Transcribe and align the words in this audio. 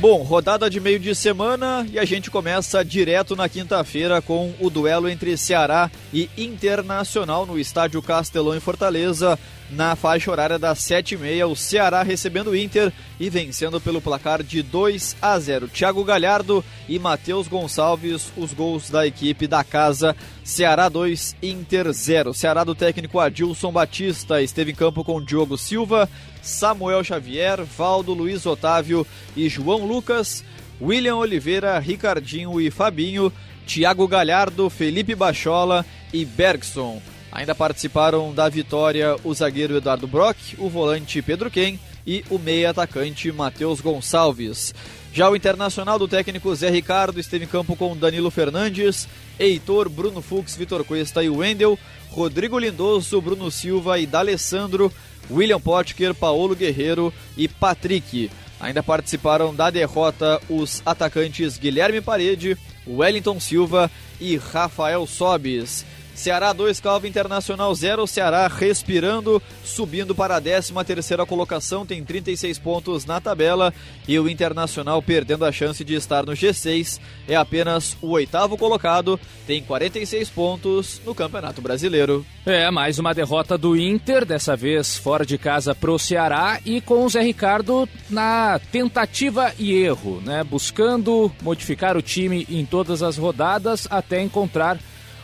Bom, 0.09 0.23
rodada 0.23 0.69
de 0.69 0.79
meio 0.79 0.97
de 0.97 1.13
semana 1.13 1.85
e 1.91 1.99
a 1.99 2.05
gente 2.05 2.31
começa 2.31 2.81
direto 2.81 3.35
na 3.35 3.49
quinta-feira 3.49 4.21
com 4.21 4.53
o 4.57 4.69
duelo 4.69 5.09
entre 5.09 5.35
Ceará 5.35 5.91
e 6.13 6.29
Internacional 6.37 7.45
no 7.45 7.59
estádio 7.59 8.01
Castelão 8.01 8.55
em 8.55 8.59
Fortaleza 8.61 9.37
na 9.69 9.95
faixa 9.95 10.31
horária 10.31 10.57
das 10.57 10.79
7h30, 10.79 11.45
o 11.49 11.55
Ceará 11.55 12.01
recebendo 12.01 12.51
o 12.51 12.55
Inter 12.55 12.91
e 13.19 13.29
vencendo 13.29 13.81
pelo 13.81 14.01
placar 14.01 14.41
de 14.41 14.61
2 14.61 15.17
a 15.21 15.37
0. 15.37 15.67
Thiago 15.67 16.03
Galhardo 16.03 16.63
e 16.87 16.97
Matheus 16.97 17.47
Gonçalves, 17.47 18.31
os 18.37 18.53
gols 18.53 18.89
da 18.89 19.05
equipe 19.05 19.47
da 19.47 19.63
casa. 19.63 20.15
Ceará 20.43 20.87
2, 20.87 21.35
Inter 21.43 21.91
0. 21.91 22.33
Ceará 22.33 22.63
do 22.63 22.73
técnico 22.73 23.19
Adilson 23.19 23.71
Batista 23.71 24.41
esteve 24.41 24.71
em 24.71 24.75
campo 24.75 25.03
com 25.03 25.21
Diogo 25.21 25.57
Silva, 25.57 26.09
Samuel 26.41 27.03
Xavier, 27.03 27.63
Valdo 27.63 28.13
Luiz 28.13 28.45
Otávio 28.45 29.05
e 29.35 29.49
João 29.49 29.85
Lucas, 29.85 30.43
William 30.81 31.17
Oliveira, 31.17 31.77
Ricardinho 31.79 32.61
e 32.61 32.71
Fabinho, 32.71 33.33
Thiago 33.65 34.07
Galhardo, 34.07 34.69
Felipe 34.69 35.13
Bachola 35.13 35.85
e 36.13 36.23
Bergson. 36.23 37.01
Ainda 37.37 37.53
participaram 37.53 38.33
da 38.33 38.49
vitória 38.49 39.15
o 39.23 39.31
zagueiro 39.31 39.77
Eduardo 39.77 40.07
Brock, 40.07 40.55
o 40.57 40.67
volante 40.67 41.21
Pedro 41.21 41.51
Ken 41.51 41.77
e 42.05 42.25
o 42.31 42.39
meia 42.39 42.71
atacante 42.71 43.31
Matheus 43.31 43.79
Gonçalves. 43.79 44.73
Já 45.13 45.29
o 45.29 45.35
internacional 45.35 45.99
do 45.99 46.07
técnico 46.07 46.55
Zé 46.55 46.71
Ricardo 46.71 47.19
esteve 47.19 47.45
em 47.45 47.47
campo 47.47 47.75
com 47.75 47.95
Danilo 47.95 48.31
Fernandes, 48.31 49.07
Heitor, 49.37 49.87
Bruno 49.87 50.19
Fux, 50.19 50.55
Vitor 50.55 50.83
Cuesta 50.83 51.23
e 51.23 51.29
Wendel, 51.29 51.77
Rodrigo 52.09 52.57
Lindoso, 52.57 53.21
Bruno 53.21 53.51
Silva 53.51 53.99
e 53.99 54.07
D'Alessandro, 54.07 54.91
William 55.29 55.61
Potker, 55.61 56.15
Paulo 56.15 56.55
Guerreiro 56.55 57.13
e 57.37 57.47
Patrick. 57.47 58.31
Ainda 58.59 58.81
participaram 58.81 59.53
da 59.53 59.69
derrota 59.69 60.41
os 60.49 60.81
atacantes 60.83 61.59
Guilherme 61.59 62.01
Parede, 62.01 62.57
Wellington 62.87 63.39
Silva 63.39 63.91
e 64.19 64.37
Rafael 64.37 65.05
Sobis. 65.05 65.85
Ceará 66.17 66.51
2, 66.51 66.79
Calva 66.79 67.07
Internacional 67.07 67.73
0. 67.73 68.07
Ceará 68.07 68.47
respirando, 68.47 69.39
subindo 69.63 70.15
para 70.15 70.37
a 70.37 70.41
13 70.41 70.73
terceira 70.83 71.23
colocação, 71.27 71.85
tem 71.85 72.03
36 72.03 72.57
pontos 72.57 73.05
na 73.05 73.21
tabela. 73.21 73.71
E 74.07 74.17
o 74.17 74.27
Internacional 74.27 74.99
perdendo 74.99 75.45
a 75.45 75.51
chance 75.51 75.83
de 75.83 75.93
estar 75.93 76.25
no 76.25 76.31
G6. 76.31 76.99
É 77.27 77.35
apenas 77.35 77.95
o 78.01 78.09
oitavo 78.09 78.57
colocado, 78.57 79.19
tem 79.45 79.61
46 79.61 80.29
pontos 80.31 80.99
no 81.05 81.13
Campeonato 81.13 81.61
Brasileiro. 81.61 82.25
É, 82.43 82.71
mais 82.71 82.97
uma 82.97 83.13
derrota 83.13 83.55
do 83.55 83.77
Inter, 83.77 84.25
dessa 84.25 84.55
vez 84.55 84.97
fora 84.97 85.23
de 85.23 85.37
casa 85.37 85.75
pro 85.75 85.99
Ceará 85.99 86.59
e 86.65 86.81
com 86.81 87.05
o 87.05 87.09
Zé 87.09 87.21
Ricardo 87.21 87.87
na 88.09 88.59
tentativa 88.71 89.53
e 89.59 89.71
erro, 89.71 90.19
né? 90.25 90.43
Buscando 90.43 91.31
modificar 91.43 91.95
o 91.95 92.01
time 92.01 92.47
em 92.49 92.65
todas 92.65 93.03
as 93.03 93.17
rodadas 93.17 93.85
até 93.91 94.19
encontrar 94.19 94.79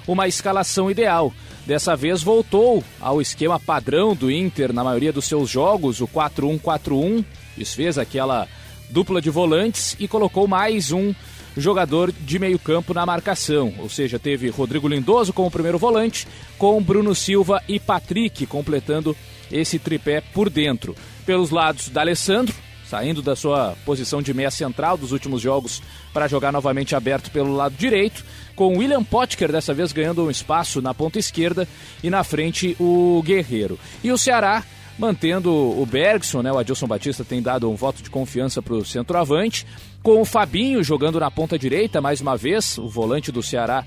uma 0.07 0.27
escalação 0.27 0.89
ideal. 0.89 1.33
Dessa 1.65 1.95
vez 1.95 2.21
voltou 2.21 2.83
ao 2.99 3.21
esquema 3.21 3.59
padrão 3.59 4.13
do 4.13 4.29
Inter 4.29 4.73
na 4.73 4.83
maioria 4.83 5.13
dos 5.13 5.25
seus 5.25 5.49
jogos, 5.49 6.01
o 6.01 6.07
4-1-4-1. 6.07 7.23
Desfez 7.57 7.97
aquela 7.97 8.47
dupla 8.89 9.21
de 9.21 9.29
volantes 9.29 9.95
e 9.99 10.07
colocou 10.07 10.47
mais 10.47 10.91
um 10.91 11.13
jogador 11.55 12.11
de 12.11 12.39
meio 12.39 12.59
campo 12.59 12.93
na 12.93 13.05
marcação. 13.05 13.73
Ou 13.79 13.89
seja, 13.89 14.19
teve 14.19 14.49
Rodrigo 14.49 14.87
Lindoso 14.87 15.31
como 15.31 15.51
primeiro 15.51 15.77
volante, 15.77 16.27
com 16.57 16.81
Bruno 16.81 17.15
Silva 17.15 17.61
e 17.67 17.79
Patrick 17.79 18.45
completando 18.45 19.15
esse 19.51 19.79
tripé 19.79 20.21
por 20.33 20.49
dentro. 20.49 20.95
Pelos 21.25 21.49
lados, 21.49 21.89
D'Alessandro, 21.89 22.53
saindo 22.93 23.23
da 23.23 23.35
sua 23.35 23.75
posição 23.87 24.21
de 24.21 24.35
meia 24.35 24.51
central 24.51 24.95
dos 24.95 25.11
últimos 25.11 25.41
jogos 25.41 25.81
para 26.13 26.27
jogar 26.27 26.51
novamente 26.51 26.95
aberto 26.95 27.31
pelo 27.31 27.55
lado 27.55 27.73
direito 27.75 28.23
com 28.55 28.77
William 28.77 29.03
Potker 29.03 29.51
dessa 29.51 29.73
vez 29.73 29.91
ganhando 29.91 30.23
um 30.23 30.29
espaço 30.29 30.79
na 30.79 30.93
ponta 30.93 31.17
esquerda 31.17 31.67
e 32.03 32.09
na 32.11 32.23
frente 32.23 32.77
o 32.79 33.19
Guerreiro. 33.25 33.79
E 34.03 34.11
o 34.11 34.17
Ceará 34.17 34.63
mantendo 34.95 35.51
o 35.51 35.83
Bergson, 35.87 36.43
né? 36.43 36.51
O 36.51 36.59
Adilson 36.59 36.85
Batista 36.85 37.25
tem 37.25 37.41
dado 37.41 37.67
um 37.67 37.73
voto 37.73 38.03
de 38.03 38.11
confiança 38.11 38.61
para 38.61 38.75
o 38.75 38.85
centroavante, 38.85 39.65
com 40.03 40.21
o 40.21 40.25
Fabinho 40.25 40.83
jogando 40.83 41.19
na 41.19 41.31
ponta 41.31 41.57
direita 41.57 41.99
mais 41.99 42.21
uma 42.21 42.37
vez, 42.37 42.77
o 42.77 42.87
volante 42.87 43.31
do 43.31 43.41
Ceará 43.41 43.83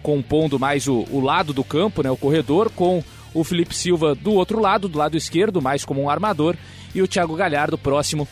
compondo 0.00 0.60
mais 0.60 0.86
o, 0.86 1.04
o 1.10 1.20
lado 1.20 1.52
do 1.52 1.64
campo, 1.64 2.04
né? 2.04 2.10
O 2.10 2.16
corredor, 2.16 2.70
com 2.70 3.02
o 3.38 3.44
Felipe 3.44 3.74
Silva 3.74 4.14
do 4.14 4.32
outro 4.32 4.60
lado, 4.60 4.88
do 4.88 4.98
lado 4.98 5.16
esquerdo, 5.16 5.62
mais 5.62 5.84
como 5.84 6.02
um 6.02 6.10
armador, 6.10 6.56
e 6.94 7.02
o 7.02 7.08
Thiago 7.08 7.36
Galhardo 7.36 7.78
próximo 7.78 8.26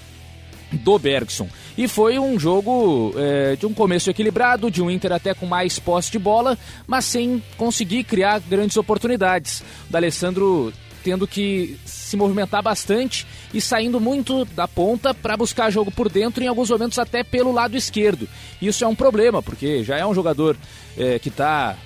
do 0.73 0.99
Bergson. 0.99 1.49
E 1.79 1.87
foi 1.87 2.19
um 2.19 2.38
jogo 2.38 3.14
é, 3.17 3.55
de 3.55 3.67
um 3.67 3.73
começo 3.73 4.11
equilibrado, 4.11 4.70
de 4.70 4.82
um 4.82 4.91
Inter 4.91 5.12
até 5.12 5.32
com 5.32 5.47
mais 5.47 5.79
posse 5.79 6.11
de 6.11 6.19
bola, 6.19 6.58
mas 6.87 7.05
sem 7.05 7.43
conseguir 7.56 8.05
criar 8.05 8.41
grandes 8.41 8.76
oportunidades. 8.76 9.61
O 9.88 9.93
D'Alessandro 9.93 10.73
tendo 11.05 11.25
que 11.25 11.79
se 11.85 12.17
movimentar 12.17 12.61
bastante 12.64 13.25
e 13.55 13.61
saindo 13.61 14.00
muito 14.00 14.44
da 14.44 14.67
ponta 14.67 15.14
para 15.14 15.37
buscar 15.37 15.70
jogo 15.70 15.88
por 15.93 16.09
dentro, 16.09 16.43
em 16.43 16.49
alguns 16.49 16.69
momentos 16.69 16.99
até 16.99 17.23
pelo 17.23 17.52
lado 17.52 17.76
esquerdo. 17.76 18.29
Isso 18.61 18.82
é 18.82 18.88
um 18.88 18.94
problema, 18.94 19.41
porque 19.41 19.85
já 19.85 19.97
é 19.97 20.05
um 20.05 20.12
jogador 20.12 20.56
é, 20.99 21.20
que 21.20 21.29
está 21.29 21.76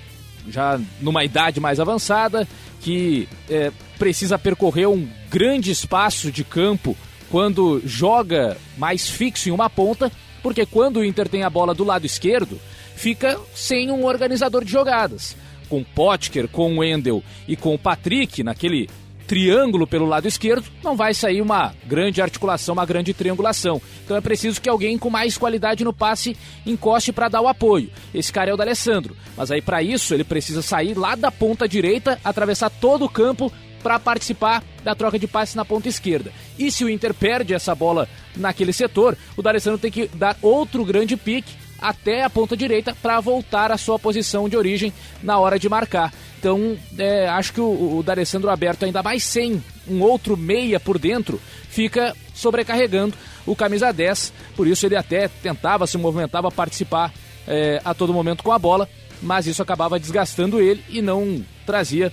já 0.50 0.80
numa 1.00 1.24
idade 1.24 1.60
mais 1.60 1.80
avançada, 1.80 2.46
que 2.80 3.28
é, 3.48 3.70
precisa 3.98 4.38
percorrer 4.38 4.88
um 4.88 5.08
grande 5.30 5.70
espaço 5.70 6.30
de 6.30 6.44
campo 6.44 6.96
quando 7.30 7.80
joga 7.84 8.56
mais 8.76 9.08
fixo 9.08 9.48
em 9.48 9.52
uma 9.52 9.70
ponta, 9.70 10.10
porque 10.42 10.66
quando 10.66 10.98
o 10.98 11.04
Inter 11.04 11.28
tem 11.28 11.44
a 11.44 11.50
bola 11.50 11.74
do 11.74 11.84
lado 11.84 12.04
esquerdo, 12.04 12.58
fica 12.96 13.38
sem 13.54 13.90
um 13.90 14.04
organizador 14.04 14.64
de 14.64 14.72
jogadas. 14.72 15.36
Com 15.68 15.84
Potker, 15.84 16.48
com 16.48 16.78
Wendel 16.78 17.22
e 17.46 17.54
com 17.56 17.74
o 17.74 17.78
Patrick 17.78 18.42
naquele 18.42 18.88
triângulo 19.30 19.86
pelo 19.86 20.06
lado 20.06 20.26
esquerdo, 20.26 20.68
não 20.82 20.96
vai 20.96 21.14
sair 21.14 21.40
uma 21.40 21.72
grande 21.86 22.20
articulação, 22.20 22.72
uma 22.72 22.84
grande 22.84 23.14
triangulação. 23.14 23.80
Então 24.04 24.16
é 24.16 24.20
preciso 24.20 24.60
que 24.60 24.68
alguém 24.68 24.98
com 24.98 25.08
mais 25.08 25.38
qualidade 25.38 25.84
no 25.84 25.92
passe 25.92 26.36
encoste 26.66 27.12
para 27.12 27.28
dar 27.28 27.40
o 27.40 27.46
apoio. 27.46 27.92
Esse 28.12 28.32
cara 28.32 28.50
é 28.50 28.52
o 28.52 28.56
D'Alessandro. 28.56 29.16
Mas 29.36 29.52
aí 29.52 29.62
para 29.62 29.84
isso 29.84 30.12
ele 30.14 30.24
precisa 30.24 30.62
sair 30.62 30.98
lá 30.98 31.14
da 31.14 31.30
ponta 31.30 31.68
direita, 31.68 32.18
atravessar 32.24 32.70
todo 32.70 33.04
o 33.04 33.08
campo 33.08 33.52
para 33.84 34.00
participar 34.00 34.64
da 34.82 34.96
troca 34.96 35.16
de 35.16 35.28
passes 35.28 35.54
na 35.54 35.64
ponta 35.64 35.88
esquerda. 35.88 36.32
E 36.58 36.72
se 36.72 36.82
o 36.82 36.90
Inter 36.90 37.14
perde 37.14 37.54
essa 37.54 37.72
bola 37.72 38.08
naquele 38.34 38.72
setor, 38.72 39.16
o 39.36 39.42
D'Alessandro 39.42 39.78
tem 39.78 39.92
que 39.92 40.08
dar 40.08 40.36
outro 40.42 40.84
grande 40.84 41.16
pique 41.16 41.54
até 41.80 42.24
a 42.24 42.30
ponta 42.30 42.56
direita 42.56 42.96
para 43.00 43.20
voltar 43.20 43.70
à 43.70 43.78
sua 43.78 43.96
posição 43.96 44.48
de 44.48 44.56
origem 44.56 44.92
na 45.22 45.38
hora 45.38 45.56
de 45.56 45.68
marcar. 45.68 46.12
Então, 46.40 46.74
é, 46.96 47.28
acho 47.28 47.52
que 47.52 47.60
o, 47.60 47.98
o 47.98 48.02
D'Alessandro 48.02 48.48
aberto, 48.48 48.86
ainda 48.86 49.02
mais 49.02 49.22
sem 49.22 49.62
um 49.86 50.00
outro 50.00 50.38
meia 50.38 50.80
por 50.80 50.98
dentro, 50.98 51.38
fica 51.68 52.16
sobrecarregando 52.34 53.14
o 53.44 53.54
camisa 53.54 53.92
10. 53.92 54.32
Por 54.56 54.66
isso 54.66 54.86
ele 54.86 54.96
até 54.96 55.28
tentava, 55.28 55.86
se 55.86 55.98
movimentava, 55.98 56.50
participar 56.50 57.12
é, 57.46 57.82
a 57.84 57.92
todo 57.92 58.14
momento 58.14 58.42
com 58.42 58.52
a 58.52 58.58
bola, 58.58 58.88
mas 59.20 59.46
isso 59.46 59.62
acabava 59.62 60.00
desgastando 60.00 60.62
ele 60.62 60.82
e 60.88 61.02
não 61.02 61.44
trazia 61.66 62.10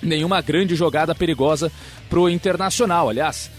nenhuma 0.00 0.40
grande 0.40 0.74
jogada 0.74 1.14
perigosa 1.14 1.70
para 2.08 2.18
o 2.18 2.30
Internacional. 2.30 3.10
Aliás, 3.10 3.50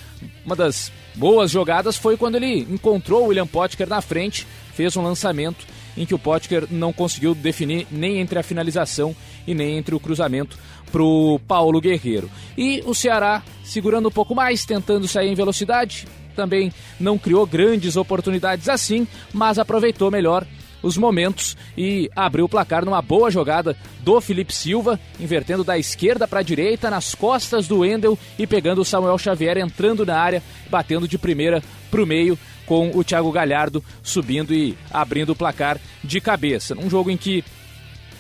uma 0.44 0.56
das 0.56 0.92
boas 1.14 1.52
jogadas 1.52 1.96
foi 1.96 2.18
quando 2.18 2.38
ele 2.38 2.62
encontrou 2.62 3.26
o 3.26 3.28
William 3.28 3.46
Potker 3.46 3.88
na 3.88 4.02
frente, 4.02 4.48
fez 4.74 4.98
um 4.98 5.04
lançamento 5.04 5.64
em 5.96 6.06
que 6.06 6.16
o 6.16 6.20
Potker 6.20 6.68
não 6.70 6.94
conseguiu 6.94 7.34
definir 7.34 7.88
nem 7.92 8.20
entre 8.20 8.40
a 8.40 8.44
finalização 8.44 9.16
e 9.46 9.54
nem 9.54 9.78
entre 9.78 9.96
o 9.96 10.00
cruzamento 10.00 10.58
para 10.92 11.02
o 11.02 11.40
Paulo 11.40 11.82
Guerreiro. 11.82 12.30
E 12.58 12.84
o 12.86 12.94
Ceará 12.94 13.44
segurando 13.64 14.10
um 14.10 14.12
pouco 14.12 14.36
mais, 14.36 14.66
tentando 14.66 15.08
sair 15.08 15.30
em 15.30 15.36
velocidade, 15.36 16.06
também 16.36 16.72
não 17.00 17.18
criou 17.18 17.46
grandes 17.46 17.96
oportunidades 17.96 18.68
assim, 18.68 19.08
mas 19.34 19.60
aproveitou 19.60 20.12
melhor 20.12 20.46
os 20.82 20.98
momentos 20.98 21.56
e 21.78 22.10
abriu 22.16 22.46
o 22.46 22.50
placar 22.50 22.84
numa 22.84 23.02
boa 23.02 23.30
jogada 23.30 23.76
do 24.02 24.20
Felipe 24.20 24.54
Silva, 24.54 25.00
invertendo 25.20 25.64
da 25.64 25.78
esquerda 25.78 26.28
para 26.28 26.40
a 26.40 26.44
direita, 26.44 26.90
nas 26.90 27.14
costas 27.14 27.68
do 27.68 27.80
Wendel 27.80 28.18
e 28.38 28.48
pegando 28.48 28.82
o 28.82 28.86
Samuel 28.86 29.18
Xavier 29.18 29.58
entrando 29.58 30.06
na 30.06 30.18
área, 30.18 30.44
batendo 30.70 31.08
de 31.08 31.18
primeira 31.18 31.62
para 31.90 32.02
o 32.02 32.08
meio 32.08 32.38
com 32.66 32.92
o 32.96 33.04
Thiago 33.04 33.32
Galhardo 33.32 33.84
subindo 34.02 34.54
e 34.54 34.78
abrindo 34.92 35.32
o 35.32 35.36
placar 35.36 35.80
de 36.04 36.22
cabeça. 36.22 36.74
Num 36.74 36.90
jogo 36.90 37.12
em 37.12 37.18
que 37.18 37.44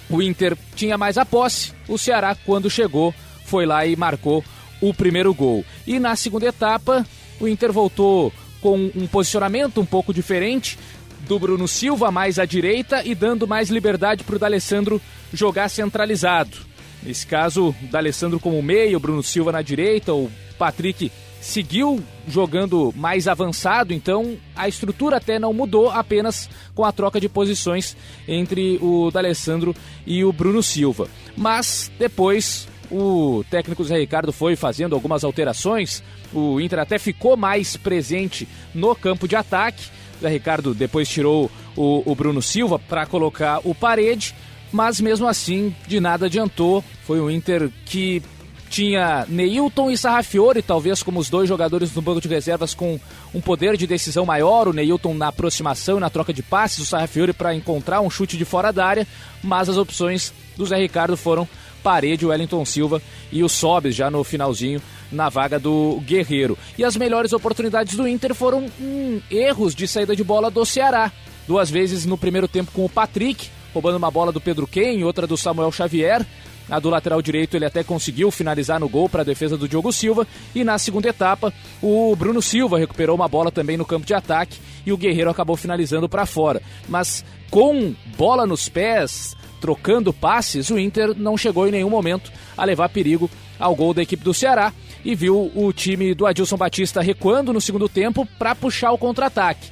o 0.10 0.22
Inter 0.22 0.58
tinha 0.76 0.98
mais 0.98 1.18
a 1.18 1.26
posse, 1.26 1.72
o 1.88 1.98
Ceará, 1.98 2.36
quando 2.46 2.70
chegou, 2.70 3.14
foi 3.46 3.66
lá 3.66 3.86
e 3.86 3.96
marcou 3.96 4.44
o 4.82 4.94
primeiro 4.94 5.34
gol. 5.34 5.64
E 5.88 6.00
na 6.00 6.16
segunda 6.16 6.48
etapa, 6.48 7.06
o 7.40 7.48
Inter 7.48 7.72
voltou 7.72 8.34
com 8.62 8.92
um 8.96 9.08
posicionamento 9.08 9.80
um 9.80 9.86
pouco 9.86 10.14
diferente 10.14 10.78
do 11.28 11.40
Bruno 11.40 11.68
Silva 11.68 12.12
mais 12.12 12.40
à 12.40 12.46
direita 12.46 13.04
e 13.06 13.16
dando 13.16 13.48
mais 13.48 13.70
liberdade 13.70 14.24
para 14.24 14.36
o 14.36 14.40
D'Alessandro 14.40 15.02
jogar 15.34 15.70
centralizado. 15.70 16.58
Nesse 17.04 17.26
caso, 17.26 17.70
o 17.70 17.88
D'Alessandro 17.88 18.40
como 18.40 18.62
meio, 18.62 19.00
Bruno 19.00 19.24
Silva 19.24 19.52
na 19.52 19.62
direita, 19.62 20.14
o 20.14 20.30
Patrick 20.58 21.12
seguiu 21.40 22.02
jogando 22.28 22.94
mais 22.96 23.28
avançado, 23.28 23.94
então 23.94 24.38
a 24.56 24.68
estrutura 24.68 25.18
até 25.18 25.40
não 25.40 25.52
mudou, 25.52 25.90
apenas 25.90 26.48
com 26.76 26.86
a 26.86 26.92
troca 26.92 27.20
de 27.20 27.28
posições 27.28 27.98
entre 28.28 28.78
o 28.80 29.10
D'Alessandro 29.12 29.76
e 30.06 30.24
o 30.24 30.32
Bruno 30.32 30.62
Silva. 30.62 31.08
Mas 31.36 31.92
depois 31.98 32.68
o 32.92 33.44
técnico 33.50 33.84
Zé 33.84 33.98
Ricardo 33.98 34.32
foi 34.32 34.56
fazendo 34.56 34.94
algumas 34.94 35.24
alterações, 35.24 36.04
o 36.34 36.62
Inter 36.62 36.80
até 36.80 37.00
ficou 37.00 37.36
mais 37.36 37.76
presente 37.76 38.48
no 38.74 38.96
campo 38.96 39.28
de 39.28 39.36
ataque. 39.36 39.90
Zé 40.22 40.30
Ricardo 40.30 40.74
depois 40.74 41.10
tirou 41.10 41.50
o, 41.76 42.04
o 42.06 42.16
Bruno 42.16 42.42
Silva 42.42 42.78
para 42.78 43.06
colocar 43.06 43.60
o 43.64 43.74
parede, 43.74 44.36
mas 44.72 45.02
mesmo 45.02 45.28
assim 45.28 45.76
de 45.88 46.00
nada 46.00 46.28
adiantou. 46.28 46.84
Foi 47.04 47.20
o 47.20 47.30
Inter 47.30 47.70
que 47.86 48.22
tinha 48.70 49.26
Neilton 49.28 49.92
e 49.92 49.98
Sarrafiore, 49.98 50.62
talvez 50.62 51.04
como 51.04 51.20
os 51.20 51.30
dois 51.30 51.50
jogadores 51.50 51.92
do 51.92 52.02
banco 52.02 52.22
de 52.22 52.30
reservas 52.30 52.74
com 52.74 52.98
um 53.34 53.42
poder 53.42 53.76
de 53.76 53.86
decisão 53.86 54.26
maior, 54.26 54.68
o 54.68 54.74
Neilton 54.74 55.14
na 55.14 55.28
aproximação 55.28 55.98
e 55.98 56.00
na 56.00 56.10
troca 56.10 56.34
de 56.34 56.42
passes, 56.42 56.80
o 56.80 56.86
Sarrafiore 56.86 57.34
para 57.34 57.54
encontrar 57.54 58.00
um 58.00 58.10
chute 58.10 58.38
de 58.38 58.46
fora 58.46 58.72
da 58.72 58.86
área, 58.86 59.06
mas 59.44 59.68
as 59.68 59.76
opções 59.76 60.32
do 60.56 60.66
Zé 60.66 60.78
Ricardo 60.78 61.18
foram 61.18 61.46
Parede, 61.82 62.26
Wellington 62.26 62.64
Silva 62.66 63.02
e 63.32 63.44
o 63.44 63.50
Sobes 63.50 63.96
já 63.96 64.10
no 64.10 64.24
finalzinho 64.24 64.82
na 65.12 65.30
vaga 65.30 65.60
do 65.60 66.02
Guerreiro. 66.06 66.58
E 66.78 66.84
as 66.84 66.96
melhores 66.96 67.34
oportunidades 67.34 67.96
do 67.96 68.08
Inter 68.08 68.34
foram 68.34 68.66
hum, 68.80 69.20
erros 69.30 69.76
de 69.76 69.88
saída 69.88 70.16
de 70.16 70.24
bola 70.24 70.50
do 70.50 70.66
Ceará. 70.66 71.12
Duas 71.48 71.70
vezes 71.70 72.06
no 72.06 72.18
primeiro 72.18 72.48
tempo 72.48 72.72
com 72.72 72.86
o 72.86 72.90
Patrick, 72.90 73.50
roubando 73.74 73.98
uma 73.98 74.12
bola 74.12 74.32
do 74.32 74.40
Pedro 74.40 74.68
Ken, 74.68 75.04
outra 75.04 75.28
do 75.28 75.36
Samuel 75.36 75.72
Xavier. 75.72 76.26
A 76.70 76.80
do 76.80 76.90
lateral 76.90 77.22
direito 77.22 77.56
ele 77.56 77.66
até 77.66 77.84
conseguiu 77.84 78.32
finalizar 78.32 78.80
no 78.80 78.88
gol 78.88 79.10
para 79.10 79.22
a 79.22 79.26
defesa 79.26 79.58
do 79.58 79.68
Diogo 79.68 79.92
Silva. 79.92 80.26
E 80.56 80.64
na 80.64 80.78
segunda 80.78 81.10
etapa, 81.10 81.54
o 81.82 82.16
Bruno 82.16 82.42
Silva 82.42 82.80
recuperou 82.80 83.16
uma 83.16 83.28
bola 83.28 83.52
também 83.52 83.76
no 83.76 83.86
campo 83.86 84.06
de 84.06 84.14
ataque 84.14 84.58
e 84.86 84.94
o 84.94 84.98
Guerreiro 84.98 85.30
acabou 85.30 85.58
finalizando 85.58 86.08
para 86.08 86.26
fora. 86.26 86.62
Mas 86.88 87.26
com 87.50 87.94
bola 88.18 88.46
nos 88.46 88.70
pés, 88.70 89.36
trocando 89.62 90.12
passes, 90.12 90.72
o 90.72 90.80
Inter 90.80 91.14
não 91.16 91.38
chegou 91.38 91.68
em 91.68 91.72
nenhum 91.72 91.90
momento 91.90 92.32
a 92.58 92.66
levar 92.66 92.90
perigo 92.90 93.30
ao 93.60 93.76
gol 93.76 93.94
da 93.94 94.02
equipe 94.02 94.24
do 94.24 94.34
Ceará 94.34 94.74
e 95.06 95.14
viu 95.14 95.52
o 95.56 95.72
time 95.72 96.14
do 96.16 96.26
Adilson 96.26 96.58
Batista 96.58 97.00
recuando 97.02 97.54
no 97.54 97.62
segundo 97.62 97.88
tempo 97.88 98.28
para 98.38 98.56
puxar 98.56 98.92
o 98.92 98.98
contra-ataque. 98.98 99.70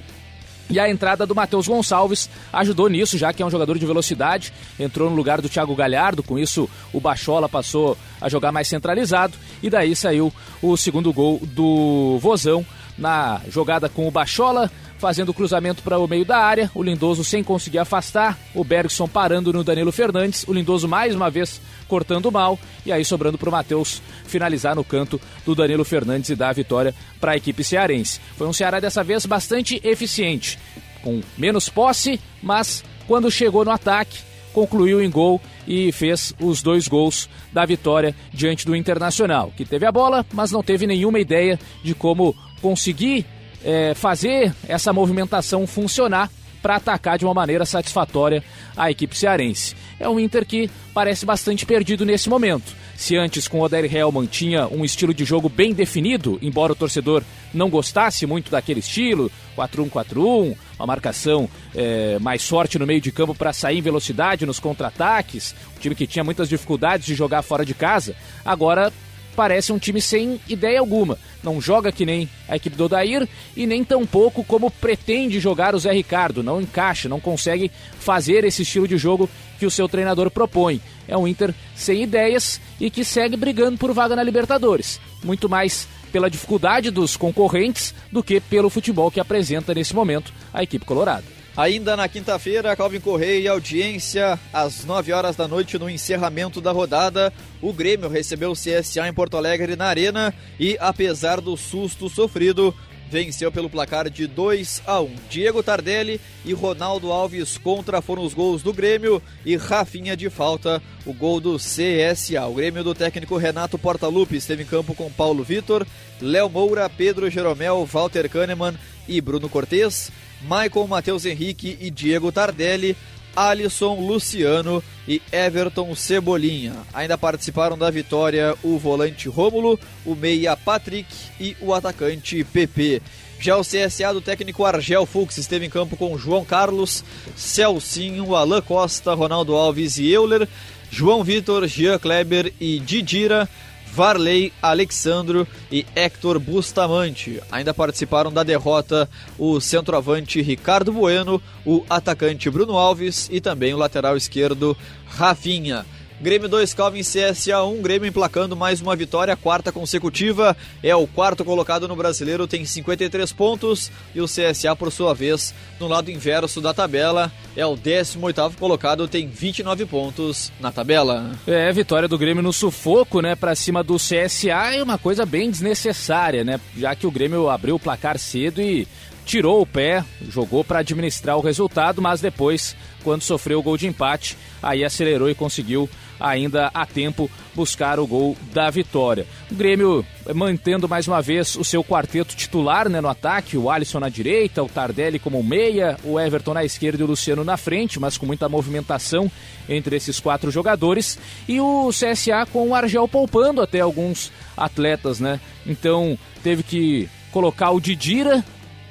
E 0.70 0.80
a 0.80 0.88
entrada 0.88 1.26
do 1.26 1.34
Matheus 1.34 1.68
Gonçalves 1.68 2.30
ajudou 2.54 2.88
nisso, 2.88 3.18
já 3.18 3.34
que 3.34 3.42
é 3.42 3.46
um 3.46 3.50
jogador 3.50 3.80
de 3.80 3.86
velocidade, 3.88 4.54
entrou 4.80 5.10
no 5.10 5.16
lugar 5.16 5.42
do 5.42 5.50
Thiago 5.50 5.76
Galhardo, 5.76 6.22
com 6.22 6.38
isso 6.38 6.70
o 6.94 7.00
Bachola 7.00 7.50
passou 7.50 7.98
a 8.22 8.30
jogar 8.30 8.52
mais 8.52 8.68
centralizado, 8.68 9.36
e 9.64 9.70
daí 9.70 9.96
saiu 9.96 10.32
o 10.62 10.78
segundo 10.78 11.12
gol 11.12 11.42
do 11.42 12.20
Vozão 12.20 12.64
na 12.96 13.42
jogada 13.50 13.90
com 13.90 14.08
o 14.08 14.12
Bachola, 14.12 14.70
fazendo 15.00 15.30
o 15.30 15.34
cruzamento 15.34 15.82
para 15.82 15.98
o 15.98 16.08
meio 16.08 16.26
da 16.26 16.38
área, 16.38 16.70
o 16.76 16.84
Lindoso 16.84 17.24
sem 17.24 17.42
conseguir 17.42 17.80
afastar, 17.80 18.38
o 18.54 18.64
Bergson 18.66 19.08
parando 19.08 19.52
no 19.54 19.64
Danilo 19.64 19.94
Fernandes, 19.94 20.46
o 20.48 20.54
Lindoso 20.54 20.88
mais 20.88 21.16
uma 21.16 21.30
vez 21.30 21.62
cortando 21.88 22.32
mal, 22.32 22.60
e 22.86 22.92
aí 22.92 23.04
sobrando 23.04 23.38
para 23.38 23.50
o 23.50 23.52
Matheus 23.52 24.02
finalizar 24.26 24.76
no 24.76 24.84
canto 24.84 25.20
do 25.46 25.56
Danilo 25.56 25.86
Fernandes 25.86 26.30
e 26.30 26.36
dar 26.36 26.50
a 26.50 26.54
vitória 26.54 26.94
para 27.20 27.32
a 27.32 27.38
equipe 27.38 27.64
cearense. 27.64 28.20
Foi 28.38 28.46
um 28.46 28.54
Ceará 28.54 28.80
dessa 28.82 29.02
vez 29.04 29.26
bastante 29.26 29.80
eficiente, 29.86 30.60
com 31.02 31.22
menos 31.38 31.70
posse, 31.70 32.20
mas 32.44 32.84
quando 33.08 33.32
chegou 33.32 33.64
no 33.64 33.72
ataque, 33.72 34.20
concluiu 34.54 35.02
em 35.02 35.10
gol 35.10 35.42
e 35.66 35.94
fez 35.94 36.34
os 36.42 36.62
dois 36.62 36.90
gols 36.90 37.30
da 37.54 37.66
vitória 37.66 38.14
diante 38.34 38.66
do 38.66 38.76
Internacional, 38.76 39.54
que 39.56 39.64
teve 39.64 39.86
a 39.86 39.92
bola, 39.92 40.26
mas 40.34 40.52
não 40.52 40.62
teve 40.62 40.86
nenhuma 40.86 41.20
ideia 41.20 41.58
de 41.82 41.96
como 41.96 42.36
conseguir 42.62 43.26
é, 43.64 43.94
fazer 43.94 44.54
essa 44.68 44.94
movimentação 44.94 45.66
funcionar 45.68 46.30
para 46.62 46.76
atacar 46.76 47.18
de 47.18 47.26
uma 47.26 47.34
maneira 47.34 47.66
satisfatória 47.66 48.44
a 48.76 48.92
equipe 48.92 49.18
cearense. 49.18 49.76
É 50.00 50.08
um 50.08 50.20
Inter 50.20 50.46
que 50.46 50.70
parece 50.94 51.26
bastante 51.26 51.66
perdido 51.66 52.06
nesse 52.06 52.30
momento. 52.30 52.74
Se 52.96 53.16
antes 53.16 53.48
com 53.48 53.60
o 53.60 53.64
Oder 53.64 53.86
Helman 53.94 54.26
tinha 54.26 54.68
um 54.68 54.84
estilo 54.84 55.14
de 55.14 55.24
jogo 55.24 55.48
bem 55.48 55.74
definido, 55.74 56.38
embora 56.42 56.74
o 56.74 56.76
torcedor 56.76 57.24
não 57.54 57.70
gostasse 57.70 58.26
muito 58.26 58.52
daquele 58.52 58.82
estilo, 58.82 59.32
4-1-4-1, 59.58 60.56
uma 60.78 60.86
marcação 60.86 61.50
é, 61.74 62.20
mais 62.20 62.46
forte 62.48 62.78
no 62.78 62.86
meio 62.86 63.00
de 63.00 63.12
campo 63.12 63.34
para 63.34 63.54
sair 63.54 63.78
em 63.78 63.82
velocidade 63.82 64.46
nos 64.46 64.60
contra-ataques, 64.60 65.56
um 65.78 65.80
time 65.80 65.96
que 65.96 66.06
tinha 66.06 66.24
muitas 66.24 66.50
dificuldades 66.50 67.06
de 67.06 67.16
jogar 67.16 67.42
fora 67.42 67.66
de 67.66 67.74
casa, 67.74 68.16
agora 68.44 68.92
parece 69.40 69.72
um 69.72 69.80
time 69.80 70.02
sem 70.02 70.38
ideia 70.50 70.82
alguma. 70.82 71.18
Não 71.42 71.62
joga 71.62 71.94
que 71.94 72.06
nem 72.06 72.28
a 72.46 72.58
equipe 72.58 72.76
do 72.76 72.84
Odair 72.84 73.26
e 73.56 73.66
nem 73.66 73.86
tão 73.86 74.06
pouco 74.06 74.44
como 74.44 74.70
pretende 74.70 75.40
jogar 75.40 75.74
o 75.74 75.80
Zé 75.80 75.94
Ricardo. 75.94 76.44
Não 76.44 76.60
encaixa, 76.60 77.08
não 77.08 77.22
consegue 77.22 77.72
fazer 78.02 78.44
esse 78.44 78.64
estilo 78.64 78.86
de 78.86 78.98
jogo 78.98 79.30
que 79.58 79.66
o 79.66 79.72
seu 79.72 79.88
treinador 79.88 80.30
propõe. 80.30 80.82
É 81.08 81.18
um 81.18 81.26
Inter 81.26 81.56
sem 81.74 82.04
ideias 82.04 82.60
e 82.82 82.90
que 82.90 83.06
segue 83.06 83.38
brigando 83.38 83.78
por 83.78 83.94
vaga 83.94 84.14
na 84.14 84.24
Libertadores. 84.24 85.00
Muito 85.24 85.48
mais 85.48 85.88
pela 86.12 86.30
dificuldade 86.30 86.92
dos 86.92 87.16
concorrentes 87.16 87.96
do 88.12 88.22
que 88.22 88.42
pelo 88.42 88.70
futebol 88.70 89.10
que 89.10 89.22
apresenta 89.22 89.74
nesse 89.74 89.96
momento 89.96 90.34
a 90.54 90.64
equipe 90.64 90.84
colorada. 90.84 91.39
Ainda 91.60 91.98
na 91.98 92.08
quinta-feira, 92.08 92.74
Calvin 92.74 93.02
Correia 93.02 93.38
e 93.38 93.48
audiência, 93.50 94.40
às 94.54 94.86
9 94.86 95.12
horas 95.12 95.36
da 95.36 95.46
noite, 95.46 95.78
no 95.78 95.90
encerramento 95.90 96.62
da 96.62 96.72
rodada, 96.72 97.34
o 97.62 97.74
Grêmio 97.74 98.08
recebeu 98.08 98.52
o 98.52 98.56
CSA 98.56 99.10
em 99.10 99.14
Porto 99.14 99.36
Alegre 99.36 99.76
na 99.76 99.88
Arena 99.88 100.34
e, 100.58 100.78
apesar 100.80 101.42
do 101.42 101.58
susto 101.58 102.08
sofrido, 102.08 102.74
venceu 103.10 103.52
pelo 103.52 103.70
placar 103.70 104.10
de 104.10 104.28
2 104.28 104.84
a 104.86 105.02
1. 105.02 105.16
Diego 105.30 105.64
Tardelli 105.64 106.22
e 106.46 106.54
Ronaldo 106.54 107.12
Alves 107.12 107.58
contra 107.58 108.02
foram 108.02 108.24
os 108.24 108.34
gols 108.34 108.62
do 108.62 108.72
Grêmio 108.72 109.22
e 109.46 109.56
Rafinha 109.56 110.16
de 110.16 110.30
falta, 110.30 110.82
o 111.06 111.14
gol 111.14 111.40
do 111.40 111.58
CSA. 111.58 112.46
O 112.48 112.54
Grêmio 112.54 112.84
do 112.84 112.94
técnico 112.94 113.38
Renato 113.38 113.78
Portaluppi 113.78 114.36
esteve 114.36 114.64
em 114.64 114.66
campo 114.66 114.94
com 114.94 115.12
Paulo 115.12 115.44
Vitor, 115.44 115.86
Léo 116.22 116.50
Moura, 116.50 116.90
Pedro 116.90 117.30
Jeromel, 117.30 117.86
Walter 117.86 118.30
Kahneman 118.30 118.76
e 119.08 119.20
Bruno 119.20 119.50
Cortes, 119.50 120.12
Michael 120.42 120.88
Matheus 120.88 121.26
Henrique 121.26 121.78
e 121.82 121.90
Diego 121.90 122.32
Tardelli. 122.32 122.96
Alisson, 123.36 123.96
Luciano 123.96 124.84
e 125.08 125.22
Everton 125.32 125.96
Cebolinha. 125.96 126.74
Ainda 126.94 127.18
participaram 127.18 127.78
da 127.78 127.90
vitória 127.90 128.56
o 128.64 128.78
volante 128.78 129.28
Rômulo, 129.30 129.80
o 130.06 130.16
meia 130.16 130.56
Patrick 130.56 131.08
e 131.40 131.56
o 131.62 131.74
atacante 131.74 132.44
PP. 132.44 133.02
Já 133.40 133.56
o 133.56 133.62
CSA 133.62 134.14
do 134.14 134.20
técnico 134.20 134.66
Argel 134.66 135.06
Fux 135.06 135.38
esteve 135.38 135.66
em 135.66 135.70
campo 135.70 135.96
com 135.96 136.18
João 136.18 136.44
Carlos, 136.44 137.06
Celcinho, 137.38 138.36
Alain 138.36 138.62
Costa, 138.62 139.14
Ronaldo 139.14 139.56
Alves 139.56 139.98
e 139.98 140.12
Euler, 140.12 140.48
João 140.92 141.24
Vitor, 141.24 141.66
Jean 141.66 141.98
Kleber 141.98 142.54
e 142.60 142.80
Didira. 142.80 143.48
Varley, 143.94 144.54
Alexandro 144.62 145.48
e 145.72 145.86
Héctor 145.96 146.40
Bustamante. 146.40 147.42
Ainda 147.52 147.74
participaram 147.74 148.32
da 148.32 148.44
derrota 148.44 149.10
o 149.38 149.60
centroavante 149.60 150.42
Ricardo 150.42 150.92
Bueno, 150.92 151.42
o 151.66 151.84
atacante 151.90 152.50
Bruno 152.50 152.78
Alves 152.78 153.30
e 153.32 153.42
também 153.42 153.74
o 153.74 153.78
lateral 153.78 154.16
esquerdo 154.16 154.78
Rafinha. 155.08 155.86
Grêmio 156.22 156.50
2, 156.50 156.74
Calvin 156.74 157.00
CSA 157.00 157.64
1, 157.64 157.82
Grêmio 157.82 158.06
emplacando 158.06 158.54
mais 158.54 158.82
uma 158.82 158.94
vitória, 158.94 159.38
quarta 159.38 159.72
consecutiva, 159.72 160.56
é 160.84 160.94
o 160.94 161.08
quarto 161.08 161.46
colocado 161.46 161.88
no 161.88 161.96
brasileiro, 161.96 162.46
tem 162.46 162.66
53 162.66 163.32
pontos, 163.32 163.90
e 164.14 164.20
o 164.20 164.26
CSA, 164.26 164.76
por 164.76 164.92
sua 164.92 165.14
vez, 165.14 165.54
no 165.80 165.88
lado 165.88 166.12
inverso 166.12 166.60
da 166.60 166.74
tabela, 166.74 167.32
é 167.56 167.66
o 167.66 167.78
18 167.78 168.58
colocado, 168.60 169.08
tem 169.08 169.30
29 169.30 169.86
pontos 169.86 170.52
na 170.60 170.74
tabela. 170.74 171.32
É, 171.48 171.72
vitória 171.72 172.08
do 172.08 172.18
Grêmio 172.18 172.44
no 172.44 172.52
sufoco, 172.52 173.22
né, 173.22 173.34
pra 173.34 173.56
cima 173.56 173.82
do 173.82 173.96
CSA, 173.96 174.76
é 174.76 174.84
uma 174.84 174.98
coisa 174.98 175.26
bem 175.26 175.50
desnecessária, 175.50 176.44
né, 176.44 176.60
já 176.76 176.94
que 176.96 177.08
o 177.08 177.12
Grêmio 177.12 177.50
abriu 177.50 177.76
o 177.76 177.80
placar 177.80 178.20
cedo 178.20 178.62
e 178.62 178.86
tirou 179.26 179.62
o 179.62 179.66
pé, 179.66 180.04
jogou 180.28 180.66
para 180.66 180.80
administrar 180.80 181.38
o 181.38 181.42
resultado, 181.42 182.02
mas 182.02 182.20
depois, 182.20 182.76
quando 183.04 183.22
sofreu 183.22 183.60
o 183.60 183.64
gol 183.64 183.78
de 183.78 183.88
empate, 183.88 184.36
aí 184.62 184.84
acelerou 184.84 185.30
e 185.30 185.36
conseguiu 185.36 185.88
ainda 186.20 186.70
a 186.74 186.86
tempo 186.86 187.30
buscar 187.56 188.00
o 188.00 188.08
gol 188.08 188.38
da 188.54 188.70
vitória. 188.70 189.26
O 189.52 189.56
Grêmio 189.56 190.06
mantendo 190.34 190.88
mais 190.88 191.08
uma 191.08 191.22
vez 191.22 191.56
o 191.56 191.64
seu 191.64 191.84
quarteto 191.84 192.36
titular 192.36 192.90
né, 192.90 193.02
no 193.02 193.08
ataque, 193.08 193.58
o 193.58 193.70
Alisson 193.70 194.00
na 194.00 194.10
direita, 194.10 194.64
o 194.64 194.70
Tardelli 194.70 195.20
como 195.20 195.44
meia, 195.44 195.98
o 196.04 196.20
Everton 196.20 196.54
na 196.54 196.64
esquerda 196.64 197.02
e 197.02 197.06
o 197.06 197.08
Luciano 197.08 197.44
na 197.44 197.58
frente, 197.58 198.00
mas 198.00 198.18
com 198.18 198.26
muita 198.26 198.50
movimentação 198.50 199.32
entre 199.68 199.96
esses 199.96 200.20
quatro 200.20 200.52
jogadores, 200.52 201.20
e 201.48 201.60
o 201.60 201.90
CSA 201.90 202.46
com 202.52 202.70
o 202.70 202.76
Argel 202.76 203.08
poupando 203.08 203.62
até 203.62 203.80
alguns 203.80 204.32
atletas, 204.58 205.20
né? 205.20 205.40
Então 205.66 206.18
teve 206.44 206.64
que 206.64 207.10
colocar 207.32 207.72
o 207.72 207.80
Didira 207.80 208.44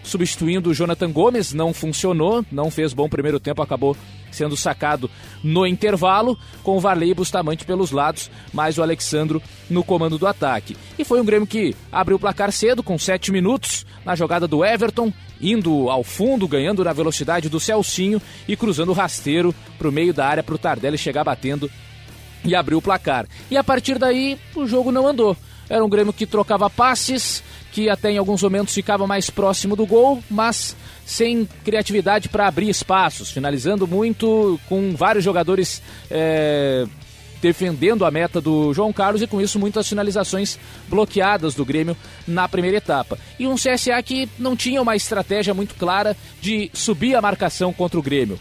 substituindo 0.02 0.70
o 0.70 0.75
Jonathan 0.75 1.11
Gomes, 1.11 1.52
não 1.52 1.75
funcionou, 1.75 2.44
não 2.50 2.70
fez 2.70 2.92
bom 2.92 3.08
primeiro 3.08 3.38
tempo, 3.38 3.62
acabou 3.62 3.97
sendo 4.30 4.56
sacado 4.56 5.11
no 5.42 5.66
intervalo, 5.66 6.38
com 6.62 6.76
o 6.76 6.80
Varley 6.80 7.11
e 7.11 7.14
Bustamante 7.14 7.64
pelos 7.64 7.90
lados, 7.90 8.30
mais 8.52 8.78
o 8.78 8.82
Alexandro 8.82 9.42
no 9.68 9.85
comando 9.85 10.18
do 10.18 10.26
ataque. 10.26 10.76
E 10.99 11.04
foi 11.04 11.20
um 11.20 11.25
Grêmio 11.25 11.47
que 11.47 11.75
abriu 11.92 12.16
o 12.16 12.20
placar 12.20 12.52
cedo, 12.52 12.82
com 12.82 12.99
7 12.99 13.30
minutos, 13.30 13.87
na 14.04 14.14
jogada 14.14 14.49
do 14.49 14.64
Everton, 14.64 15.12
indo 15.40 15.88
ao 15.90 16.02
fundo, 16.02 16.49
ganhando 16.49 16.85
na 16.85 16.92
velocidade 16.92 17.49
do 17.49 17.61
Celcinho 17.61 18.20
e 18.47 18.56
cruzando 18.56 18.90
o 18.90 18.94
rasteiro 18.94 19.54
para 19.78 19.88
o 19.88 19.92
meio 19.92 20.12
da 20.12 20.26
área 20.26 20.42
para 20.42 20.54
o 20.54 20.58
Tardelli 20.58 20.99
chegar 20.99 21.25
batendo 21.25 21.70
e 22.44 22.54
abrir 22.54 22.75
o 22.75 22.82
placar. 22.82 23.26
E 23.50 23.56
a 23.56 23.64
partir 23.64 23.99
daí, 23.99 24.38
o 24.54 24.66
jogo 24.66 24.90
não 24.90 25.06
andou. 25.06 25.37
Era 25.68 25.85
um 25.85 25.88
Grêmio 25.88 26.12
que 26.12 26.26
trocava 26.26 26.70
passes, 26.70 27.42
que 27.73 27.90
até 27.90 28.11
em 28.11 28.18
alguns 28.18 28.42
momentos 28.42 28.75
ficava 28.75 29.06
mais 29.06 29.28
próximo 29.28 29.76
do 29.76 29.87
gol, 29.87 30.23
mas 30.30 30.75
sem 31.08 31.48
criatividade 31.64 32.28
para 32.28 32.46
abrir 32.46 32.68
espaços, 32.68 33.30
finalizando 33.30 33.88
muito 33.88 34.60
com 34.68 34.94
vários 34.94 35.24
jogadores 35.24 35.82
é, 36.10 36.86
defendendo 37.40 38.04
a 38.04 38.10
meta 38.10 38.42
do 38.42 38.74
João 38.74 38.92
Carlos 38.92 39.22
e 39.22 39.26
com 39.26 39.40
isso 39.40 39.58
muitas 39.58 39.88
finalizações 39.88 40.58
bloqueadas 40.86 41.54
do 41.54 41.64
Grêmio 41.64 41.96
na 42.26 42.46
primeira 42.46 42.76
etapa. 42.76 43.18
E 43.38 43.46
um 43.46 43.54
CSA 43.54 44.02
que 44.04 44.28
não 44.38 44.54
tinha 44.54 44.82
uma 44.82 44.94
estratégia 44.94 45.54
muito 45.54 45.76
clara 45.76 46.14
de 46.42 46.70
subir 46.74 47.16
a 47.16 47.22
marcação 47.22 47.72
contra 47.72 47.98
o 47.98 48.02
Grêmio. 48.02 48.38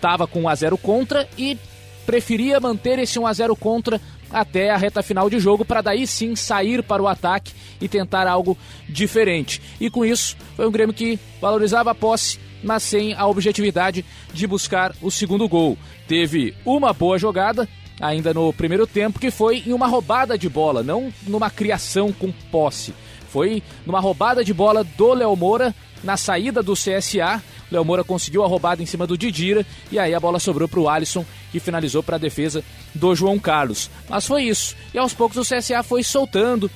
Tava 0.00 0.26
com 0.26 0.44
1 0.44 0.48
a 0.48 0.54
0 0.54 0.78
contra 0.78 1.28
e 1.36 1.58
preferia 2.06 2.58
manter 2.58 2.98
esse 2.98 3.18
1 3.18 3.26
a 3.26 3.32
0 3.34 3.54
contra 3.54 4.00
até 4.36 4.70
a 4.70 4.76
reta 4.76 5.02
final 5.02 5.30
de 5.30 5.40
jogo 5.40 5.64
para 5.64 5.80
daí 5.80 6.06
sim 6.06 6.36
sair 6.36 6.82
para 6.82 7.02
o 7.02 7.08
ataque 7.08 7.54
e 7.80 7.88
tentar 7.88 8.26
algo 8.26 8.56
diferente. 8.86 9.62
E 9.80 9.88
com 9.88 10.04
isso, 10.04 10.36
foi 10.54 10.68
um 10.68 10.70
Grêmio 10.70 10.94
que 10.94 11.18
valorizava 11.40 11.90
a 11.90 11.94
posse, 11.94 12.38
mas 12.62 12.82
sem 12.82 13.14
a 13.14 13.26
objetividade 13.26 14.04
de 14.34 14.46
buscar 14.46 14.94
o 15.00 15.10
segundo 15.10 15.48
gol. 15.48 15.78
Teve 16.06 16.54
uma 16.66 16.92
boa 16.92 17.18
jogada 17.18 17.66
ainda 17.98 18.34
no 18.34 18.52
primeiro 18.52 18.86
tempo 18.86 19.18
que 19.18 19.30
foi 19.30 19.62
em 19.66 19.72
uma 19.72 19.86
roubada 19.86 20.36
de 20.36 20.50
bola, 20.50 20.82
não 20.82 21.10
numa 21.26 21.48
criação 21.48 22.12
com 22.12 22.30
posse. 22.50 22.92
Foi 23.30 23.62
numa 23.86 24.00
roubada 24.00 24.44
de 24.44 24.52
bola 24.52 24.84
do 24.84 25.14
Léo 25.14 25.34
Moura 25.34 25.74
na 26.04 26.18
saída 26.18 26.62
do 26.62 26.74
CSA 26.74 27.42
Léo 27.70 27.84
Moura 27.84 28.04
conseguiu 28.04 28.44
a 28.44 28.46
roubada 28.46 28.82
em 28.82 28.86
cima 28.86 29.06
do 29.06 29.18
Didira 29.18 29.66
e 29.90 29.98
aí 29.98 30.14
a 30.14 30.20
bola 30.20 30.38
sobrou 30.38 30.68
para 30.68 30.80
o 30.80 30.88
Alisson, 30.88 31.24
que 31.50 31.60
finalizou 31.60 32.02
para 32.02 32.16
a 32.16 32.18
defesa 32.18 32.62
do 32.94 33.14
João 33.14 33.38
Carlos. 33.38 33.90
Mas 34.08 34.26
foi 34.26 34.44
isso. 34.44 34.76
E 34.94 34.98
aos 34.98 35.12
poucos 35.12 35.36
o 35.36 35.42
CSA 35.42 35.82
foi 35.82 36.02
soltando. 36.02 36.70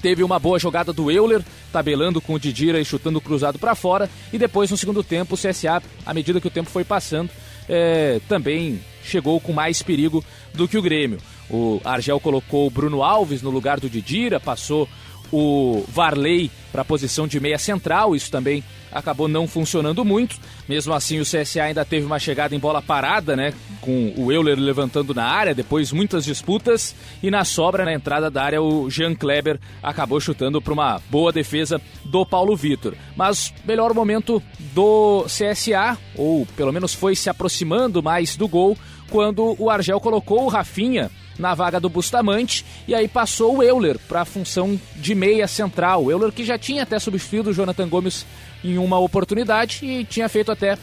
Teve 0.00 0.22
uma 0.22 0.38
boa 0.38 0.58
jogada 0.58 0.92
do 0.92 1.10
Euler, 1.10 1.42
tabelando 1.72 2.20
com 2.20 2.34
o 2.34 2.38
Didira 2.38 2.80
e 2.80 2.84
chutando 2.84 3.20
cruzado 3.20 3.58
para 3.58 3.74
fora. 3.74 4.08
E 4.32 4.38
depois, 4.38 4.70
no 4.70 4.76
segundo 4.76 5.02
tempo, 5.02 5.34
o 5.34 5.38
CSA, 5.38 5.82
à 6.06 6.14
medida 6.14 6.40
que 6.40 6.46
o 6.46 6.50
tempo 6.50 6.70
foi 6.70 6.84
passando, 6.84 7.30
é, 7.68 8.20
também 8.28 8.80
chegou 9.02 9.40
com 9.40 9.52
mais 9.52 9.82
perigo 9.82 10.24
do 10.54 10.68
que 10.68 10.78
o 10.78 10.82
Grêmio. 10.82 11.18
O 11.50 11.80
Argel 11.84 12.20
colocou 12.20 12.66
o 12.66 12.70
Bruno 12.70 13.02
Alves 13.02 13.42
no 13.42 13.50
lugar 13.50 13.80
do 13.80 13.88
Didira, 13.88 14.38
passou 14.38 14.88
o 15.32 15.84
Varley 15.88 16.50
para 16.70 16.82
a 16.82 16.84
posição 16.84 17.26
de 17.26 17.40
meia 17.40 17.58
central, 17.58 18.14
isso 18.14 18.30
também 18.30 18.62
acabou 18.92 19.28
não 19.28 19.46
funcionando 19.46 20.04
muito. 20.04 20.36
Mesmo 20.68 20.92
assim, 20.92 21.18
o 21.18 21.24
CSA 21.24 21.62
ainda 21.62 21.84
teve 21.84 22.06
uma 22.06 22.18
chegada 22.18 22.54
em 22.54 22.58
bola 22.58 22.82
parada, 22.82 23.36
né? 23.36 23.52
Com 23.80 24.12
o 24.16 24.32
Euler 24.32 24.58
levantando 24.58 25.14
na 25.14 25.24
área, 25.24 25.54
depois 25.54 25.92
muitas 25.92 26.24
disputas. 26.24 26.94
E 27.22 27.30
na 27.30 27.44
sobra, 27.44 27.84
na 27.84 27.92
entrada 27.92 28.30
da 28.30 28.42
área, 28.42 28.62
o 28.62 28.90
Jean 28.90 29.14
Kleber 29.14 29.58
acabou 29.82 30.20
chutando 30.20 30.60
para 30.60 30.72
uma 30.72 31.00
boa 31.10 31.32
defesa 31.32 31.80
do 32.04 32.24
Paulo 32.24 32.56
Vitor. 32.56 32.94
Mas 33.16 33.52
melhor 33.64 33.94
momento 33.94 34.42
do 34.74 35.24
CSA, 35.24 35.98
ou 36.14 36.46
pelo 36.56 36.72
menos 36.72 36.94
foi 36.94 37.14
se 37.14 37.30
aproximando 37.30 38.02
mais 38.02 38.36
do 38.36 38.48
gol, 38.48 38.76
quando 39.10 39.56
o 39.58 39.70
Argel 39.70 40.00
colocou 40.00 40.44
o 40.44 40.48
Rafinha 40.48 41.10
na 41.38 41.54
vaga 41.54 41.78
do 41.78 41.88
Bustamante 41.88 42.64
e 42.86 42.94
aí 42.94 43.06
passou 43.06 43.58
o 43.58 43.62
Euler 43.62 43.98
para 44.08 44.22
a 44.22 44.24
função 44.24 44.78
de 44.96 45.14
meia 45.14 45.46
central. 45.46 46.04
O 46.04 46.10
Euler 46.10 46.32
que 46.32 46.44
já 46.44 46.58
tinha 46.58 46.82
até 46.82 46.98
substituído 46.98 47.50
o 47.50 47.52
Jonathan 47.52 47.88
Gomes 47.88 48.26
em 48.64 48.78
uma 48.78 48.98
oportunidade 48.98 49.84
e 49.84 50.04
tinha 50.04 50.28
feito 50.28 50.50
até 50.50 50.76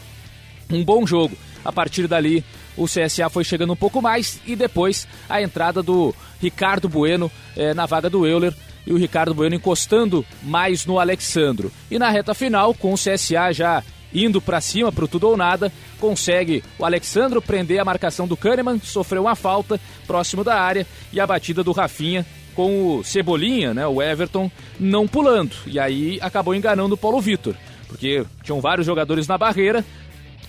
um 0.70 0.84
bom 0.84 1.06
jogo. 1.06 1.36
A 1.64 1.72
partir 1.72 2.06
dali, 2.06 2.44
o 2.76 2.84
CSA 2.84 3.28
foi 3.28 3.44
chegando 3.44 3.72
um 3.72 3.76
pouco 3.76 4.00
mais 4.00 4.40
e 4.46 4.54
depois 4.54 5.06
a 5.28 5.42
entrada 5.42 5.82
do 5.82 6.14
Ricardo 6.40 6.88
Bueno 6.88 7.30
eh, 7.56 7.74
na 7.74 7.86
vaga 7.86 8.08
do 8.08 8.26
Euler 8.26 8.54
e 8.86 8.92
o 8.92 8.96
Ricardo 8.96 9.34
Bueno 9.34 9.56
encostando 9.56 10.24
mais 10.42 10.86
no 10.86 10.98
Alexandro. 10.98 11.72
E 11.90 11.98
na 11.98 12.08
reta 12.08 12.34
final, 12.34 12.72
com 12.72 12.92
o 12.92 12.96
CSA 12.96 13.52
já 13.52 13.82
indo 14.24 14.40
para 14.40 14.60
cima, 14.60 14.90
para 14.90 15.06
tudo 15.06 15.28
ou 15.28 15.36
nada, 15.36 15.72
consegue 16.00 16.64
o 16.78 16.84
Alexandro 16.84 17.42
prender 17.42 17.78
a 17.78 17.84
marcação 17.84 18.26
do 18.26 18.36
Kahneman, 18.36 18.80
sofreu 18.82 19.22
uma 19.22 19.36
falta 19.36 19.80
próximo 20.06 20.42
da 20.42 20.60
área 20.60 20.86
e 21.12 21.20
a 21.20 21.26
batida 21.26 21.62
do 21.62 21.72
Rafinha 21.72 22.24
com 22.54 22.96
o 22.96 23.04
Cebolinha, 23.04 23.74
né, 23.74 23.86
o 23.86 24.00
Everton, 24.00 24.50
não 24.80 25.06
pulando. 25.06 25.54
E 25.66 25.78
aí 25.78 26.18
acabou 26.22 26.54
enganando 26.54 26.94
o 26.94 26.98
Paulo 26.98 27.20
Vitor, 27.20 27.54
porque 27.86 28.24
tinham 28.42 28.60
vários 28.60 28.86
jogadores 28.86 29.28
na 29.28 29.36
barreira, 29.36 29.84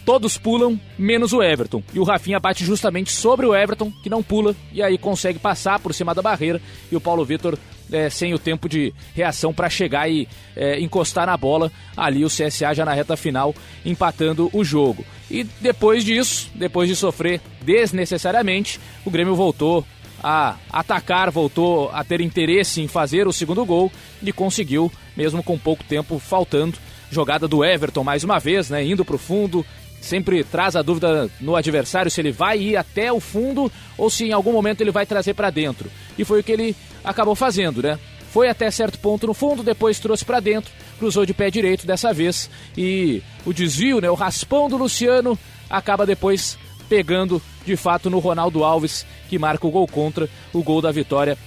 todos 0.05 0.37
pulam, 0.37 0.79
menos 0.97 1.33
o 1.33 1.43
Everton. 1.43 1.83
E 1.93 1.99
o 1.99 2.03
Rafinha 2.05 2.39
bate 2.39 2.63
justamente 2.63 3.11
sobre 3.11 3.45
o 3.45 3.53
Everton, 3.53 3.91
que 4.01 4.09
não 4.09 4.23
pula, 4.23 4.55
e 4.71 4.81
aí 4.81 4.97
consegue 4.97 5.37
passar 5.37 5.79
por 5.79 5.93
cima 5.93 6.15
da 6.15 6.21
barreira, 6.21 6.61
e 6.89 6.95
o 6.95 7.01
Paulo 7.01 7.25
Vitor 7.25 7.57
é, 7.91 8.09
sem 8.09 8.33
o 8.33 8.39
tempo 8.39 8.67
de 8.67 8.93
reação 9.15 9.53
para 9.53 9.69
chegar 9.69 10.09
e 10.09 10.27
é, 10.55 10.79
encostar 10.79 11.27
na 11.27 11.37
bola. 11.37 11.71
Ali 11.95 12.23
o 12.25 12.29
CSA 12.29 12.73
já 12.73 12.85
na 12.85 12.93
reta 12.93 13.17
final 13.17 13.53
empatando 13.85 14.49
o 14.53 14.63
jogo. 14.63 15.05
E 15.29 15.43
depois 15.43 16.03
disso, 16.03 16.49
depois 16.55 16.87
de 16.87 16.95
sofrer 16.95 17.41
desnecessariamente, 17.61 18.79
o 19.05 19.11
Grêmio 19.11 19.35
voltou 19.35 19.85
a 20.23 20.55
atacar, 20.71 21.29
voltou 21.29 21.89
a 21.93 22.03
ter 22.03 22.21
interesse 22.21 22.81
em 22.81 22.87
fazer 22.87 23.27
o 23.27 23.33
segundo 23.33 23.65
gol 23.65 23.91
e 24.21 24.31
conseguiu, 24.31 24.91
mesmo 25.15 25.43
com 25.43 25.57
pouco 25.57 25.83
tempo 25.83 26.19
faltando. 26.19 26.77
Jogada 27.09 27.47
do 27.47 27.63
Everton 27.63 28.03
mais 28.03 28.23
uma 28.23 28.39
vez, 28.39 28.69
né, 28.69 28.83
indo 28.83 29.05
para 29.05 29.15
o 29.15 29.19
fundo, 29.19 29.65
sempre 30.01 30.43
traz 30.43 30.75
a 30.75 30.81
dúvida 30.81 31.29
no 31.39 31.55
adversário 31.55 32.09
se 32.09 32.21
ele 32.21 32.31
vai 32.31 32.59
ir 32.59 32.77
até 32.77 33.11
o 33.11 33.19
fundo 33.19 33.71
ou 33.97 34.09
se 34.09 34.25
em 34.25 34.31
algum 34.31 34.51
momento 34.51 34.81
ele 34.81 34.91
vai 34.91 35.05
trazer 35.05 35.33
para 35.33 35.49
dentro. 35.49 35.89
E 36.17 36.23
foi 36.23 36.39
o 36.39 36.43
que 36.43 36.51
ele 36.51 36.75
acabou 37.03 37.35
fazendo, 37.35 37.81
né? 37.81 37.99
Foi 38.31 38.49
até 38.49 38.69
certo 38.69 38.99
ponto 38.99 39.25
no 39.25 39.33
fundo, 39.33 39.63
depois 39.63 39.99
trouxe 39.99 40.23
para 40.23 40.39
dentro, 40.39 40.71
cruzou 40.99 41.25
de 41.25 41.33
pé 41.33 41.49
direito 41.49 41.87
dessa 41.87 42.13
vez 42.13 42.49
e 42.77 43.21
o 43.45 43.53
desvio, 43.53 44.01
né, 44.01 44.09
o 44.09 44.15
raspão 44.15 44.69
do 44.69 44.77
Luciano 44.77 45.37
acaba 45.69 46.05
depois 46.05 46.57
pegando 46.87 47.41
de 47.65 47.75
fato 47.75 48.09
no 48.09 48.19
Ronaldo 48.19 48.63
Alves, 48.63 49.05
que 49.29 49.39
marca 49.39 49.67
o 49.67 49.71
gol 49.71 49.87
contra, 49.87 50.29
o 50.53 50.61
gol 50.61 50.81
da 50.81 50.91
vitória 50.91 51.37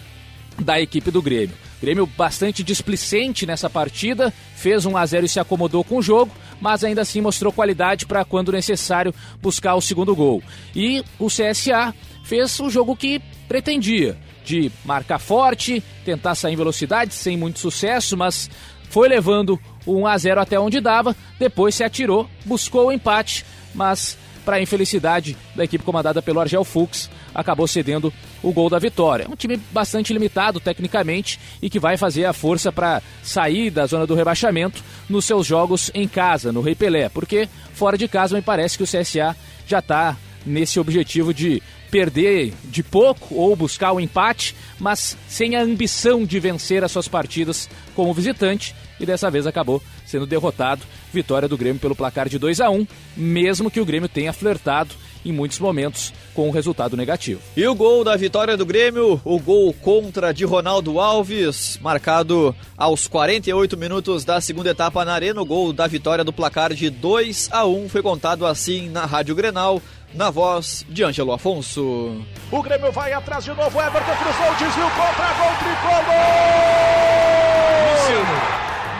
da 0.58 0.80
equipe 0.80 1.10
do 1.10 1.22
Grêmio. 1.22 1.56
Grêmio 1.80 2.06
bastante 2.06 2.62
displicente 2.62 3.46
nessa 3.46 3.70
partida, 3.70 4.32
fez 4.54 4.84
1 4.84 4.96
a 4.96 5.06
0 5.06 5.24
e 5.24 5.28
se 5.28 5.40
acomodou 5.40 5.82
com 5.82 5.96
o 5.96 6.02
jogo, 6.02 6.30
mas 6.60 6.84
ainda 6.84 7.02
assim 7.02 7.20
mostrou 7.20 7.52
qualidade 7.52 8.06
para 8.06 8.24
quando 8.24 8.52
necessário 8.52 9.14
buscar 9.40 9.74
o 9.74 9.80
segundo 9.80 10.14
gol. 10.14 10.42
E 10.74 11.02
o 11.18 11.26
CSA 11.26 11.94
fez 12.24 12.58
o 12.60 12.70
jogo 12.70 12.94
que 12.94 13.20
pretendia, 13.48 14.16
de 14.44 14.70
marcar 14.84 15.18
forte, 15.18 15.82
tentar 16.04 16.34
sair 16.34 16.54
em 16.54 16.56
velocidade, 16.56 17.14
sem 17.14 17.36
muito 17.36 17.58
sucesso, 17.58 18.16
mas 18.16 18.50
foi 18.88 19.08
levando 19.08 19.58
o 19.86 20.00
1 20.00 20.06
a 20.06 20.18
0 20.18 20.40
até 20.40 20.58
onde 20.58 20.80
dava, 20.80 21.16
depois 21.38 21.74
se 21.74 21.84
atirou, 21.84 22.28
buscou 22.44 22.88
o 22.88 22.92
empate, 22.92 23.44
mas 23.74 24.18
para 24.50 24.56
a 24.56 24.60
infelicidade 24.60 25.36
da 25.54 25.62
equipe 25.62 25.84
comandada 25.84 26.20
pelo 26.20 26.40
Argel 26.40 26.64
Fux, 26.64 27.08
acabou 27.32 27.68
cedendo 27.68 28.12
o 28.42 28.52
gol 28.52 28.68
da 28.68 28.80
vitória. 28.80 29.28
Um 29.30 29.36
time 29.36 29.56
bastante 29.70 30.12
limitado 30.12 30.58
tecnicamente 30.58 31.38
e 31.62 31.70
que 31.70 31.78
vai 31.78 31.96
fazer 31.96 32.24
a 32.24 32.32
força 32.32 32.72
para 32.72 33.00
sair 33.22 33.70
da 33.70 33.86
zona 33.86 34.08
do 34.08 34.14
rebaixamento 34.16 34.82
nos 35.08 35.24
seus 35.24 35.46
jogos 35.46 35.88
em 35.94 36.08
casa, 36.08 36.50
no 36.50 36.62
Rei 36.62 36.74
Pelé, 36.74 37.08
porque 37.08 37.48
fora 37.74 37.96
de 37.96 38.08
casa 38.08 38.34
me 38.34 38.42
parece 38.42 38.76
que 38.76 38.82
o 38.82 38.86
CSA 38.88 39.36
já 39.68 39.78
está 39.78 40.16
nesse 40.44 40.80
objetivo 40.80 41.32
de 41.32 41.62
perder 41.88 42.52
de 42.64 42.82
pouco 42.82 43.36
ou 43.36 43.54
buscar 43.54 43.92
o 43.92 44.00
empate, 44.00 44.56
mas 44.80 45.16
sem 45.28 45.54
a 45.54 45.62
ambição 45.62 46.24
de 46.24 46.40
vencer 46.40 46.82
as 46.82 46.90
suas 46.90 47.06
partidas 47.06 47.70
como 47.94 48.12
visitante 48.12 48.74
e 48.98 49.06
dessa 49.06 49.30
vez 49.30 49.46
acabou 49.46 49.80
sendo 50.04 50.26
derrotado. 50.26 50.82
Vitória 51.12 51.48
do 51.48 51.56
Grêmio 51.56 51.80
pelo 51.80 51.96
placar 51.96 52.28
de 52.28 52.38
2 52.38 52.60
a 52.60 52.70
1 52.70 52.86
mesmo 53.16 53.70
que 53.70 53.80
o 53.80 53.84
Grêmio 53.84 54.08
tenha 54.08 54.32
flertado 54.32 54.94
em 55.24 55.32
muitos 55.32 55.58
momentos 55.58 56.12
com 56.34 56.48
um 56.48 56.50
resultado 56.50 56.96
negativo. 56.96 57.40
E 57.56 57.66
o 57.66 57.74
gol 57.74 58.02
da 58.04 58.16
vitória 58.16 58.56
do 58.56 58.64
Grêmio, 58.64 59.20
o 59.24 59.38
gol 59.38 59.72
contra 59.74 60.32
de 60.32 60.44
Ronaldo 60.44 60.98
Alves, 60.98 61.78
marcado 61.82 62.54
aos 62.76 63.06
48 63.06 63.76
minutos 63.76 64.24
da 64.24 64.40
segunda 64.40 64.70
etapa 64.70 65.04
na 65.04 65.12
Arena, 65.12 65.40
o 65.40 65.44
gol 65.44 65.72
da 65.72 65.86
vitória 65.86 66.24
do 66.24 66.32
placar 66.32 66.72
de 66.72 66.88
2 66.88 67.50
a 67.52 67.66
1 67.66 67.88
foi 67.88 68.02
contado 68.02 68.46
assim 68.46 68.88
na 68.88 69.04
Rádio 69.04 69.34
Grenal 69.34 69.82
na 70.14 70.30
voz 70.30 70.84
de 70.88 71.04
Ângelo 71.04 71.32
Afonso. 71.32 72.24
O 72.50 72.62
Grêmio 72.62 72.90
vai 72.90 73.12
atrás 73.12 73.44
de 73.44 73.50
novo, 73.50 73.80
Everton 73.80 74.16
cruzou, 74.16 74.54
desvio 74.58 74.90
contra, 74.90 75.26
gol 75.34 75.54
tricolor! 75.58 76.10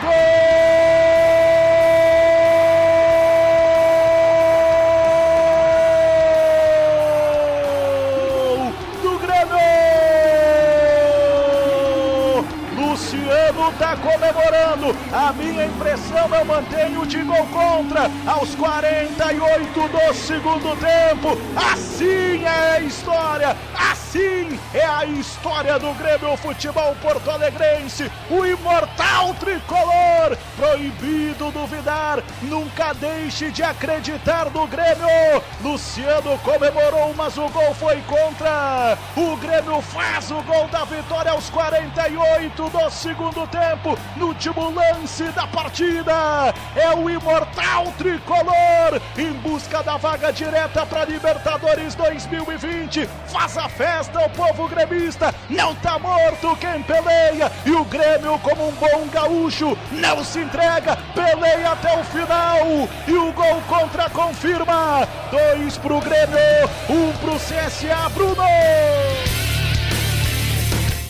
Gol! 0.01 1.10
Está 13.69 13.95
comemorando. 13.97 14.95
A 15.11 15.33
minha 15.33 15.65
impressão 15.65 16.33
eu 16.33 16.45
mantenho 16.45 17.05
de 17.05 17.21
gol 17.23 17.45
contra 17.47 18.09
aos 18.25 18.55
48 18.55 19.87
do 19.87 20.13
segundo 20.13 20.75
tempo. 20.77 21.37
Assim 21.55 22.43
é 22.43 22.75
a 22.75 22.79
história, 22.79 23.57
assim 23.91 24.59
é 24.73 24.85
a 24.85 25.05
história 25.05 25.77
do 25.77 25.93
Grêmio 25.93 26.35
Futebol 26.37 26.95
Porto 27.01 27.29
Alegrense. 27.29 28.11
O 28.29 28.45
imortal 28.45 29.33
tricolor, 29.35 30.37
proibido 30.55 31.51
duvidar, 31.51 32.23
nunca 32.43 32.93
deixe 32.93 33.51
de 33.51 33.63
acreditar 33.63 34.49
no 34.49 34.67
Grêmio. 34.67 35.07
Luciano 35.61 36.37
comemorou, 36.39 37.13
mas 37.15 37.37
o 37.37 37.47
gol 37.49 37.73
foi 37.75 38.01
contra. 38.07 38.97
O 39.15 39.35
Grêmio 39.37 39.81
faz 39.81 40.31
o 40.31 40.41
gol 40.43 40.67
da 40.69 40.85
vitória 40.85 41.31
aos 41.31 41.49
48 41.49 42.69
do 42.69 42.89
segundo 42.89 43.40
tempo 43.47 43.71
tempo, 43.81 43.97
no 44.15 44.27
último 44.27 44.69
lance 44.71 45.23
da 45.31 45.47
partida. 45.47 46.53
É 46.75 46.95
o 46.95 47.09
imortal 47.09 47.85
tricolor 47.97 49.01
em 49.17 49.31
busca 49.33 49.81
da 49.83 49.97
vaga 49.97 50.31
direta 50.31 50.85
para 50.85 51.05
Libertadores 51.05 51.95
2020. 51.95 53.07
Faz 53.27 53.57
a 53.57 53.69
festa 53.69 54.19
o 54.19 54.29
povo 54.29 54.67
gremista. 54.67 55.33
Não 55.49 55.73
tá 55.75 55.97
morto 55.97 56.57
quem 56.57 56.81
peleia. 56.83 57.51
E 57.65 57.71
o 57.71 57.83
Grêmio, 57.85 58.37
como 58.39 58.67
um 58.67 58.71
bom 58.73 59.07
gaúcho, 59.11 59.77
não 59.91 60.23
se 60.23 60.39
entrega. 60.39 60.97
Peleia 61.13 61.71
até 61.71 61.99
o 61.99 62.03
final. 62.05 62.89
E 63.07 63.13
o 63.13 63.31
gol 63.31 63.61
contra 63.67 64.09
confirma. 64.09 65.07
Dois 65.29 65.77
pro 65.77 65.99
Grêmio, 66.01 66.69
um 66.89 67.11
pro 67.17 67.35
CSA, 67.35 68.09
Bruno. 68.13 69.40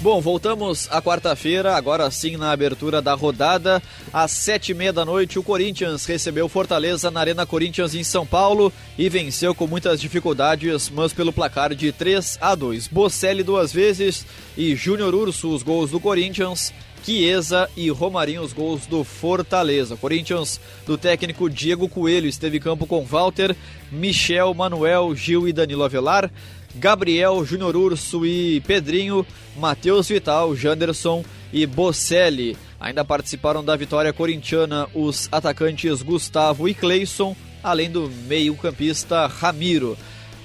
Bom, 0.02 0.20
voltamos 0.20 0.88
à 0.90 1.00
quarta-feira, 1.00 1.76
agora 1.76 2.10
sim 2.10 2.36
na 2.36 2.52
abertura 2.52 3.04
da 3.04 3.14
rodada. 3.14 3.80
Às 4.12 4.32
sete 4.32 4.72
e 4.72 4.74
meia 4.74 4.92
da 4.92 5.06
noite, 5.06 5.38
o 5.38 5.44
Corinthians 5.44 6.06
recebeu 6.06 6.50
Fortaleza 6.50 7.12
na 7.12 7.20
Arena 7.20 7.46
Corinthians 7.46 7.94
em 7.94 8.04
São 8.04 8.26
Paulo 8.26 8.74
e 8.98 9.08
venceu 9.10 9.54
com 9.54 9.68
muitas 9.68 10.02
dificuldades, 10.02 10.90
mas 10.90 11.14
pelo 11.14 11.32
placar 11.32 11.76
de 11.76 11.92
3 11.92 12.40
a 12.42 12.56
2. 12.56 12.88
Bocelli 12.88 13.44
duas 13.44 13.72
vezes 13.72 14.26
e 14.58 14.76
Júnior 14.76 15.14
Urso 15.14 15.54
os 15.54 15.62
gols 15.62 15.92
do 15.92 16.00
Corinthians. 16.00 16.74
Chiesa 17.04 17.68
e 17.76 17.90
Romarinho 17.90 18.44
os 18.44 18.54
gols 18.54 18.86
do 18.86 19.04
Fortaleza. 19.04 19.98
Corinthians 19.98 20.60
do 20.86 20.98
técnico 20.98 21.50
Diego 21.50 21.90
Coelho 21.90 22.28
esteve 22.28 22.58
em 22.58 22.62
campo 22.62 22.86
com 22.86 23.04
Walter, 23.04 23.56
Michel, 23.92 24.54
Manuel, 24.54 25.16
Gil 25.16 25.48
e 25.48 25.54
Danilo 25.54 25.84
Avelar. 25.84 26.32
Gabriel, 26.76 27.46
Júnior 27.46 27.76
Urso 27.76 28.26
e 28.26 28.62
Pedrinho, 28.62 29.26
Matheus 29.58 30.08
Vital, 30.08 30.56
Janderson 30.56 31.24
e 31.52 31.66
Bocelli. 31.66 32.58
Ainda 32.80 33.06
participaram 33.06 33.64
da 33.64 33.76
vitória 33.76 34.12
corintiana 34.12 34.88
os 34.94 35.30
atacantes 35.32 36.02
Gustavo 36.02 36.68
e 36.68 36.74
Cleison, 36.74 37.36
além 37.64 37.92
do 37.92 38.10
meio-campista 38.28 39.28
Ramiro. 39.28 39.98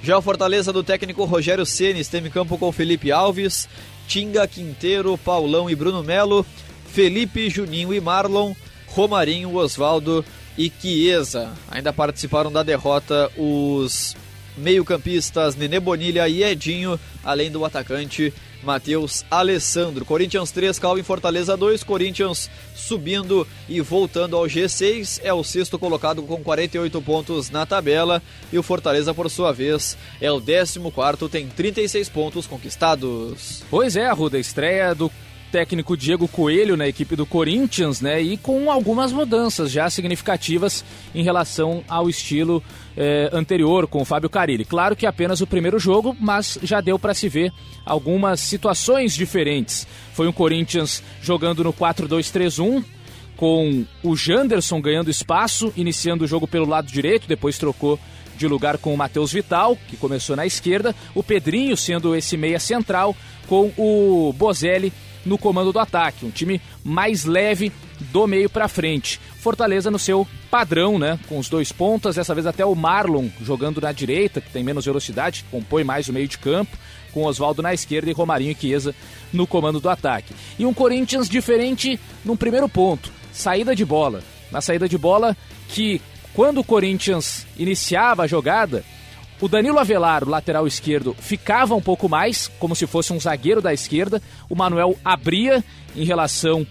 Já 0.03 0.17
o 0.17 0.21
Fortaleza 0.21 0.71
do 0.71 0.83
técnico 0.83 1.25
Rogério 1.25 1.65
Ceni 1.65 1.99
esteve 1.99 2.27
em 2.27 2.31
campo 2.31 2.57
com 2.57 2.71
Felipe 2.71 3.11
Alves, 3.11 3.67
Tinga, 4.07 4.47
Quinteiro, 4.47 5.17
Paulão 5.17 5.69
e 5.69 5.75
Bruno 5.75 6.03
Melo, 6.03 6.45
Felipe, 6.91 7.49
Juninho 7.49 7.93
e 7.93 7.99
Marlon, 7.99 8.53
Romarinho, 8.87 9.55
Osvaldo 9.55 10.23
e 10.57 10.71
Chiesa. 10.79 11.51
Ainda 11.69 11.91
participaram 11.91 12.51
da 12.51 12.63
derrota 12.63 13.31
os 13.35 14.15
meio-campistas 14.57 15.55
Nenê 15.55 15.79
Bonilha 15.79 16.27
e 16.27 16.43
Edinho, 16.43 16.99
além 17.23 17.51
do 17.51 17.63
atacante 17.63 18.33
Matheus 18.63 19.23
Alessandro. 19.29 20.03
Corinthians 20.03 20.51
3, 20.51 20.79
Calvin 20.79 21.03
Fortaleza 21.03 21.55
2, 21.55 21.83
Corinthians 21.83 22.49
subindo 22.75 23.47
e 23.69 23.79
voltando 23.81 24.35
ao 24.35 24.45
G6, 24.45 25.21
é 25.23 25.33
o 25.33 25.43
sexto 25.43 25.77
colocado 25.77 26.21
com 26.23 26.43
48 26.43 27.01
pontos 27.01 27.49
na 27.49 27.65
tabela 27.65 28.21
e 28.51 28.57
o 28.57 28.63
Fortaleza, 28.63 29.13
por 29.13 29.29
sua 29.29 29.51
vez, 29.51 29.97
é 30.19 30.31
o 30.31 30.39
14 30.39 30.79
quarto, 30.91 31.29
tem 31.29 31.47
36 31.47 32.09
pontos 32.09 32.47
conquistados. 32.47 33.63
Pois 33.69 33.95
é, 33.95 34.09
Ruda, 34.11 34.39
estreia 34.39 34.93
do 34.95 35.11
técnico 35.51 35.95
Diego 35.95 36.27
Coelho 36.27 36.75
na 36.75 36.87
equipe 36.87 37.15
do 37.15 37.25
Corinthians, 37.25 38.01
né? 38.01 38.21
E 38.21 38.37
com 38.37 38.71
algumas 38.71 39.11
mudanças 39.11 39.71
já 39.71 39.89
significativas 39.89 40.83
em 41.15 41.23
relação 41.23 41.83
ao 41.87 42.09
estilo 42.09 42.63
eh, 42.97 43.29
anterior 43.31 43.87
com 43.87 44.01
o 44.01 44.05
Fábio 44.05 44.29
Carilli. 44.29 44.65
Claro 44.65 44.95
que 44.95 45.05
apenas 45.05 45.39
o 45.39 45.47
primeiro 45.47 45.77
jogo, 45.77 46.17
mas 46.19 46.57
já 46.63 46.81
deu 46.81 46.97
para 46.97 47.13
se 47.13 47.29
ver 47.29 47.53
algumas 47.85 48.39
situações 48.39 49.13
diferentes. 49.13 49.87
Foi 50.13 50.27
um 50.27 50.33
Corinthians 50.33 51.03
jogando 51.21 51.63
no 51.63 51.71
4-2-3-1, 51.71 52.83
com 53.35 53.85
o 54.03 54.15
Janderson 54.15 54.81
ganhando 54.81 55.11
espaço, 55.11 55.71
iniciando 55.77 56.25
o 56.25 56.27
jogo 56.27 56.47
pelo 56.47 56.65
lado 56.65 56.87
direito, 56.87 57.27
depois 57.27 57.59
trocou 57.59 57.99
de 58.35 58.47
lugar 58.47 58.77
com 58.77 58.93
o 58.93 58.97
Matheus 58.97 59.31
Vital, 59.31 59.77
que 59.87 59.95
começou 59.95 60.35
na 60.35 60.45
esquerda, 60.45 60.95
o 61.13 61.23
Pedrinho 61.23 61.77
sendo 61.77 62.15
esse 62.15 62.35
meia 62.35 62.59
central, 62.59 63.15
com 63.47 63.71
o 63.77 64.33
Bozelli 64.33 64.91
no 65.27 65.37
comando 65.37 65.71
do 65.71 65.79
ataque, 65.79 66.25
um 66.25 66.31
time 66.31 66.61
mais 66.83 67.25
leve 67.25 67.71
do 67.99 68.25
meio 68.25 68.49
para 68.49 68.67
frente. 68.67 69.19
Fortaleza 69.39 69.91
no 69.91 69.99
seu 69.99 70.25
padrão, 70.49 70.97
né, 70.97 71.19
com 71.27 71.37
os 71.37 71.49
dois 71.49 71.71
pontas, 71.71 72.15
dessa 72.15 72.33
vez 72.33 72.47
até 72.47 72.65
o 72.65 72.73
Marlon 72.73 73.27
jogando 73.41 73.81
na 73.81 73.91
direita, 73.91 74.41
que 74.41 74.49
tem 74.49 74.63
menos 74.63 74.85
velocidade, 74.85 75.43
que 75.43 75.49
compõe 75.49 75.83
mais 75.83 76.07
o 76.07 76.13
meio 76.13 76.27
de 76.27 76.37
campo, 76.37 76.77
com 77.13 77.25
Oswaldo 77.25 77.61
na 77.61 77.73
esquerda 77.73 78.09
e 78.09 78.13
Romarinho 78.13 78.51
e 78.51 78.55
Chiesa 78.55 78.95
no 79.33 79.45
comando 79.45 79.79
do 79.79 79.89
ataque. 79.89 80.33
E 80.57 80.65
um 80.65 80.73
Corinthians 80.73 81.29
diferente 81.29 81.99
no 82.23 82.37
primeiro 82.37 82.69
ponto, 82.69 83.11
saída 83.31 83.75
de 83.75 83.83
bola. 83.83 84.21
Na 84.51 84.61
saída 84.61 84.87
de 84.87 84.97
bola 84.97 85.35
que 85.67 86.01
quando 86.33 86.59
o 86.59 86.63
Corinthians 86.63 87.45
iniciava 87.57 88.23
a 88.23 88.27
jogada, 88.27 88.85
o 89.39 89.47
Danilo 89.47 89.77
Avelar, 89.77 90.23
o 90.23 90.29
lateral 90.29 90.65
esquerdo, 90.65 91.15
ficava 91.19 91.75
um 91.75 91.81
pouco 91.81 92.09
mais, 92.09 92.47
como 92.59 92.75
se 92.75 92.87
fosse 92.87 93.13
um 93.13 93.19
zagueiro 93.19 93.61
da 93.61 93.71
esquerda. 93.71 94.21
O 94.49 94.55
Manuel 94.55 94.97
abria 95.05 95.63
em 95.95 96.03
relação 96.03 96.65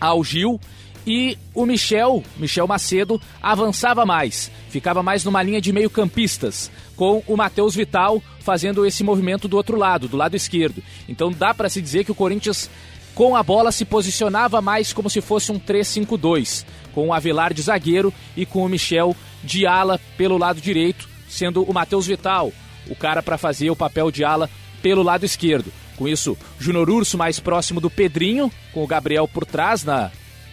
ao 0.00 0.24
Gil. 0.24 0.58
E 1.06 1.36
o 1.52 1.66
Michel, 1.66 2.22
Michel 2.38 2.66
Macedo, 2.66 3.20
avançava 3.42 4.06
mais, 4.06 4.50
ficava 4.70 5.02
mais 5.02 5.22
numa 5.22 5.42
linha 5.42 5.60
de 5.60 5.70
meio-campistas, 5.70 6.70
com 6.96 7.22
o 7.26 7.36
Matheus 7.36 7.74
Vital 7.74 8.22
fazendo 8.40 8.86
esse 8.86 9.04
movimento 9.04 9.46
do 9.46 9.58
outro 9.58 9.76
lado, 9.76 10.08
do 10.08 10.16
lado 10.16 10.34
esquerdo. 10.34 10.82
Então 11.06 11.30
dá 11.30 11.52
para 11.52 11.68
se 11.68 11.82
dizer 11.82 12.04
que 12.04 12.12
o 12.12 12.14
Corinthians, 12.14 12.70
com 13.14 13.36
a 13.36 13.42
bola, 13.42 13.70
se 13.70 13.84
posicionava 13.84 14.62
mais 14.62 14.94
como 14.94 15.10
se 15.10 15.20
fosse 15.20 15.52
um 15.52 15.60
3-5-2, 15.60 16.64
com 16.94 17.08
o 17.08 17.12
Avelar 17.12 17.52
de 17.52 17.60
zagueiro 17.60 18.10
e 18.34 18.46
com 18.46 18.64
o 18.64 18.68
Michel 18.70 19.14
de 19.42 19.66
ala 19.66 20.00
pelo 20.16 20.38
lado 20.38 20.58
direito 20.58 21.12
sendo 21.34 21.62
o 21.62 21.74
Matheus 21.74 22.06
Vital 22.06 22.52
o 22.88 22.94
cara 22.94 23.22
para 23.22 23.38
fazer 23.38 23.70
o 23.70 23.76
papel 23.76 24.10
de 24.10 24.24
ala 24.24 24.48
pelo 24.82 25.02
lado 25.02 25.24
esquerdo. 25.24 25.72
Com 25.96 26.08
isso, 26.08 26.36
Júnior 26.58 26.90
Urso 26.90 27.16
mais 27.16 27.38
próximo 27.38 27.80
do 27.80 27.90
Pedrinho, 27.90 28.50
com 28.72 28.82
o 28.82 28.86
Gabriel 28.86 29.28
por 29.28 29.46
trás 29.46 29.84
na, 29.84 30.10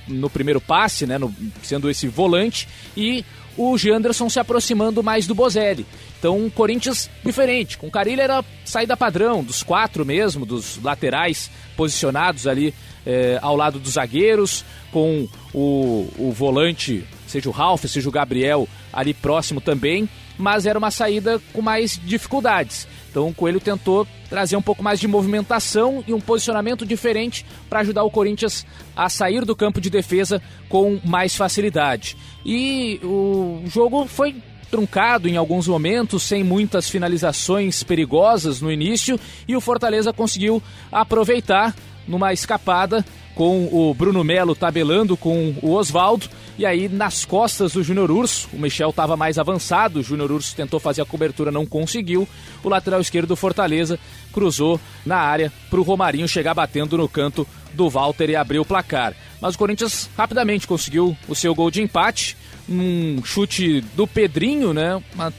no 0.08 0.30
primeiro 0.30 0.62
passe, 0.62 1.06
né, 1.06 1.18
no, 1.18 1.34
sendo 1.64 1.90
esse 1.90 2.08
volante, 2.08 2.68
e 2.96 3.26
o 3.58 3.78
Janderson 3.78 4.30
se 4.30 4.40
aproximando 4.40 5.04
mais 5.04 5.28
do 5.28 5.36
Bozelli. 5.36 5.86
Então, 6.20 6.38
um 6.38 6.50
Corinthians 6.50 7.10
diferente. 7.26 7.78
Com 7.78 7.88
o 7.88 7.92
Carilho 7.92 8.22
era 8.22 8.46
saída 8.64 8.96
padrão, 8.96 9.44
dos 9.44 9.64
quatro 9.64 10.06
mesmo, 10.06 10.46
dos 10.46 10.82
laterais 10.82 11.50
posicionados 11.76 12.46
ali 12.48 12.74
eh, 13.06 13.40
ao 13.42 13.56
lado 13.56 13.80
dos 13.80 13.94
zagueiros, 13.94 14.64
com 14.92 15.28
o, 15.54 16.08
o 16.18 16.32
volante, 16.32 17.04
seja 17.28 17.50
o 17.50 17.52
Ralf, 17.52 17.84
seja 17.86 18.08
o 18.08 18.12
Gabriel, 18.12 18.68
ali 18.94 19.14
próximo 19.14 19.60
também 19.60 20.08
mas 20.38 20.66
era 20.66 20.78
uma 20.78 20.92
saída 20.92 21.42
com 21.54 21.62
mais 21.62 22.00
dificuldades. 22.04 22.88
Então 23.10 23.28
o 23.28 23.34
Coelho 23.34 23.60
tentou 23.60 24.08
trazer 24.30 24.56
um 24.56 24.62
pouco 24.62 24.82
mais 24.82 25.00
de 25.00 25.08
movimentação 25.08 26.04
e 26.08 26.14
um 26.14 26.22
posicionamento 26.22 26.86
diferente 26.86 27.46
para 27.70 27.82
ajudar 27.82 28.04
o 28.04 28.12
Corinthians 28.12 28.66
a 28.96 29.10
sair 29.10 29.44
do 29.44 29.56
campo 29.56 29.82
de 29.82 29.90
defesa 29.90 30.42
com 30.70 31.00
mais 31.04 31.36
facilidade. 31.36 32.16
E 32.46 33.00
o 33.04 33.64
jogo 33.66 34.08
foi 34.08 34.36
truncado 34.72 35.28
em 35.28 35.36
alguns 35.36 35.68
momentos, 35.68 36.24
sem 36.24 36.44
muitas 36.44 36.90
finalizações 36.90 37.84
perigosas 37.84 38.62
no 38.62 38.72
início, 38.72 39.20
e 39.46 39.54
o 39.54 39.62
Fortaleza 39.62 40.14
conseguiu 40.14 40.64
aproveitar 40.90 41.76
numa 42.08 42.32
escapada 42.32 43.06
com 43.36 43.70
o 43.72 43.94
Bruno 43.94 44.24
Melo 44.24 44.56
tabelando 44.56 45.16
com 45.16 45.54
o 45.62 45.72
Oswaldo 45.74 46.30
e 46.62 46.66
aí, 46.66 46.88
nas 46.88 47.26
costas 47.26 47.74
do 47.74 47.84
Júnior 47.84 48.12
Urso, 48.12 48.48
o 48.54 48.60
Michel 48.60 48.92
estava 48.92 49.18
mais 49.18 49.40
avançado, 49.40 50.00
o 50.00 50.04
Júnior 50.04 50.32
Urso 50.32 50.56
tentou 50.56 50.80
fazer 50.80 51.02
a 51.02 51.06
cobertura, 51.06 51.52
não 51.52 51.66
conseguiu. 51.66 52.28
O 52.64 52.70
lateral 52.70 53.02
esquerdo 53.02 53.30
do 53.30 53.36
Fortaleza 53.36 53.98
cruzou 54.32 54.80
na 55.04 55.18
área 55.18 55.52
para 55.72 55.80
o 55.80 55.84
Romarinho 55.84 56.28
chegar 56.28 56.54
batendo 56.54 56.98
no 57.00 57.10
canto 57.10 57.48
do 57.74 57.90
Walter 57.90 58.30
e 58.30 58.36
abrir 58.36 58.60
o 58.60 58.66
placar. 58.66 59.16
Mas 59.42 59.56
o 59.56 59.58
Corinthians 59.58 60.10
rapidamente 60.16 60.68
conseguiu 60.68 61.18
o 61.28 61.34
seu 61.34 61.56
gol 61.56 61.72
de 61.72 61.82
empate, 61.82 62.38
um 62.70 63.24
chute 63.24 63.82
do 63.96 64.06
Pedrinho, 64.06 64.72
né? 64.72 65.02
Uma 65.16 65.34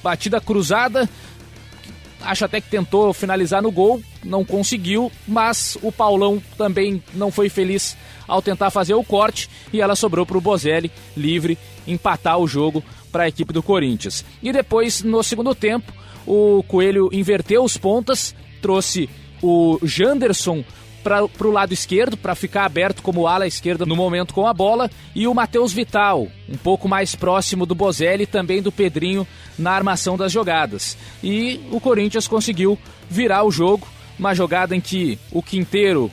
batida 0.00 0.40
cruzada. 0.40 1.08
Acho 2.20 2.44
até 2.44 2.60
que 2.60 2.68
tentou 2.68 3.12
finalizar 3.12 3.62
no 3.62 3.70
gol, 3.70 4.02
não 4.24 4.44
conseguiu, 4.44 5.10
mas 5.26 5.78
o 5.82 5.92
Paulão 5.92 6.42
também 6.56 7.02
não 7.14 7.30
foi 7.30 7.48
feliz 7.48 7.96
ao 8.26 8.42
tentar 8.42 8.70
fazer 8.70 8.94
o 8.94 9.04
corte 9.04 9.48
e 9.72 9.80
ela 9.80 9.96
sobrou 9.96 10.26
para 10.26 10.36
o 10.36 10.40
Bozelli, 10.40 10.90
livre, 11.16 11.56
empatar 11.86 12.38
o 12.38 12.46
jogo 12.46 12.82
para 13.10 13.24
a 13.24 13.28
equipe 13.28 13.52
do 13.52 13.62
Corinthians. 13.62 14.24
E 14.42 14.52
depois, 14.52 15.02
no 15.02 15.22
segundo 15.22 15.54
tempo, 15.54 15.92
o 16.26 16.62
Coelho 16.64 17.08
inverteu 17.12 17.64
os 17.64 17.76
pontas, 17.76 18.34
trouxe 18.60 19.08
o 19.42 19.78
Janderson 19.82 20.64
para 21.02 21.24
o 21.24 21.50
lado 21.50 21.72
esquerdo, 21.72 22.16
para 22.16 22.34
ficar 22.34 22.64
aberto 22.64 23.02
como 23.02 23.26
ala 23.26 23.46
esquerda 23.46 23.86
no 23.86 23.96
momento 23.96 24.34
com 24.34 24.46
a 24.46 24.52
bola, 24.52 24.90
e 25.14 25.26
o 25.26 25.34
Matheus 25.34 25.72
Vital, 25.72 26.28
um 26.48 26.56
pouco 26.56 26.88
mais 26.88 27.14
próximo 27.14 27.64
do 27.64 27.74
Bozelli 27.74 28.24
e 28.24 28.26
também 28.26 28.60
do 28.60 28.72
Pedrinho 28.72 29.26
na 29.58 29.72
armação 29.72 30.16
das 30.16 30.32
jogadas. 30.32 30.96
E 31.22 31.60
o 31.70 31.80
Corinthians 31.80 32.28
conseguiu 32.28 32.78
virar 33.08 33.44
o 33.44 33.50
jogo, 33.50 33.86
uma 34.18 34.34
jogada 34.34 34.74
em 34.74 34.80
que 34.80 35.18
o 35.32 35.42
Quinteiro 35.42 36.10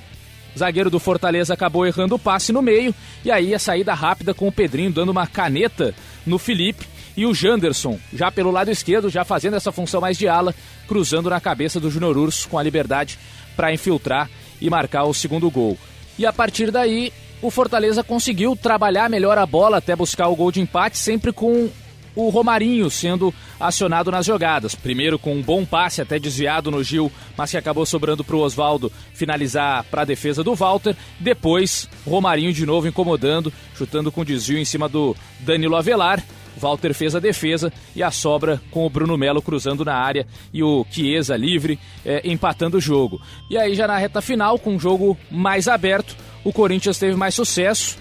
zagueiro 0.57 0.89
do 0.89 0.99
Fortaleza 0.99 1.53
acabou 1.53 1.85
errando 1.85 2.15
o 2.15 2.19
passe 2.19 2.53
no 2.53 2.61
meio. 2.61 2.95
E 3.23 3.31
aí 3.31 3.53
a 3.53 3.59
saída 3.59 3.93
rápida 3.93 4.33
com 4.33 4.47
o 4.47 4.51
Pedrinho 4.51 4.91
dando 4.91 5.09
uma 5.09 5.27
caneta 5.27 5.93
no 6.25 6.37
Felipe. 6.37 6.85
E 7.17 7.25
o 7.25 7.33
Janderson, 7.33 7.97
já 8.13 8.29
pelo 8.29 8.51
lado 8.51 8.69
esquerdo, 8.71 9.09
já 9.09 9.23
fazendo 9.23 9.55
essa 9.55 9.71
função 9.71 10.01
mais 10.01 10.17
de 10.17 10.27
ala, 10.27 10.53
cruzando 10.87 11.29
na 11.29 11.39
cabeça 11.39 11.79
do 11.79 11.89
Júnior 11.89 12.17
Urso 12.17 12.49
com 12.49 12.57
a 12.57 12.63
liberdade 12.63 13.17
para 13.55 13.73
infiltrar 13.73 14.29
e 14.61 14.69
marcar 14.69 15.03
o 15.05 15.13
segundo 15.13 15.49
gol. 15.49 15.77
E 16.17 16.25
a 16.25 16.33
partir 16.33 16.71
daí, 16.71 17.11
o 17.41 17.51
Fortaleza 17.51 18.03
conseguiu 18.03 18.55
trabalhar 18.55 19.09
melhor 19.09 19.37
a 19.37 19.45
bola 19.45 19.77
até 19.77 19.95
buscar 19.95 20.27
o 20.27 20.35
gol 20.35 20.51
de 20.51 20.61
empate, 20.61 20.97
sempre 20.97 21.31
com 21.31 21.69
o 22.15 22.29
Romarinho 22.29 22.89
sendo 22.89 23.33
acionado 23.59 24.09
nas 24.09 24.25
jogadas. 24.25 24.73
Primeiro 24.73 25.19
com 25.19 25.35
um 25.35 25.41
bom 25.41 25.65
passe, 25.65 26.01
até 26.01 26.17
desviado 26.17 26.71
no 26.71 26.83
Gil, 26.83 27.11
mas 27.37 27.51
que 27.51 27.57
acabou 27.57 27.85
sobrando 27.85 28.23
para 28.23 28.35
o 28.35 28.39
Oswaldo 28.39 28.91
finalizar 29.13 29.83
para 29.85 30.03
a 30.03 30.05
defesa 30.05 30.43
do 30.43 30.55
Walter. 30.55 30.95
Depois, 31.19 31.89
Romarinho 32.07 32.53
de 32.53 32.65
novo 32.65 32.87
incomodando, 32.87 33.51
chutando 33.75 34.11
com 34.11 34.23
desvio 34.23 34.57
em 34.57 34.65
cima 34.65 34.87
do 34.87 35.15
Danilo 35.41 35.75
Avelar. 35.75 36.23
Walter 36.57 36.93
fez 36.93 37.15
a 37.15 37.19
defesa 37.19 37.71
e 37.95 38.01
a 38.01 38.11
sobra 38.11 38.61
com 38.71 38.85
o 38.85 38.89
Bruno 38.89 39.17
Melo 39.17 39.41
cruzando 39.41 39.85
na 39.85 39.95
área 39.95 40.25
e 40.53 40.63
o 40.63 40.85
Chiesa 40.89 41.35
livre 41.35 41.79
é, 42.05 42.21
empatando 42.23 42.77
o 42.77 42.81
jogo. 42.81 43.21
E 43.49 43.57
aí 43.57 43.75
já 43.75 43.87
na 43.87 43.97
reta 43.97 44.21
final, 44.21 44.57
com 44.57 44.75
um 44.75 44.79
jogo 44.79 45.17
mais 45.29 45.67
aberto, 45.67 46.15
o 46.43 46.53
Corinthians 46.53 46.97
teve 46.97 47.15
mais 47.15 47.35
sucesso 47.35 47.97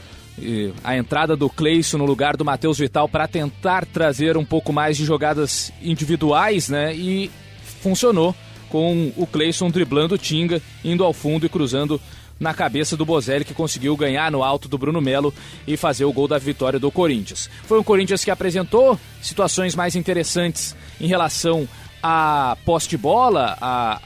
a 0.83 0.97
entrada 0.97 1.37
do 1.37 1.49
Cleison 1.49 1.99
no 1.99 2.05
lugar 2.05 2.37
do 2.37 2.45
Matheus 2.45 2.79
Vital 2.79 3.09
para 3.09 3.29
tentar 3.29 3.87
trazer 3.87 4.37
um 4.37 4.45
pouco 4.45 4.73
mais 4.73 4.97
de 4.97 5.05
jogadas 5.05 5.73
individuais, 5.81 6.69
né? 6.69 6.95
E 6.95 7.31
funcionou 7.81 8.35
com 8.69 9.13
o 9.17 9.27
Cleison 9.27 9.71
driblando 9.71 10.17
o 10.17 10.19
Tinga, 10.19 10.61
indo 10.85 11.05
ao 11.05 11.13
fundo 11.13 11.47
e 11.47 11.49
cruzando 11.49 12.01
na 12.39 12.53
cabeça 12.53 12.97
do 12.97 13.07
Bozelli, 13.07 13.45
que 13.45 13.55
conseguiu 13.55 13.97
ganhar 13.97 14.31
no 14.31 14.43
alto 14.43 14.69
do 14.69 14.79
Bruno 14.79 15.01
Melo 15.01 15.33
e 15.67 15.77
fazer 15.77 16.05
o 16.05 16.13
gol 16.13 16.29
da 16.29 16.39
vitória 16.39 16.79
do 16.79 16.91
Corinthians. 16.91 17.49
Foi 17.65 17.79
um 17.79 17.83
Corinthians 17.85 18.25
que 18.25 18.31
apresentou 18.31 18.99
situações 19.23 19.75
mais 19.75 19.97
interessantes 19.97 20.77
em 21.01 21.07
relação 21.07 21.69
à 22.03 22.57
poste 22.65 22.97
bola, 22.97 23.57
à 23.61 24.01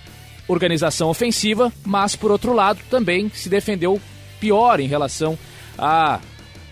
organização 0.47 1.09
ofensiva, 1.09 1.73
mas 1.85 2.17
por 2.17 2.31
outro 2.31 2.53
lado 2.53 2.81
também 2.91 3.31
se 3.35 3.49
defendeu 3.49 4.01
pior 4.41 4.81
em 4.81 4.87
relação 4.87 5.39
a 5.77 6.21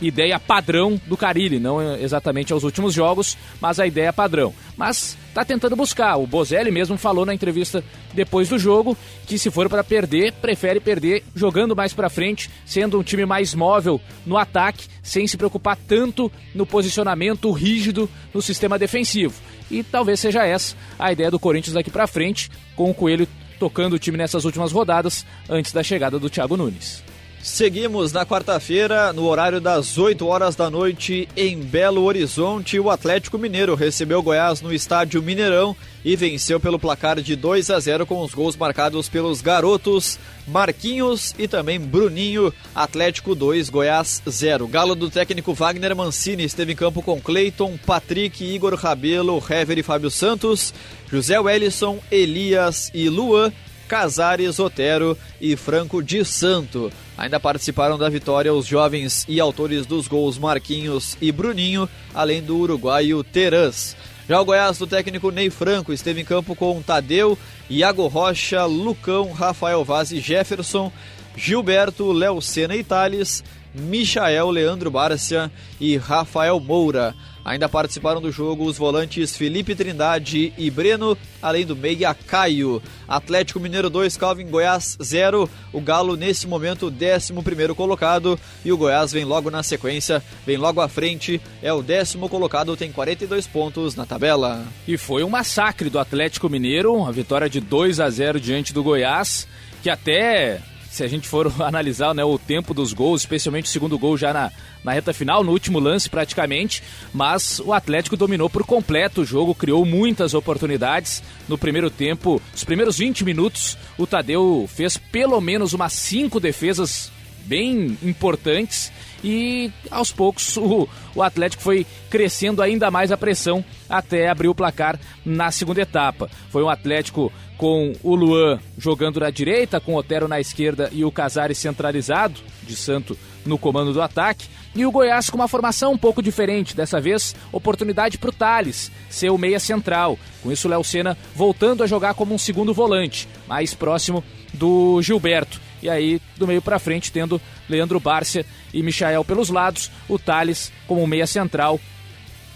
ideia 0.01 0.39
padrão 0.39 1.01
do 1.07 1.17
Carilli, 1.17 1.59
não 1.59 1.97
exatamente 1.97 2.53
aos 2.53 2.65
últimos 2.65 2.93
jogos, 2.93 3.37
mas 3.61 3.81
a 3.81 3.87
ideia 3.87 4.13
padrão. 4.13 4.53
Mas 4.77 5.17
tá 5.33 5.45
tentando 5.45 5.77
buscar. 5.77 6.17
O 6.17 6.27
Bozelli 6.27 6.71
mesmo 6.71 6.97
falou 6.97 7.25
na 7.25 7.35
entrevista 7.35 7.83
depois 8.13 8.49
do 8.49 8.59
jogo 8.59 8.97
que 9.27 9.39
se 9.39 9.51
for 9.51 9.69
para 9.69 9.85
perder, 9.85 10.33
prefere 10.35 10.81
perder 10.81 11.25
jogando 11.35 11.75
mais 11.75 11.93
para 11.93 12.11
frente, 12.11 12.51
sendo 12.65 12.99
um 12.99 13.03
time 13.03 13.25
mais 13.25 13.55
móvel 13.55 14.01
no 14.25 14.37
ataque, 14.37 14.87
sem 15.03 15.27
se 15.27 15.37
preocupar 15.37 15.77
tanto 15.77 16.31
no 16.55 16.67
posicionamento 16.67 17.51
rígido 17.51 18.09
no 18.33 18.43
sistema 18.43 18.79
defensivo. 18.79 19.35
E 19.71 19.83
talvez 19.83 20.21
seja 20.21 20.47
essa 20.47 20.77
a 20.99 21.13
ideia 21.13 21.31
do 21.31 21.39
Corinthians 21.39 21.75
daqui 21.75 21.91
para 21.91 22.07
frente, 22.07 22.51
com 22.75 22.91
o 22.91 22.95
Coelho 22.95 23.27
tocando 23.59 23.95
o 23.95 23.99
time 23.99 24.19
nessas 24.19 24.45
últimas 24.45 24.73
rodadas 24.73 25.25
antes 25.49 25.73
da 25.73 25.83
chegada 25.83 26.19
do 26.19 26.29
Thiago 26.29 26.57
Nunes. 26.57 27.03
Seguimos 27.47 28.11
na 28.11 28.27
quarta-feira, 28.27 29.13
no 29.13 29.25
horário 29.25 29.61
das 29.61 29.97
8 29.97 30.27
horas 30.27 30.57
da 30.57 30.69
noite, 30.69 31.29
em 31.37 31.57
Belo 31.57 32.03
Horizonte. 32.03 32.79
O 32.79 32.91
Atlético 32.91 33.39
Mineiro 33.39 33.77
recebeu 33.77 34.21
Goiás 34.21 34.61
no 34.61 34.75
estádio 34.75 35.23
Mineirão 35.23 35.75
e 36.05 36.17
venceu 36.17 36.59
pelo 36.59 36.77
placar 36.77 37.21
de 37.21 37.37
2 37.37 37.71
a 37.71 37.79
0 37.79 38.05
com 38.05 38.21
os 38.21 38.35
gols 38.35 38.57
marcados 38.57 39.09
pelos 39.09 39.41
garotos 39.41 40.19
Marquinhos 40.45 41.37
e 41.39 41.47
também 41.47 41.79
Bruninho. 41.79 42.53
Atlético 42.75 43.33
2, 43.33 43.71
Goiás 43.71 44.21
0. 44.29 44.67
Galo 44.67 44.97
do 44.97 45.09
técnico 45.09 45.55
Wagner 45.55 45.95
Mancini 45.95 46.43
esteve 46.43 46.73
em 46.73 46.77
campo 46.77 47.01
com 47.01 47.21
Cleiton, 47.21 47.79
Patrick, 47.87 48.45
Igor 48.45 48.75
Rabelo, 48.75 49.41
Hever 49.49 49.79
e 49.79 49.85
Fábio 49.85 50.11
Santos, 50.11 50.75
José 51.09 51.39
Wellison, 51.39 52.01
Elias 52.11 52.91
e 52.93 53.09
Luan 53.09 53.53
Casares, 53.87 54.59
Otero 54.59 55.17
e 55.41 55.57
Franco 55.57 56.03
de 56.03 56.25
Santo. 56.25 56.91
Ainda 57.19 57.41
participaram 57.41 57.97
da 57.97 58.09
vitória 58.09 58.53
os 58.53 58.67
jovens 58.67 59.25
e 59.29 59.41
autores 59.41 59.87
dos 59.87 60.07
gols 60.07 60.39
Marquinhos 60.39 61.17
e 61.21 61.33
Bruninho, 61.33 61.89
além 62.15 62.43
do 62.43 62.57
uruguaio 62.59 63.25
Terãs. 63.25 63.97
Já 64.29 64.41
o 64.41 64.45
Goiás 64.45 64.77
do 64.77 64.87
técnico 64.87 65.31
Ney 65.31 65.49
Franco 65.49 65.93
esteve 65.93 66.21
em 66.21 66.25
campo 66.25 66.55
com 66.55 66.83
Tadeu, 66.83 67.39
Iago 67.71 68.07
Rocha, 68.07 68.65
Lucão, 68.65 69.33
Rafael 69.33 69.85
Vaz 69.85 70.11
e 70.13 70.21
Jefferson, 70.21 70.93
Gilberto, 71.37 72.13
Léo 72.13 72.43
Sena 72.43 72.75
e 72.75 72.83
Thales, 72.83 73.45
Michael, 73.75 74.51
Leandro 74.51 74.91
Bárcia 74.91 75.51
e 75.81 75.97
Rafael 75.97 76.59
Moura. 76.59 77.15
Ainda 77.47 77.69
participaram 77.69 78.21
do 78.21 78.33
jogo 78.33 78.65
os 78.65 78.77
volantes 78.77 79.37
Felipe 79.37 79.73
Trindade 79.77 80.53
e 80.59 80.69
Breno, 80.69 81.17
além 81.41 81.65
do 81.65 81.77
meia 81.77 82.13
Caio. 82.13 82.83
Atlético 83.07 83.61
Mineiro 83.61 83.89
2, 83.89 84.17
Calvin 84.17 84.49
Goiás 84.49 84.99
0. 85.01 85.49
O 85.73 85.81
Galo, 85.81 86.17
nesse 86.17 86.45
momento, 86.49 86.93
11 86.93 87.73
colocado. 87.77 88.37
E 88.65 88.73
o 88.73 88.77
Goiás 88.77 89.13
vem 89.13 89.25
logo 89.25 89.49
na 89.49 89.63
sequência, 89.63 90.21
vem 90.45 90.57
logo 90.57 90.81
à 90.81 90.89
frente. 90.89 91.41
É 91.63 91.73
o 91.73 91.83
décimo 91.83 92.29
colocado, 92.29 92.77
tem 92.77 92.91
42 92.91 93.47
pontos 93.47 93.95
na 93.95 94.05
tabela. 94.05 94.67
E 94.89 94.99
foi 94.99 95.23
um 95.23 95.31
massacre 95.31 95.89
do 95.89 96.01
Atlético 96.01 96.51
Mineiro, 96.51 97.07
a 97.07 97.13
vitória 97.13 97.49
de 97.49 97.61
2 97.61 98.01
a 98.01 98.11
0 98.11 98.41
diante 98.41 98.73
do 98.73 98.83
Goiás, 98.83 99.47
que 99.85 99.89
até 99.89 100.61
se 100.97 101.05
a 101.05 101.09
gente 101.09 101.29
for 101.29 101.53
analisar 101.61 102.15
né, 102.15 102.25
o 102.25 102.39
tempo 102.39 102.73
dos 102.73 102.93
gols, 102.93 103.23
especialmente 103.23 103.67
o 103.67 103.69
segundo 103.69 103.99
gol 103.99 104.17
já 104.17 104.33
na, 104.33 104.51
na 104.83 104.93
reta 104.93 105.13
final, 105.13 105.45
no 105.45 105.53
último 105.53 105.79
lance 105.79 106.09
praticamente, 106.09 106.83
mas 107.13 107.61
o 107.61 107.73
Atlético 107.73 108.17
dominou 108.17 108.49
por 108.49 108.65
completo 108.65 109.21
o 109.21 109.25
jogo, 109.25 109.55
criou 109.55 109.85
muitas 109.85 110.33
oportunidades. 110.33 111.23
No 111.49 111.59
primeiro 111.59 111.91
tempo, 111.91 112.41
os 112.55 112.65
primeiros 112.65 112.99
20 112.99 113.25
minutos, 113.25 113.77
o 113.99 114.07
Tadeu 114.07 114.69
fez 114.69 114.97
pelo 114.97 115.41
menos 115.41 115.73
umas 115.73 115.93
cinco 115.93 116.41
defesas 116.41 117.13
bem 117.47 117.97
importantes 118.03 118.93
e 119.23 119.73
aos 119.91 120.13
poucos 120.13 120.57
o, 120.57 120.89
o 121.15 121.23
Atlético 121.23 121.63
foi 121.63 121.87
crescendo 122.11 122.61
ainda 122.63 122.91
mais 122.91 123.11
a 123.11 123.17
pressão 123.17 123.65
até 123.89 124.29
abrir 124.29 124.49
o 124.49 124.55
placar 124.55 124.99
na 125.25 125.51
segunda 125.51 125.81
etapa. 125.81 126.29
Foi 126.51 126.63
um 126.63 126.69
Atlético 126.69 127.33
com 127.57 127.93
o 128.03 128.15
Luan 128.15 128.61
jogando 128.77 129.21
na 129.21 129.31
direita, 129.31 129.81
com 129.81 129.95
o 129.95 129.97
Otero 129.97 130.29
na 130.29 130.41
esquerda 130.41 130.91
e 130.93 131.05
o 131.05 131.11
Casares 131.11 131.59
centralizado, 131.59 132.41
de 132.63 132.77
Santo 132.77 133.17
no 133.45 133.57
comando 133.57 133.93
do 133.93 134.03
ataque. 134.03 134.49
E 134.75 134.85
o 134.85 134.91
Goiás 134.91 135.31
com 135.31 135.39
uma 135.39 135.49
formação 135.49 135.93
um 135.93 135.99
pouco 135.99 136.23
diferente, 136.23 136.77
dessa 136.77 137.01
vez 137.01 137.35
oportunidade 137.51 138.19
para 138.19 138.29
o 138.29 138.33
Thales, 138.33 138.93
ser 139.09 139.31
o 139.31 139.39
meia 139.39 139.59
central. 139.59 140.19
Com 140.43 140.53
isso, 140.53 140.69
o 140.69 140.71
Léo 140.71 140.85
Senna 140.85 141.17
voltando 141.35 141.83
a 141.83 141.87
jogar 141.87 142.13
como 142.13 142.35
um 142.35 142.39
segundo 142.39 142.75
volante, 142.75 143.27
mais 143.49 143.73
próximo 143.73 144.23
do 144.53 145.01
Gilberto. 145.01 145.66
E 145.87 145.88
aí, 145.88 146.20
do 146.37 146.49
meio 146.49 146.61
para 146.61 146.81
frente, 146.81 147.12
tendo 147.12 147.40
Leandro 147.68 148.01
Bárcia 148.01 148.44
e 148.75 148.83
Michael 148.83 149.25
pelos 149.25 149.51
lados, 149.51 149.88
o 150.09 150.18
Thales 150.18 150.72
como 150.85 151.07
meia 151.07 151.29
central 151.29 151.79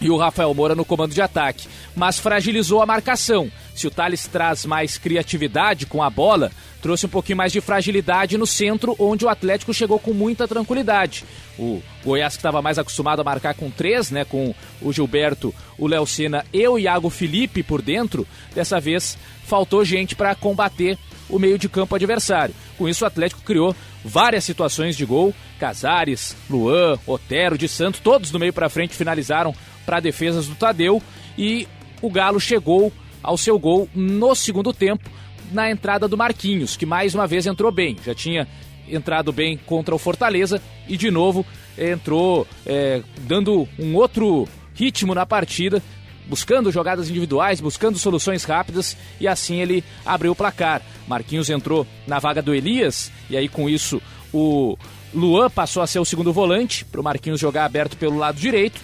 e 0.00 0.10
o 0.10 0.16
Rafael 0.16 0.52
Moura 0.52 0.74
no 0.74 0.84
comando 0.84 1.14
de 1.14 1.22
ataque. 1.22 1.68
Mas 1.94 2.18
fragilizou 2.18 2.82
a 2.82 2.86
marcação. 2.86 3.48
Se 3.72 3.86
o 3.86 3.90
Thales 3.90 4.26
traz 4.26 4.64
mais 4.64 4.98
criatividade 4.98 5.86
com 5.86 6.02
a 6.02 6.10
bola, 6.10 6.50
trouxe 6.82 7.06
um 7.06 7.08
pouquinho 7.08 7.36
mais 7.36 7.52
de 7.52 7.60
fragilidade 7.60 8.36
no 8.36 8.48
centro, 8.48 8.96
onde 8.98 9.24
o 9.24 9.28
Atlético 9.28 9.72
chegou 9.72 10.00
com 10.00 10.12
muita 10.12 10.48
tranquilidade. 10.48 11.24
O 11.56 11.80
Goiás, 12.04 12.32
que 12.32 12.40
estava 12.40 12.60
mais 12.60 12.80
acostumado 12.80 13.20
a 13.20 13.24
marcar 13.24 13.54
com 13.54 13.70
três, 13.70 14.10
né, 14.10 14.24
com 14.24 14.52
o 14.82 14.92
Gilberto, 14.92 15.54
o 15.78 15.86
Léo 15.86 16.04
Sena 16.04 16.44
e 16.52 16.66
o 16.66 16.80
Iago 16.80 17.08
Felipe 17.10 17.62
por 17.62 17.80
dentro, 17.80 18.26
dessa 18.52 18.80
vez 18.80 19.16
faltou 19.44 19.84
gente 19.84 20.16
para 20.16 20.34
combater 20.34 20.98
o 21.30 21.38
meio 21.38 21.58
de 21.58 21.68
campo 21.68 21.94
adversário. 21.94 22.54
Com 22.76 22.88
isso, 22.88 23.04
o 23.04 23.06
Atlético 23.06 23.42
criou 23.42 23.74
várias 24.04 24.44
situações 24.44 24.96
de 24.96 25.04
gol. 25.04 25.34
Casares, 25.58 26.36
Luan, 26.48 26.98
Otero, 27.06 27.58
de 27.58 27.68
Santos, 27.68 28.00
todos 28.00 28.30
do 28.30 28.38
meio 28.38 28.52
para 28.52 28.68
frente 28.68 28.94
finalizaram 28.94 29.54
para 29.84 30.00
defesas 30.00 30.46
do 30.46 30.54
Tadeu. 30.54 31.02
E 31.36 31.66
o 32.02 32.10
Galo 32.10 32.40
chegou 32.40 32.92
ao 33.22 33.36
seu 33.36 33.58
gol 33.58 33.88
no 33.94 34.34
segundo 34.34 34.72
tempo, 34.72 35.08
na 35.52 35.70
entrada 35.70 36.08
do 36.08 36.16
Marquinhos, 36.16 36.76
que 36.76 36.86
mais 36.86 37.14
uma 37.14 37.26
vez 37.26 37.46
entrou 37.46 37.70
bem. 37.70 37.96
Já 38.04 38.14
tinha 38.14 38.48
entrado 38.88 39.32
bem 39.32 39.56
contra 39.56 39.94
o 39.94 39.98
Fortaleza 39.98 40.60
e 40.88 40.96
de 40.96 41.10
novo 41.10 41.44
entrou 41.78 42.46
é, 42.66 43.02
dando 43.20 43.68
um 43.78 43.94
outro 43.94 44.48
ritmo 44.74 45.14
na 45.14 45.26
partida, 45.26 45.82
buscando 46.26 46.70
jogadas 46.70 47.10
individuais, 47.10 47.60
buscando 47.60 47.98
soluções 47.98 48.44
rápidas 48.44 48.96
e 49.20 49.26
assim 49.26 49.60
ele 49.60 49.84
abriu 50.04 50.32
o 50.32 50.36
placar. 50.36 50.82
Marquinhos 51.08 51.50
entrou 51.50 51.86
na 52.06 52.18
vaga 52.18 52.40
do 52.40 52.54
Elias 52.54 53.10
e 53.28 53.36
aí 53.36 53.48
com 53.48 53.68
isso 53.68 54.00
o 54.32 54.76
Luan 55.12 55.50
passou 55.50 55.82
a 55.82 55.86
ser 55.86 55.98
o 55.98 56.04
segundo 56.04 56.32
volante 56.32 56.84
para 56.84 57.00
o 57.00 57.04
Marquinhos 57.04 57.40
jogar 57.40 57.64
aberto 57.64 57.96
pelo 57.96 58.16
lado 58.16 58.38
direito. 58.38 58.80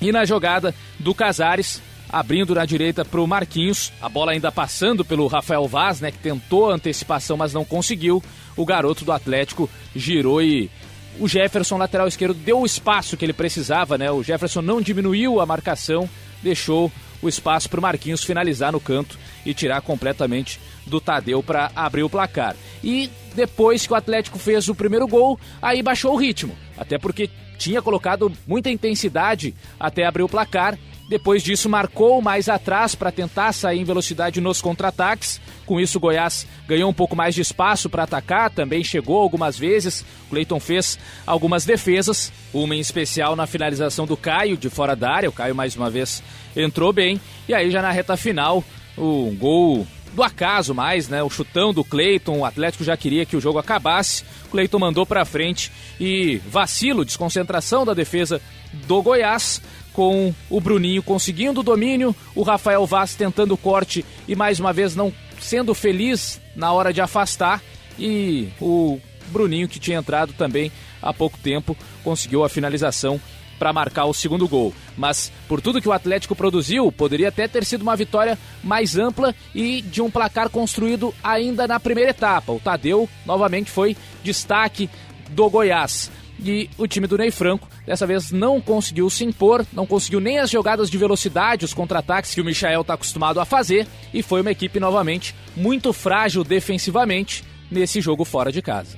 E 0.00 0.10
na 0.10 0.24
jogada 0.24 0.74
do 0.98 1.14
Casares, 1.14 1.80
abrindo 2.08 2.54
na 2.54 2.64
direita 2.64 3.04
para 3.04 3.20
o 3.20 3.26
Marquinhos, 3.26 3.92
a 4.00 4.08
bola 4.08 4.32
ainda 4.32 4.50
passando 4.50 5.04
pelo 5.04 5.26
Rafael 5.26 5.66
Vaz, 5.68 6.00
né, 6.00 6.10
que 6.10 6.18
tentou 6.18 6.70
a 6.70 6.74
antecipação, 6.74 7.36
mas 7.36 7.52
não 7.52 7.64
conseguiu. 7.64 8.22
O 8.56 8.66
garoto 8.66 9.04
do 9.04 9.12
Atlético 9.12 9.68
girou 9.94 10.42
e 10.42 10.70
o 11.18 11.28
Jefferson, 11.28 11.76
lateral 11.76 12.08
esquerdo, 12.08 12.34
deu 12.34 12.60
o 12.60 12.66
espaço 12.66 13.16
que 13.16 13.24
ele 13.24 13.32
precisava, 13.32 13.98
né? 13.98 14.10
O 14.10 14.22
Jefferson 14.22 14.62
não 14.62 14.80
diminuiu 14.80 15.40
a 15.40 15.46
marcação 15.46 16.08
deixou 16.42 16.90
o 17.22 17.28
espaço 17.28 17.70
para 17.70 17.78
o 17.78 17.82
Marquinhos 17.82 18.24
finalizar 18.24 18.72
no 18.72 18.80
canto 18.80 19.18
e 19.46 19.54
tirar 19.54 19.80
completamente 19.80 20.60
do 20.86 21.00
Tadeu 21.00 21.42
para 21.42 21.70
abrir 21.74 22.02
o 22.02 22.10
placar. 22.10 22.56
E 22.82 23.08
depois 23.34 23.86
que 23.86 23.92
o 23.92 23.96
Atlético 23.96 24.38
fez 24.38 24.68
o 24.68 24.74
primeiro 24.74 25.06
gol, 25.06 25.38
aí 25.60 25.82
baixou 25.82 26.12
o 26.12 26.16
ritmo, 26.16 26.56
até 26.76 26.98
porque 26.98 27.30
tinha 27.56 27.80
colocado 27.80 28.32
muita 28.46 28.70
intensidade 28.70 29.54
até 29.78 30.04
abrir 30.04 30.24
o 30.24 30.28
placar 30.28 30.76
depois 31.12 31.42
disso, 31.42 31.68
marcou 31.68 32.22
mais 32.22 32.48
atrás 32.48 32.94
para 32.94 33.12
tentar 33.12 33.52
sair 33.52 33.78
em 33.78 33.84
velocidade 33.84 34.40
nos 34.40 34.62
contra-ataques. 34.62 35.38
Com 35.66 35.78
isso, 35.78 35.98
o 35.98 36.00
Goiás 36.00 36.46
ganhou 36.66 36.88
um 36.88 36.94
pouco 36.94 37.14
mais 37.14 37.34
de 37.34 37.42
espaço 37.42 37.90
para 37.90 38.04
atacar, 38.04 38.48
também 38.48 38.82
chegou 38.82 39.20
algumas 39.20 39.58
vezes. 39.58 40.06
O 40.26 40.30
Cleiton 40.30 40.58
fez 40.58 40.98
algumas 41.26 41.66
defesas, 41.66 42.32
uma 42.50 42.74
em 42.74 42.80
especial 42.80 43.36
na 43.36 43.46
finalização 43.46 44.06
do 44.06 44.16
Caio, 44.16 44.56
de 44.56 44.70
fora 44.70 44.96
da 44.96 45.12
área. 45.12 45.28
O 45.28 45.32
Caio, 45.32 45.54
mais 45.54 45.76
uma 45.76 45.90
vez, 45.90 46.22
entrou 46.56 46.94
bem. 46.94 47.20
E 47.46 47.52
aí, 47.52 47.70
já 47.70 47.82
na 47.82 47.90
reta 47.90 48.16
final, 48.16 48.64
o 48.96 49.36
gol 49.38 49.86
do 50.14 50.22
acaso 50.22 50.74
mais, 50.74 51.08
né? 51.08 51.22
O 51.22 51.28
chutão 51.28 51.74
do 51.74 51.84
Cleiton, 51.84 52.38
o 52.38 52.44
Atlético 52.46 52.84
já 52.84 52.96
queria 52.96 53.26
que 53.26 53.36
o 53.36 53.40
jogo 53.40 53.58
acabasse. 53.58 54.24
O 54.46 54.48
Cleiton 54.48 54.78
mandou 54.78 55.04
para 55.04 55.26
frente 55.26 55.70
e 56.00 56.40
vacilo, 56.48 57.04
desconcentração 57.04 57.84
da 57.84 57.92
defesa 57.92 58.40
do 58.86 59.02
Goiás 59.02 59.60
com 59.92 60.34
o 60.48 60.60
Bruninho 60.60 61.02
conseguindo 61.02 61.60
o 61.60 61.64
domínio, 61.64 62.14
o 62.34 62.42
Rafael 62.42 62.86
Vaz 62.86 63.14
tentando 63.14 63.54
o 63.54 63.58
corte 63.58 64.04
e 64.26 64.34
mais 64.34 64.58
uma 64.58 64.72
vez 64.72 64.96
não 64.96 65.12
sendo 65.40 65.74
feliz 65.74 66.40
na 66.54 66.72
hora 66.72 66.92
de 66.92 67.00
afastar 67.00 67.62
e 67.98 68.48
o 68.60 68.98
Bruninho 69.28 69.68
que 69.68 69.78
tinha 69.78 69.98
entrado 69.98 70.32
também 70.32 70.70
há 71.00 71.12
pouco 71.12 71.38
tempo 71.38 71.76
conseguiu 72.04 72.44
a 72.44 72.48
finalização 72.48 73.20
para 73.58 73.72
marcar 73.72 74.06
o 74.06 74.12
segundo 74.12 74.48
gol. 74.48 74.74
Mas 74.96 75.32
por 75.46 75.60
tudo 75.60 75.80
que 75.80 75.88
o 75.88 75.92
Atlético 75.92 76.34
produziu, 76.34 76.90
poderia 76.90 77.28
até 77.28 77.46
ter 77.46 77.64
sido 77.64 77.82
uma 77.82 77.94
vitória 77.94 78.36
mais 78.60 78.98
ampla 78.98 79.32
e 79.54 79.80
de 79.82 80.02
um 80.02 80.10
placar 80.10 80.50
construído 80.50 81.14
ainda 81.22 81.68
na 81.68 81.78
primeira 81.78 82.10
etapa. 82.10 82.50
O 82.50 82.58
Tadeu 82.58 83.08
novamente 83.24 83.70
foi 83.70 83.96
destaque 84.24 84.90
do 85.30 85.48
Goiás. 85.48 86.10
E 86.44 86.68
o 86.76 86.88
time 86.88 87.06
do 87.06 87.16
Ney 87.16 87.30
Franco 87.30 87.68
dessa 87.86 88.06
vez 88.06 88.32
não 88.32 88.60
conseguiu 88.60 89.08
se 89.08 89.24
impor, 89.24 89.64
não 89.72 89.86
conseguiu 89.86 90.18
nem 90.18 90.38
as 90.38 90.50
jogadas 90.50 90.90
de 90.90 90.98
velocidade, 90.98 91.64
os 91.64 91.72
contra-ataques 91.72 92.34
que 92.34 92.40
o 92.40 92.44
Michael 92.44 92.80
está 92.80 92.94
acostumado 92.94 93.38
a 93.38 93.44
fazer, 93.44 93.86
e 94.12 94.22
foi 94.22 94.40
uma 94.40 94.50
equipe 94.50 94.80
novamente 94.80 95.34
muito 95.56 95.92
frágil 95.92 96.42
defensivamente 96.42 97.44
nesse 97.70 98.00
jogo 98.00 98.24
fora 98.24 98.50
de 98.50 98.60
casa. 98.60 98.96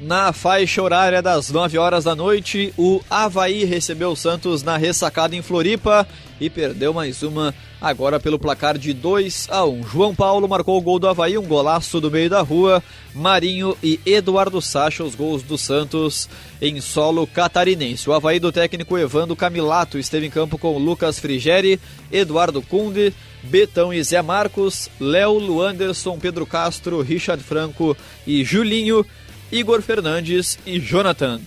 Na 0.00 0.32
faixa 0.32 0.82
horária 0.82 1.22
das 1.22 1.50
9 1.50 1.78
horas 1.78 2.02
da 2.02 2.16
noite, 2.16 2.74
o 2.76 3.00
Havaí 3.08 3.64
recebeu 3.64 4.10
o 4.10 4.16
Santos 4.16 4.64
na 4.64 4.76
ressacada 4.76 5.36
em 5.36 5.42
Floripa 5.42 6.06
e 6.40 6.50
perdeu 6.50 6.92
mais 6.92 7.22
uma 7.22 7.54
agora 7.82 8.20
pelo 8.20 8.38
placar 8.38 8.78
de 8.78 8.92
2 8.92 9.48
a 9.50 9.66
1. 9.66 9.82
João 9.88 10.14
Paulo 10.14 10.48
marcou 10.48 10.78
o 10.78 10.80
gol 10.80 11.00
do 11.00 11.08
Havaí, 11.08 11.36
um 11.36 11.46
golaço 11.46 12.00
do 12.00 12.10
meio 12.10 12.30
da 12.30 12.40
rua. 12.40 12.80
Marinho 13.12 13.76
e 13.82 13.98
Eduardo 14.06 14.62
Sacha, 14.62 15.02
os 15.02 15.16
gols 15.16 15.42
do 15.42 15.58
Santos 15.58 16.28
em 16.60 16.80
solo 16.80 17.26
catarinense. 17.26 18.08
O 18.08 18.12
Havaí 18.12 18.38
do 18.38 18.52
técnico 18.52 18.96
Evandro 18.96 19.34
Camilato 19.34 19.98
esteve 19.98 20.26
em 20.26 20.30
campo 20.30 20.56
com 20.56 20.78
Lucas 20.78 21.18
Frigeri, 21.18 21.80
Eduardo 22.10 22.62
Kunde, 22.62 23.12
Betão 23.42 23.92
e 23.92 24.00
Zé 24.02 24.22
Marcos, 24.22 24.88
Léo 25.00 25.32
Luanderson, 25.32 26.16
Pedro 26.18 26.46
Castro, 26.46 27.02
Richard 27.02 27.42
Franco 27.42 27.96
e 28.24 28.44
Julinho. 28.44 29.04
Igor 29.50 29.82
Fernandes 29.82 30.58
e 30.64 30.80
Jonathan. 30.80 31.38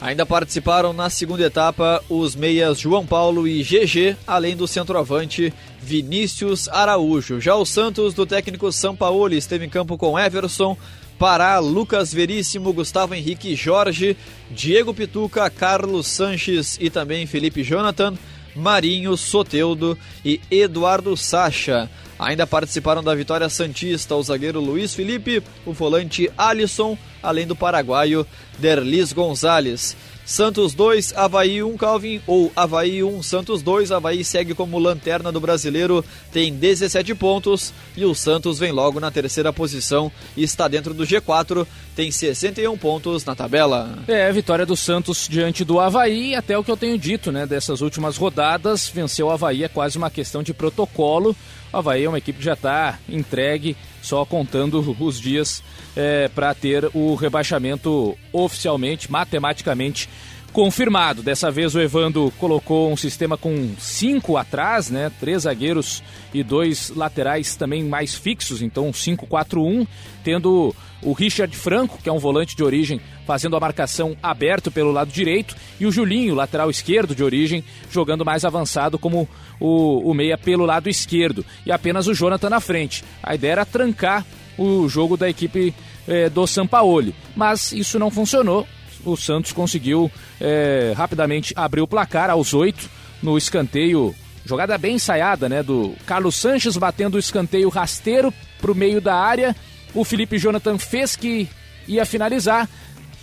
Ainda 0.00 0.26
participaram 0.26 0.92
na 0.92 1.08
segunda 1.08 1.44
etapa 1.44 2.02
os 2.08 2.34
meias 2.34 2.78
João 2.80 3.06
Paulo 3.06 3.46
e 3.46 3.62
GG, 3.62 4.16
além 4.26 4.56
do 4.56 4.66
centroavante 4.66 5.52
Vinícius 5.80 6.68
Araújo. 6.68 7.40
Já 7.40 7.54
o 7.54 7.64
Santos, 7.64 8.12
do 8.12 8.26
técnico 8.26 8.70
São 8.72 8.94
Paulo, 8.94 9.32
esteve 9.32 9.64
em 9.64 9.70
campo 9.70 9.96
com 9.96 10.18
Everson, 10.18 10.76
Pará, 11.18 11.58
Lucas 11.60 12.12
Veríssimo, 12.12 12.72
Gustavo 12.72 13.14
Henrique 13.14 13.54
Jorge, 13.54 14.16
Diego 14.50 14.92
Pituca, 14.92 15.48
Carlos 15.48 16.08
Sanches 16.08 16.76
e 16.80 16.90
também 16.90 17.24
Felipe 17.24 17.62
Jonathan, 17.62 18.14
Marinho, 18.54 19.16
Soteudo 19.16 19.96
e 20.24 20.40
Eduardo 20.50 21.16
Sacha. 21.16 21.88
Ainda 22.18 22.46
participaram 22.46 23.02
da 23.02 23.14
vitória 23.14 23.48
Santista 23.48 24.14
o 24.14 24.22
zagueiro 24.22 24.60
Luiz 24.60 24.94
Felipe, 24.94 25.42
o 25.64 25.72
volante 25.72 26.30
Alisson, 26.36 26.98
além 27.24 27.46
do 27.46 27.56
paraguaio 27.56 28.26
Derlis 28.58 29.12
Gonzalez. 29.12 29.96
Santos 30.24 30.72
2, 30.72 31.12
Havaí 31.16 31.62
1, 31.62 31.76
Calvin, 31.76 32.20
ou 32.26 32.50
Havaí 32.56 33.04
1, 33.04 33.22
Santos 33.22 33.62
2. 33.62 33.92
Havaí 33.92 34.24
segue 34.24 34.54
como 34.54 34.78
lanterna 34.78 35.30
do 35.30 35.38
brasileiro, 35.38 36.02
tem 36.32 36.52
17 36.52 37.14
pontos 37.14 37.74
e 37.94 38.04
o 38.06 38.14
Santos 38.14 38.58
vem 38.58 38.72
logo 38.72 38.98
na 38.98 39.10
terceira 39.10 39.52
posição 39.52 40.10
e 40.34 40.42
está 40.42 40.66
dentro 40.66 40.94
do 40.94 41.04
G4, 41.04 41.66
tem 41.94 42.10
61 42.10 42.76
pontos 42.78 43.24
na 43.26 43.34
tabela. 43.34 43.98
É, 44.08 44.32
vitória 44.32 44.64
do 44.64 44.76
Santos 44.76 45.28
diante 45.28 45.62
do 45.62 45.78
Havaí, 45.78 46.34
até 46.34 46.56
o 46.56 46.64
que 46.64 46.70
eu 46.70 46.76
tenho 46.76 46.98
dito, 46.98 47.30
né, 47.30 47.46
dessas 47.46 47.82
últimas 47.82 48.16
rodadas, 48.16 48.88
venceu 48.88 49.26
o 49.26 49.30
Havaí 49.30 49.62
é 49.62 49.68
quase 49.68 49.98
uma 49.98 50.10
questão 50.10 50.42
de 50.42 50.54
protocolo. 50.54 51.36
O 51.70 51.76
Havaí 51.76 52.04
é 52.04 52.08
uma 52.08 52.18
equipe 52.18 52.38
que 52.38 52.44
já 52.44 52.54
está 52.54 52.98
entregue, 53.08 53.76
só 54.04 54.24
contando 54.24 54.94
os 55.00 55.18
dias 55.18 55.62
é, 55.96 56.28
para 56.28 56.54
ter 56.54 56.90
o 56.92 57.14
rebaixamento 57.14 58.16
oficialmente, 58.32 59.10
matematicamente 59.10 60.08
confirmado. 60.54 61.20
Dessa 61.20 61.50
vez 61.50 61.74
o 61.74 61.80
Evando 61.80 62.32
colocou 62.38 62.90
um 62.90 62.96
sistema 62.96 63.36
com 63.36 63.70
cinco 63.76 64.36
atrás, 64.36 64.88
né? 64.88 65.10
Três 65.18 65.42
zagueiros 65.42 66.00
e 66.32 66.44
dois 66.44 66.90
laterais 66.90 67.56
também 67.56 67.82
mais 67.82 68.14
fixos, 68.14 68.62
então 68.62 68.92
5-4-1, 68.92 69.84
tendo 70.22 70.74
o 71.02 71.12
Richard 71.12 71.54
Franco, 71.56 71.98
que 72.00 72.08
é 72.08 72.12
um 72.12 72.20
volante 72.20 72.54
de 72.54 72.62
origem, 72.62 73.00
fazendo 73.26 73.56
a 73.56 73.60
marcação 73.60 74.16
aberto 74.22 74.70
pelo 74.70 74.92
lado 74.92 75.10
direito, 75.10 75.56
e 75.80 75.86
o 75.86 75.92
Julinho, 75.92 76.36
lateral 76.36 76.70
esquerdo 76.70 77.16
de 77.16 77.24
origem, 77.24 77.64
jogando 77.90 78.24
mais 78.24 78.44
avançado 78.44 78.96
como 78.96 79.28
o, 79.58 80.08
o 80.08 80.14
meia 80.14 80.38
pelo 80.38 80.64
lado 80.64 80.88
esquerdo, 80.88 81.44
e 81.66 81.72
apenas 81.72 82.06
o 82.06 82.14
Jonathan 82.14 82.48
na 82.48 82.60
frente. 82.60 83.02
A 83.20 83.34
ideia 83.34 83.52
era 83.52 83.66
trancar 83.66 84.24
o 84.56 84.88
jogo 84.88 85.16
da 85.16 85.28
equipe 85.28 85.74
eh, 86.06 86.30
do 86.30 86.46
Sampaoli, 86.46 87.12
mas 87.34 87.72
isso 87.72 87.98
não 87.98 88.08
funcionou 88.08 88.64
o 89.04 89.16
Santos 89.16 89.52
conseguiu 89.52 90.10
é, 90.40 90.92
rapidamente 90.96 91.52
abrir 91.56 91.80
o 91.80 91.86
placar 91.86 92.30
aos 92.30 92.54
oito 92.54 92.88
no 93.22 93.36
escanteio. 93.38 94.14
Jogada 94.44 94.76
bem 94.76 94.96
ensaiada, 94.96 95.48
né? 95.48 95.62
Do 95.62 95.94
Carlos 96.06 96.34
Sanches 96.34 96.76
batendo 96.76 97.14
o 97.14 97.18
escanteio 97.18 97.68
rasteiro 97.68 98.32
para 98.60 98.70
o 98.70 98.74
meio 98.74 99.00
da 99.00 99.14
área. 99.14 99.56
O 99.94 100.04
Felipe 100.04 100.38
Jonathan 100.38 100.78
fez 100.78 101.16
que 101.16 101.48
ia 101.86 102.04
finalizar, 102.04 102.68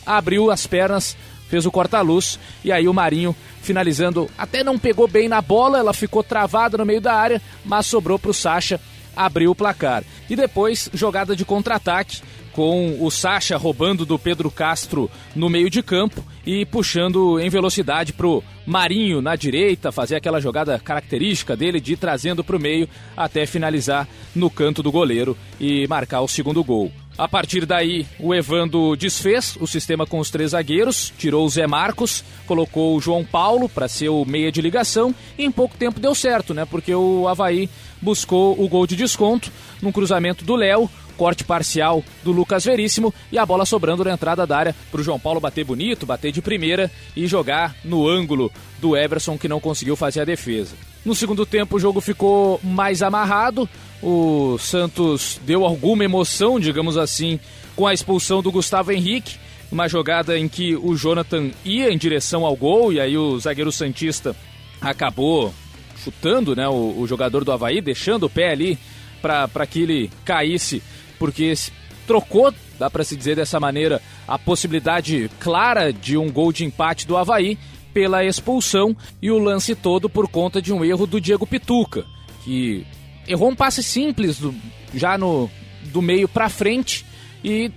abriu 0.05 0.49
as 0.49 0.65
pernas, 0.65 1.15
fez 1.49 1.65
o 1.65 1.71
corta-luz 1.71 2.39
e 2.63 2.71
aí 2.71 2.87
o 2.87 2.93
Marinho 2.93 3.35
finalizando. 3.61 4.29
Até 4.37 4.63
não 4.63 4.79
pegou 4.79 5.07
bem 5.07 5.27
na 5.27 5.41
bola, 5.41 5.77
ela 5.77 5.93
ficou 5.93 6.23
travada 6.23 6.77
no 6.77 6.85
meio 6.85 7.01
da 7.01 7.13
área, 7.13 7.41
mas 7.63 7.85
sobrou 7.85 8.17
para 8.17 8.31
o 8.31 8.33
Sacha 8.33 8.79
abrir 9.15 9.47
o 9.47 9.55
placar. 9.55 10.03
E 10.29 10.35
depois, 10.35 10.89
jogada 10.93 11.35
de 11.35 11.45
contra-ataque 11.45 12.21
com 12.53 12.97
o 12.99 13.09
Sacha 13.09 13.57
roubando 13.57 14.05
do 14.05 14.19
Pedro 14.19 14.51
Castro 14.51 15.09
no 15.35 15.49
meio 15.49 15.69
de 15.69 15.81
campo 15.81 16.23
e 16.45 16.65
puxando 16.65 17.39
em 17.39 17.49
velocidade 17.49 18.13
pro 18.13 18.43
Marinho 18.65 19.21
na 19.21 19.35
direita, 19.35 19.91
fazer 19.91 20.15
aquela 20.15 20.39
jogada 20.39 20.79
característica 20.79 21.55
dele 21.55 21.79
de 21.79 21.93
ir 21.93 21.97
trazendo 21.97 22.43
pro 22.43 22.59
meio 22.59 22.87
até 23.15 23.45
finalizar 23.45 24.07
no 24.35 24.49
canto 24.49 24.83
do 24.83 24.91
goleiro 24.91 25.37
e 25.59 25.87
marcar 25.87 26.21
o 26.21 26.27
segundo 26.27 26.63
gol. 26.63 26.91
A 27.17 27.27
partir 27.27 27.65
daí, 27.65 28.07
o 28.19 28.33
Evando 28.33 28.95
desfez 28.95 29.57
o 29.59 29.67
sistema 29.67 30.07
com 30.07 30.17
os 30.17 30.31
três 30.31 30.51
zagueiros, 30.51 31.13
tirou 31.17 31.45
o 31.45 31.49
Zé 31.49 31.67
Marcos, 31.67 32.23
colocou 32.47 32.95
o 32.95 33.01
João 33.01 33.23
Paulo 33.23 33.67
para 33.67 33.87
ser 33.87 34.09
o 34.09 34.25
meia 34.25 34.51
de 34.51 34.61
ligação 34.61 35.13
e 35.37 35.43
em 35.43 35.51
pouco 35.51 35.77
tempo 35.77 35.99
deu 35.99 36.15
certo, 36.15 36.53
né? 36.53 36.65
Porque 36.65 36.95
o 36.95 37.27
Havaí 37.27 37.69
buscou 38.01 38.59
o 38.59 38.67
gol 38.67 38.87
de 38.87 38.95
desconto 38.95 39.51
num 39.81 39.91
cruzamento 39.91 40.43
do 40.45 40.55
Léo, 40.55 40.89
corte 41.21 41.43
parcial 41.43 42.03
do 42.23 42.31
Lucas 42.31 42.65
Veríssimo 42.65 43.13
e 43.31 43.37
a 43.37 43.45
bola 43.45 43.63
sobrando 43.63 44.03
na 44.03 44.11
entrada 44.11 44.47
da 44.47 44.57
área 44.57 44.75
para 44.91 45.01
o 45.01 45.03
João 45.03 45.19
Paulo 45.19 45.39
bater 45.39 45.63
bonito, 45.63 46.03
bater 46.03 46.31
de 46.31 46.41
primeira 46.41 46.89
e 47.15 47.27
jogar 47.27 47.75
no 47.85 48.09
ângulo 48.09 48.51
do 48.79 48.97
Everson 48.97 49.37
que 49.37 49.47
não 49.47 49.59
conseguiu 49.59 49.95
fazer 49.95 50.21
a 50.21 50.25
defesa. 50.25 50.73
No 51.05 51.13
segundo 51.13 51.45
tempo 51.45 51.75
o 51.75 51.79
jogo 51.79 52.01
ficou 52.01 52.59
mais 52.63 53.03
amarrado, 53.03 53.69
o 54.01 54.57
Santos 54.57 55.39
deu 55.45 55.63
alguma 55.63 56.03
emoção, 56.03 56.59
digamos 56.59 56.97
assim, 56.97 57.39
com 57.75 57.85
a 57.85 57.93
expulsão 57.93 58.41
do 58.41 58.51
Gustavo 58.51 58.91
Henrique, 58.91 59.35
uma 59.71 59.87
jogada 59.87 60.39
em 60.39 60.49
que 60.49 60.75
o 60.75 60.95
Jonathan 60.95 61.51
ia 61.63 61.93
em 61.93 61.99
direção 61.99 62.47
ao 62.47 62.55
gol 62.55 62.91
e 62.91 62.99
aí 62.99 63.15
o 63.15 63.39
zagueiro 63.39 63.71
Santista 63.71 64.35
acabou 64.81 65.53
chutando 66.03 66.55
né, 66.55 66.67
o, 66.67 66.95
o 66.97 67.05
jogador 67.05 67.43
do 67.45 67.51
Havaí, 67.51 67.79
deixando 67.79 68.23
o 68.23 68.29
pé 68.29 68.53
ali 68.53 68.79
para 69.21 69.67
que 69.67 69.83
ele 69.83 70.09
caísse 70.25 70.81
porque 71.21 71.53
trocou, 72.07 72.51
dá 72.79 72.89
para 72.89 73.03
se 73.03 73.15
dizer 73.15 73.35
dessa 73.35 73.59
maneira, 73.59 74.01
a 74.27 74.39
possibilidade 74.39 75.29
clara 75.39 75.93
de 75.93 76.17
um 76.17 76.31
gol 76.31 76.51
de 76.51 76.65
empate 76.65 77.05
do 77.05 77.15
Havaí 77.15 77.59
pela 77.93 78.25
expulsão 78.25 78.97
e 79.21 79.29
o 79.29 79.37
lance 79.37 79.75
todo 79.75 80.09
por 80.09 80.27
conta 80.27 80.59
de 80.59 80.73
um 80.73 80.83
erro 80.83 81.05
do 81.05 81.21
Diego 81.21 81.45
Pituca, 81.45 82.07
que 82.43 82.87
errou 83.27 83.51
um 83.51 83.55
passe 83.55 83.83
simples 83.83 84.39
do, 84.39 84.51
já 84.95 85.15
no 85.15 85.47
do 85.93 86.01
meio 86.01 86.27
para 86.27 86.49
frente 86.49 87.05
e 87.43 87.71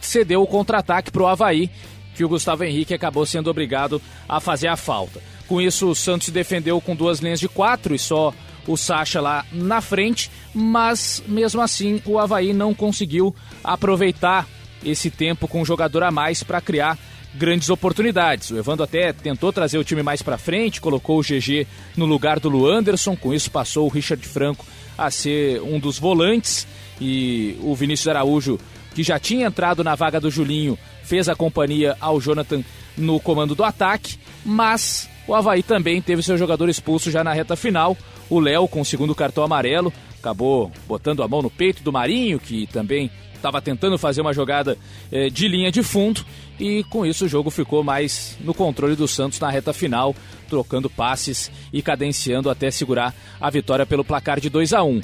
cedeu 0.00 0.42
o 0.42 0.46
contra-ataque 0.46 1.12
para 1.12 1.22
o 1.22 1.28
Havaí, 1.28 1.70
que 2.16 2.24
o 2.24 2.28
Gustavo 2.28 2.64
Henrique 2.64 2.94
acabou 2.94 3.24
sendo 3.24 3.48
obrigado 3.48 4.02
a 4.28 4.40
fazer 4.40 4.66
a 4.66 4.76
falta. 4.76 5.22
Com 5.46 5.60
isso, 5.60 5.88
o 5.88 5.94
Santos 5.94 6.24
se 6.26 6.32
defendeu 6.32 6.80
com 6.80 6.96
duas 6.96 7.20
linhas 7.20 7.38
de 7.38 7.48
quatro 7.48 7.94
e 7.94 7.98
só 7.98 8.34
o 8.68 8.76
Sacha 8.76 9.20
lá 9.20 9.44
na 9.50 9.80
frente, 9.80 10.30
mas 10.54 11.22
mesmo 11.26 11.60
assim 11.60 12.00
o 12.04 12.18
Havaí 12.18 12.52
não 12.52 12.74
conseguiu 12.74 13.34
aproveitar 13.64 14.46
esse 14.84 15.10
tempo 15.10 15.48
com 15.48 15.62
um 15.62 15.64
jogador 15.64 16.04
a 16.04 16.10
mais 16.10 16.42
para 16.44 16.60
criar 16.60 16.96
grandes 17.34 17.70
oportunidades. 17.70 18.50
O 18.50 18.58
Evandro 18.58 18.84
até 18.84 19.12
tentou 19.12 19.52
trazer 19.52 19.78
o 19.78 19.84
time 19.84 20.02
mais 20.02 20.22
para 20.22 20.38
frente, 20.38 20.80
colocou 20.80 21.18
o 21.18 21.22
GG 21.22 21.66
no 21.96 22.06
lugar 22.06 22.38
do 22.38 22.48
Luanderson, 22.48 23.16
com 23.16 23.34
isso 23.34 23.50
passou 23.50 23.86
o 23.86 23.90
Richard 23.90 24.24
Franco 24.26 24.64
a 24.96 25.10
ser 25.10 25.60
um 25.62 25.78
dos 25.78 25.98
volantes 25.98 26.66
e 27.00 27.56
o 27.62 27.74
Vinícius 27.74 28.08
Araújo, 28.08 28.58
que 28.94 29.02
já 29.02 29.18
tinha 29.18 29.46
entrado 29.46 29.84
na 29.84 29.94
vaga 29.94 30.20
do 30.20 30.30
Julinho, 30.30 30.78
fez 31.02 31.28
a 31.28 31.34
companhia 31.34 31.96
ao 32.00 32.20
Jonathan 32.20 32.62
no 32.96 33.20
comando 33.20 33.54
do 33.54 33.62
ataque, 33.62 34.18
mas 34.44 35.08
o 35.26 35.34
Havaí 35.34 35.62
também 35.62 36.02
teve 36.02 36.22
seu 36.22 36.36
jogador 36.36 36.68
expulso 36.68 37.10
já 37.10 37.22
na 37.22 37.32
reta 37.32 37.54
final. 37.54 37.96
O 38.30 38.40
Léo, 38.40 38.68
com 38.68 38.80
o 38.80 38.84
segundo 38.84 39.14
cartão 39.14 39.42
amarelo, 39.42 39.92
acabou 40.18 40.70
botando 40.86 41.22
a 41.22 41.28
mão 41.28 41.40
no 41.40 41.50
peito 41.50 41.82
do 41.82 41.92
Marinho, 41.92 42.38
que 42.38 42.66
também 42.66 43.10
estava 43.34 43.62
tentando 43.62 43.96
fazer 43.96 44.20
uma 44.20 44.34
jogada 44.34 44.76
eh, 45.10 45.30
de 45.30 45.48
linha 45.48 45.72
de 45.72 45.82
fundo. 45.82 46.24
E 46.58 46.82
com 46.84 47.06
isso 47.06 47.24
o 47.24 47.28
jogo 47.28 47.50
ficou 47.50 47.82
mais 47.82 48.36
no 48.40 48.52
controle 48.52 48.96
do 48.96 49.08
Santos 49.08 49.38
na 49.40 49.48
reta 49.48 49.72
final, 49.72 50.14
trocando 50.48 50.90
passes 50.90 51.50
e 51.72 51.80
cadenciando 51.80 52.50
até 52.50 52.70
segurar 52.70 53.14
a 53.40 53.48
vitória 53.48 53.86
pelo 53.86 54.04
placar 54.04 54.40
de 54.40 54.50
2 54.50 54.72
a 54.72 54.82
1 54.82 55.00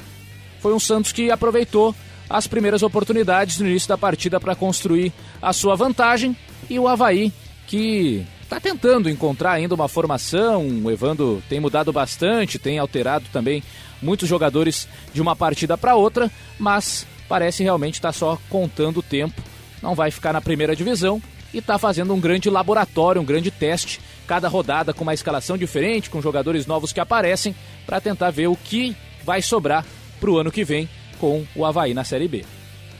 Foi 0.59 0.73
um 0.73 0.79
Santos 0.79 1.11
que 1.11 1.31
aproveitou 1.31 1.95
as 2.29 2.45
primeiras 2.45 2.83
oportunidades 2.83 3.59
no 3.59 3.67
início 3.67 3.87
da 3.87 3.97
partida 3.97 4.39
para 4.39 4.55
construir 4.55 5.13
a 5.41 5.53
sua 5.53 5.75
vantagem. 5.75 6.35
E 6.69 6.77
o 6.77 6.87
Havaí, 6.87 7.31
que 7.67 8.25
está 8.57 8.59
tentando 8.59 9.09
encontrar 9.09 9.51
ainda 9.51 9.75
uma 9.75 9.87
formação. 9.87 10.65
O 10.83 10.89
Evando 10.89 11.43
tem 11.49 11.59
mudado 11.59 11.91
bastante, 11.91 12.57
tem 12.57 12.79
alterado 12.79 13.25
também 13.31 13.61
muitos 14.01 14.29
jogadores 14.29 14.87
de 15.13 15.21
uma 15.21 15.35
partida 15.35 15.77
para 15.77 15.95
outra, 15.95 16.31
mas 16.57 17.05
parece 17.27 17.63
realmente 17.63 17.95
estar 17.95 18.09
tá 18.09 18.13
só 18.13 18.39
contando 18.49 18.97
o 18.97 19.03
tempo. 19.03 19.41
Não 19.81 19.93
vai 19.93 20.09
ficar 20.09 20.31
na 20.31 20.41
primeira 20.41 20.75
divisão 20.75 21.21
e 21.53 21.57
está 21.57 21.77
fazendo 21.77 22.13
um 22.13 22.19
grande 22.19 22.49
laboratório, 22.49 23.21
um 23.21 23.25
grande 23.25 23.51
teste, 23.51 23.99
cada 24.25 24.47
rodada 24.47 24.93
com 24.93 25.03
uma 25.03 25.13
escalação 25.13 25.57
diferente, 25.57 26.09
com 26.09 26.21
jogadores 26.21 26.65
novos 26.65 26.93
que 26.93 26.99
aparecem, 26.99 27.53
para 27.85 28.01
tentar 28.01 28.31
ver 28.31 28.47
o 28.47 28.55
que 28.55 28.95
vai 29.23 29.41
sobrar 29.41 29.85
para 30.19 30.31
o 30.31 30.37
ano 30.37 30.51
que 30.51 30.63
vem 30.63 30.87
com 31.19 31.45
o 31.55 31.65
Havaí 31.65 31.93
na 31.93 32.03
Série 32.03 32.27
B. 32.27 32.45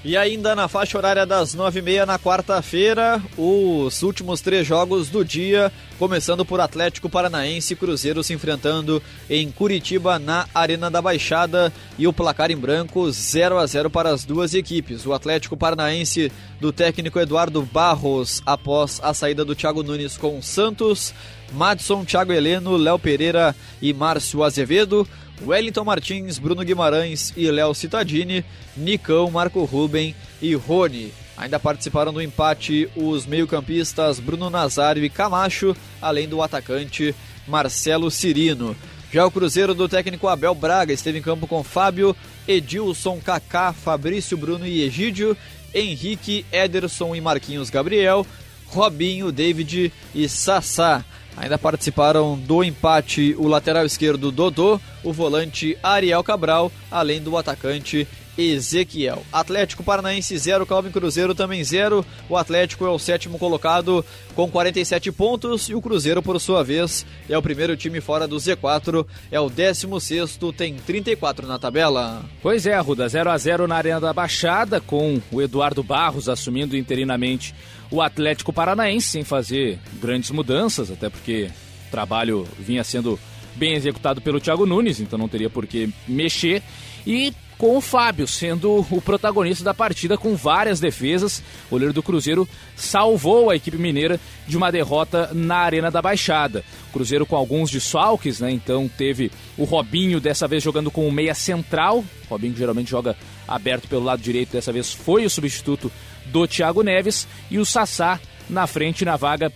E 0.07 0.15
ainda 0.15 0.55
na 0.55 0.67
faixa 0.67 0.99
horária 0.99 1.25
das 1.25 1.55
nove 1.55 1.79
e 1.79 1.81
meia 1.81 2.05
na 2.05 2.19
quarta-feira, 2.19 3.19
os 3.35 4.03
últimos 4.03 4.39
três 4.39 4.67
jogos 4.67 5.09
do 5.09 5.25
dia, 5.25 5.71
começando 5.97 6.45
por 6.45 6.59
Atlético 6.59 7.09
Paranaense 7.09 7.73
e 7.73 7.75
Cruzeiro 7.75 8.23
se 8.23 8.31
enfrentando 8.31 9.01
em 9.27 9.49
Curitiba 9.49 10.19
na 10.19 10.47
Arena 10.53 10.91
da 10.91 11.01
Baixada 11.01 11.73
e 11.97 12.05
o 12.07 12.13
placar 12.13 12.51
em 12.51 12.55
branco 12.55 13.11
0 13.11 13.57
a 13.57 13.65
0 13.65 13.89
para 13.89 14.09
as 14.11 14.23
duas 14.23 14.53
equipes. 14.53 15.07
O 15.07 15.13
Atlético 15.13 15.57
Paranaense 15.57 16.31
do 16.61 16.71
técnico 16.71 17.19
Eduardo 17.19 17.63
Barros 17.63 18.43
após 18.45 19.01
a 19.03 19.11
saída 19.11 19.43
do 19.43 19.55
Thiago 19.55 19.81
Nunes 19.81 20.17
com 20.17 20.39
Santos, 20.39 21.15
Madson, 21.51 22.05
Thiago 22.05 22.31
Heleno, 22.31 22.77
Léo 22.77 22.99
Pereira 22.99 23.55
e 23.81 23.91
Márcio 23.91 24.43
Azevedo. 24.43 25.07
Wellington 25.41 25.83
Martins, 25.83 26.37
Bruno 26.37 26.63
Guimarães 26.63 27.33
e 27.35 27.49
Léo 27.49 27.73
Citadini, 27.73 28.45
Nicão, 28.75 29.29
Marco 29.31 29.63
Ruben 29.63 30.15
e 30.41 30.55
Rony. 30.55 31.11
Ainda 31.37 31.59
participaram 31.59 32.13
do 32.13 32.21
empate 32.21 32.89
os 32.95 33.25
meio-campistas 33.25 34.19
Bruno 34.19 34.49
Nazário 34.49 35.03
e 35.03 35.09
Camacho, 35.09 35.75
além 36.01 36.27
do 36.27 36.41
atacante 36.41 37.13
Marcelo 37.47 38.09
Cirino. 38.09 38.75
Já 39.11 39.25
o 39.25 39.31
Cruzeiro 39.31 39.73
do 39.73 39.87
técnico 39.87 40.27
Abel 40.27 40.55
Braga 40.55 40.93
esteve 40.93 41.19
em 41.19 41.21
campo 41.21 41.47
com 41.47 41.63
Fábio, 41.63 42.15
Edilson, 42.47 43.19
Kaká, 43.23 43.73
Fabrício, 43.73 44.37
Bruno 44.37 44.65
e 44.65 44.83
Egídio, 44.83 45.37
Henrique, 45.73 46.45
Ederson 46.51 47.15
e 47.15 47.21
Marquinhos 47.21 47.69
Gabriel, 47.69 48.25
Robinho, 48.67 49.31
David 49.31 49.91
e 50.13 50.29
Sassá. 50.29 51.03
Ainda 51.37 51.57
participaram 51.57 52.37
do 52.37 52.63
empate 52.63 53.35
o 53.37 53.47
lateral 53.47 53.85
esquerdo 53.85 54.31
Dodô, 54.31 54.79
o 55.03 55.11
volante 55.11 55.77
Ariel 55.83 56.23
Cabral, 56.23 56.71
além 56.89 57.21
do 57.21 57.37
atacante 57.37 58.07
Ezequiel. 58.37 59.23
Atlético 59.31 59.83
Paranaense 59.83 60.37
0, 60.37 60.65
Calvin 60.65 60.91
Cruzeiro 60.91 61.33
também 61.33 61.63
0. 61.63 62.05
O 62.29 62.35
Atlético 62.35 62.85
é 62.85 62.89
o 62.89 62.99
sétimo 62.99 63.39
colocado 63.39 64.05
com 64.35 64.49
47 64.49 65.11
pontos 65.11 65.69
e 65.69 65.75
o 65.75 65.81
Cruzeiro, 65.81 66.21
por 66.21 66.39
sua 66.39 66.63
vez, 66.63 67.05
é 67.29 67.37
o 67.37 67.41
primeiro 67.41 67.77
time 67.77 68.01
fora 68.01 68.27
do 68.27 68.35
Z4, 68.35 69.05
é 69.31 69.39
o 69.39 69.49
16, 69.49 70.37
tem 70.55 70.75
34 70.75 71.47
na 71.47 71.57
tabela. 71.57 72.25
Pois 72.41 72.65
é, 72.65 72.73
Arruda, 72.73 73.07
0 73.07 73.29
a 73.29 73.37
0 73.37 73.67
na 73.67 73.75
Arena 73.75 74.01
da 74.01 74.13
Baixada, 74.13 74.81
com 74.81 75.21
o 75.31 75.41
Eduardo 75.41 75.81
Barros 75.81 76.27
assumindo 76.27 76.75
interinamente 76.75 77.55
o 77.95 78.01
Atlético 78.01 78.51
Paranaense, 78.51 79.07
sem 79.07 79.23
fazer 79.23 79.79
grandes 80.01 80.29
mudanças, 80.29 80.91
até 80.91 81.09
porque 81.09 81.49
o 81.87 81.91
trabalho 81.91 82.45
vinha 82.59 82.83
sendo 82.83 83.17
bem 83.55 83.73
executado 83.73 84.21
pelo 84.21 84.39
Thiago 84.39 84.65
Nunes, 84.65 84.99
então 84.99 85.17
não 85.17 85.29
teria 85.29 85.49
por 85.49 85.65
que 85.65 85.89
mexer. 86.05 86.61
E 87.07 87.33
com 87.57 87.77
o 87.77 87.81
Fábio 87.81 88.27
sendo 88.27 88.85
o 88.91 89.01
protagonista 89.01 89.63
da 89.63 89.73
partida 89.73 90.17
com 90.17 90.35
várias 90.35 90.79
defesas. 90.79 91.41
O 91.67 91.71
goleiro 91.71 91.93
do 91.93 92.03
Cruzeiro 92.03 92.45
salvou 92.75 93.49
a 93.49 93.55
equipe 93.55 93.77
mineira 93.77 94.19
de 94.45 94.57
uma 94.57 94.71
derrota 94.71 95.31
na 95.33 95.57
Arena 95.57 95.89
da 95.89 96.01
Baixada. 96.01 96.65
Cruzeiro 96.91 97.25
com 97.25 97.35
alguns 97.35 97.71
desfalques, 97.71 98.41
né? 98.41 98.51
Então 98.51 98.89
teve 98.89 99.31
o 99.57 99.63
Robinho 99.63 100.19
dessa 100.19 100.47
vez 100.49 100.61
jogando 100.61 100.91
com 100.91 101.07
o 101.07 101.11
meia 101.11 101.33
central. 101.33 101.99
O 101.99 102.29
Robinho 102.29 102.53
que 102.53 102.59
geralmente 102.59 102.89
joga 102.89 103.15
aberto 103.47 103.87
pelo 103.87 104.03
lado 104.03 104.21
direito, 104.21 104.51
dessa 104.51 104.73
vez 104.73 104.91
foi 104.91 105.25
o 105.25 105.29
substituto 105.29 105.89
do 106.35 106.45
Thiago 106.45 106.83
Neves 106.83 107.25
e 107.49 107.57
o 107.57 107.65
Sassá 107.65 108.19
na 108.49 108.67
frente 108.67 109.05
na 109.05 109.15
vaga 109.15 109.49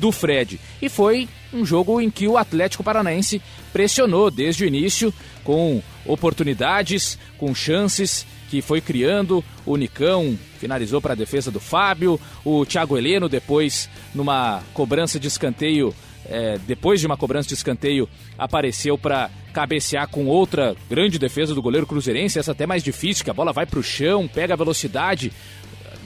do 0.00 0.10
Fred. 0.10 0.58
E 0.82 0.88
foi 0.88 1.28
um 1.52 1.64
jogo 1.64 2.00
em 2.00 2.10
que 2.10 2.26
o 2.26 2.36
Atlético 2.36 2.82
Paranaense 2.82 3.40
pressionou 3.72 4.32
desde 4.32 4.64
o 4.64 4.66
início 4.66 5.14
com 5.44 5.80
oportunidades, 6.04 7.16
com 7.38 7.54
chances 7.54 8.26
que 8.50 8.60
foi 8.60 8.80
criando. 8.80 9.44
O 9.64 9.76
Nicão 9.76 10.36
finalizou 10.58 11.00
para 11.00 11.12
a 11.12 11.16
defesa 11.16 11.52
do 11.52 11.60
Fábio, 11.60 12.20
o 12.44 12.66
Thiago 12.66 12.98
Heleno 12.98 13.28
depois 13.28 13.88
numa 14.12 14.60
cobrança 14.74 15.20
de 15.20 15.28
escanteio, 15.28 15.94
é, 16.26 16.58
depois 16.66 16.98
de 16.98 17.06
uma 17.06 17.16
cobrança 17.16 17.46
de 17.48 17.54
escanteio, 17.54 18.08
apareceu 18.36 18.98
para 18.98 19.30
cabecear 19.52 20.08
com 20.08 20.26
outra 20.26 20.74
grande 20.90 21.16
defesa 21.16 21.54
do 21.54 21.62
goleiro 21.62 21.86
cruzeirense, 21.86 22.40
essa 22.40 22.50
até 22.50 22.66
mais 22.66 22.82
difícil, 22.82 23.24
que 23.24 23.30
a 23.30 23.34
bola 23.34 23.52
vai 23.52 23.66
para 23.66 23.78
o 23.78 23.84
chão, 23.84 24.26
pega 24.26 24.54
a 24.54 24.56
velocidade 24.56 25.32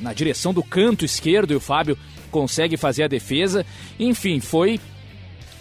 na 0.00 0.12
direção 0.12 0.52
do 0.52 0.62
canto 0.62 1.04
esquerdo 1.04 1.52
e 1.52 1.56
o 1.56 1.60
Fábio 1.60 1.98
consegue 2.30 2.76
fazer 2.76 3.04
a 3.04 3.08
defesa. 3.08 3.64
Enfim, 3.98 4.40
foi 4.40 4.80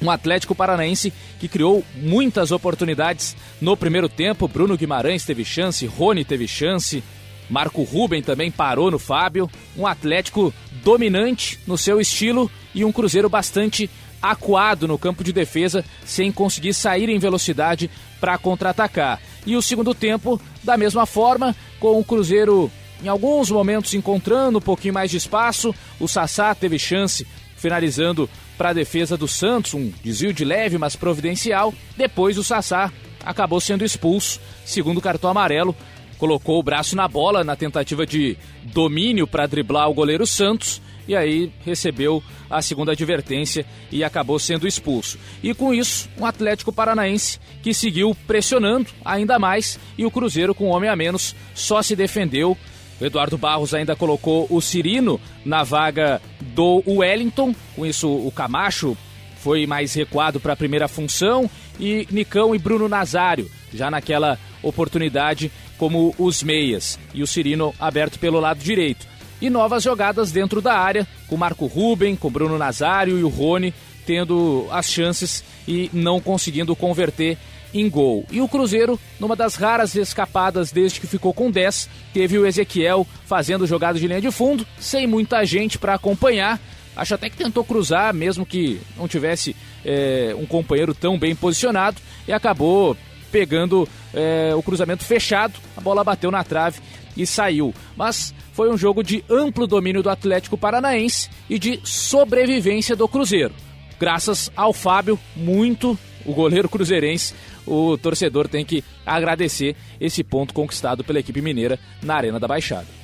um 0.02 0.12
Atlético 0.12 0.56
Paranaense 0.56 1.12
que 1.40 1.48
criou 1.48 1.84
muitas 1.96 2.52
oportunidades 2.52 3.36
no 3.60 3.76
primeiro 3.76 4.08
tempo. 4.08 4.48
Bruno 4.48 4.78
Guimarães 4.78 5.26
teve 5.26 5.44
chance, 5.44 5.86
Rony 5.86 6.24
teve 6.24 6.48
chance, 6.48 7.04
Marco 7.50 7.84
Ruben 7.84 8.22
também 8.22 8.52
parou 8.52 8.92
no 8.92 9.00
Fábio. 9.00 9.50
Um 9.76 9.88
Atlético 9.88 10.54
dominante 10.84 11.60
no 11.66 11.78
seu 11.78 12.00
estilo 12.00 12.50
e 12.74 12.86
um 12.86 12.92
Cruzeiro 12.92 13.30
bastante 13.30 13.90
acuado 14.22 14.88
no 14.88 14.98
campo 14.98 15.24
de 15.24 15.32
defesa, 15.32 15.86
sem 16.04 16.32
conseguir 16.32 16.74
sair 16.74 17.08
em 17.10 17.20
velocidade 17.20 17.90
para 18.20 18.38
contra-atacar. 18.38 19.22
E 19.46 19.56
o 19.56 19.62
segundo 19.62 19.94
tempo, 19.94 20.42
da 20.64 20.76
mesma 20.76 21.06
forma, 21.06 21.56
com 21.80 22.00
o 22.00 22.04
Cruzeiro 22.04 22.72
em 23.04 23.08
alguns 23.08 23.50
momentos 23.52 23.94
encontrando 23.94 24.58
um 24.58 24.62
pouquinho 24.62 24.94
mais 24.94 25.12
de 25.12 25.18
espaço. 25.18 25.74
O 26.00 26.08
Sassá 26.08 26.54
teve 26.56 26.80
chance 26.80 27.26
finalizando 27.56 28.30
para 28.58 28.70
a 28.70 28.74
defesa 28.74 29.18
do 29.18 29.28
Santos, 29.28 29.74
um 29.74 29.92
desvio 30.04 30.34
de 30.34 30.44
leve, 30.44 30.78
mas 30.78 30.96
providencial. 30.96 31.74
Depois 31.96 32.38
o 32.38 32.44
Sassá 32.44 32.92
acabou 33.24 33.60
sendo 33.60 33.86
expulso, 33.86 34.40
segundo 34.66 35.02
cartão 35.02 35.30
amarelo. 35.30 35.76
Colocou 36.18 36.60
o 36.60 36.64
braço 36.64 36.96
na 36.96 37.08
bola 37.08 37.44
na 37.44 37.56
tentativa 37.56 38.06
de 38.06 38.38
domínio 38.64 39.28
para 39.28 39.46
driblar 39.46 39.90
o 39.90 39.94
goleiro 39.94 40.26
Santos 40.26 40.82
e 41.08 41.16
aí 41.16 41.52
recebeu 41.66 42.22
a 42.50 42.62
segunda 42.62 42.92
advertência 42.92 43.66
e 43.92 44.04
acabou 44.04 44.38
sendo 44.38 44.68
expulso. 44.68 45.18
E 45.42 45.54
com 45.54 45.74
isso, 45.74 46.10
um 46.18 46.26
Atlético 46.26 46.74
Paranaense 46.74 47.40
que 47.62 47.74
seguiu 47.74 48.16
pressionando 48.28 48.90
ainda 49.06 49.40
mais 49.40 49.80
e 49.98 50.06
o 50.06 50.12
Cruzeiro 50.12 50.54
com 50.54 50.66
um 50.68 50.72
homem 50.72 50.90
a 50.90 50.96
menos 50.96 51.36
só 51.56 51.82
se 51.82 51.96
defendeu 51.96 52.58
o 53.00 53.06
Eduardo 53.06 53.38
Barros 53.38 53.74
ainda 53.74 53.96
colocou 53.96 54.48
o 54.50 54.62
Cirino 54.62 55.20
na 55.46 55.64
vaga 55.64 56.22
do 56.42 56.84
Wellington. 56.88 57.54
Com 57.76 57.86
isso, 57.86 58.10
o 58.10 58.32
Camacho 58.32 58.98
foi 59.38 59.68
mais 59.68 59.94
recuado 59.94 60.40
para 60.40 60.54
a 60.54 60.58
primeira 60.58 60.88
função 60.88 61.50
e 61.80 62.08
Nicão 62.12 62.56
e 62.56 62.60
Bruno 62.60 62.90
Nazário 62.90 63.50
já 63.74 63.92
naquela 63.92 64.40
oportunidade 64.64 65.52
como 65.78 66.14
os 66.18 66.42
meias 66.42 66.98
e 67.14 67.22
o 67.22 67.28
Cirino 67.28 67.74
aberto 67.80 68.18
pelo 68.18 68.40
lado 68.40 68.60
direito. 68.60 69.06
E 69.40 69.50
novas 69.50 69.84
jogadas 69.84 70.32
dentro 70.32 70.62
da 70.62 70.74
área, 70.74 71.08
com 71.28 71.38
Marco 71.38 71.68
Ruben, 71.68 72.16
com 72.16 72.32
Bruno 72.32 72.58
Nazário 72.58 73.20
e 73.20 73.24
o 73.24 73.30
Rony 73.30 73.74
tendo 74.08 74.66
as 74.72 74.90
chances 74.90 75.44
e 75.68 75.90
não 75.94 76.20
conseguindo 76.20 76.76
converter 76.76 77.38
em 77.80 77.90
gol. 77.90 78.26
E 78.32 78.42
o 78.42 78.48
Cruzeiro, 78.48 79.00
numa 79.20 79.36
das 79.36 79.56
raras 79.56 79.96
escapadas 79.96 80.72
desde 80.72 81.00
que 81.00 81.08
ficou 81.08 81.34
com 81.34 81.52
10, 81.52 81.90
teve 82.14 82.38
o 82.38 82.46
Ezequiel 82.46 83.06
fazendo 83.26 83.68
jogada 83.68 84.00
de 84.00 84.08
linha 84.08 84.22
de 84.22 84.32
fundo, 84.32 84.66
sem 84.80 85.08
muita 85.08 85.46
gente 85.46 85.78
para 85.78 85.94
acompanhar. 85.94 86.60
Acho 86.96 87.14
até 87.14 87.30
que 87.30 87.38
tentou 87.38 87.64
cruzar, 87.64 88.14
mesmo 88.14 88.46
que 88.46 88.80
não 88.96 89.08
tivesse 89.08 89.56
é, 89.86 90.36
um 90.38 90.46
companheiro 90.46 90.96
tão 90.96 91.18
bem 91.18 91.36
posicionado, 91.36 92.02
e 92.28 92.34
acabou 92.34 92.98
pegando 93.32 93.88
é, 94.14 94.56
o 94.56 94.64
cruzamento 94.64 95.04
fechado, 95.04 95.60
a 95.76 95.82
bola 95.82 96.04
bateu 96.04 96.32
na 96.32 96.44
trave 96.44 96.80
e 97.16 97.26
saiu. 97.26 97.74
Mas 97.96 98.34
foi 98.54 98.72
um 98.72 98.78
jogo 98.78 99.04
de 99.04 99.24
amplo 99.30 99.68
domínio 99.68 100.02
do 100.02 100.10
Atlético 100.10 100.58
Paranaense 100.58 101.30
e 101.50 101.60
de 101.60 101.80
sobrevivência 101.84 102.96
do 102.96 103.08
Cruzeiro. 103.08 103.54
Graças 104.00 104.52
ao 104.56 104.74
Fábio, 104.74 105.20
muito 105.36 105.98
o 106.28 106.34
goleiro 106.34 106.70
cruzeirense, 106.70 107.34
o 107.66 107.98
torcedor 107.98 108.48
tem 108.48 108.64
que 108.64 108.84
agradecer 109.06 109.76
esse 110.00 110.24
ponto 110.24 110.54
conquistado 110.54 111.04
pela 111.04 111.20
equipe 111.20 111.42
mineira 111.42 111.80
na 112.04 112.16
Arena 112.16 112.40
da 112.40 112.48
Baixada. 112.48 112.98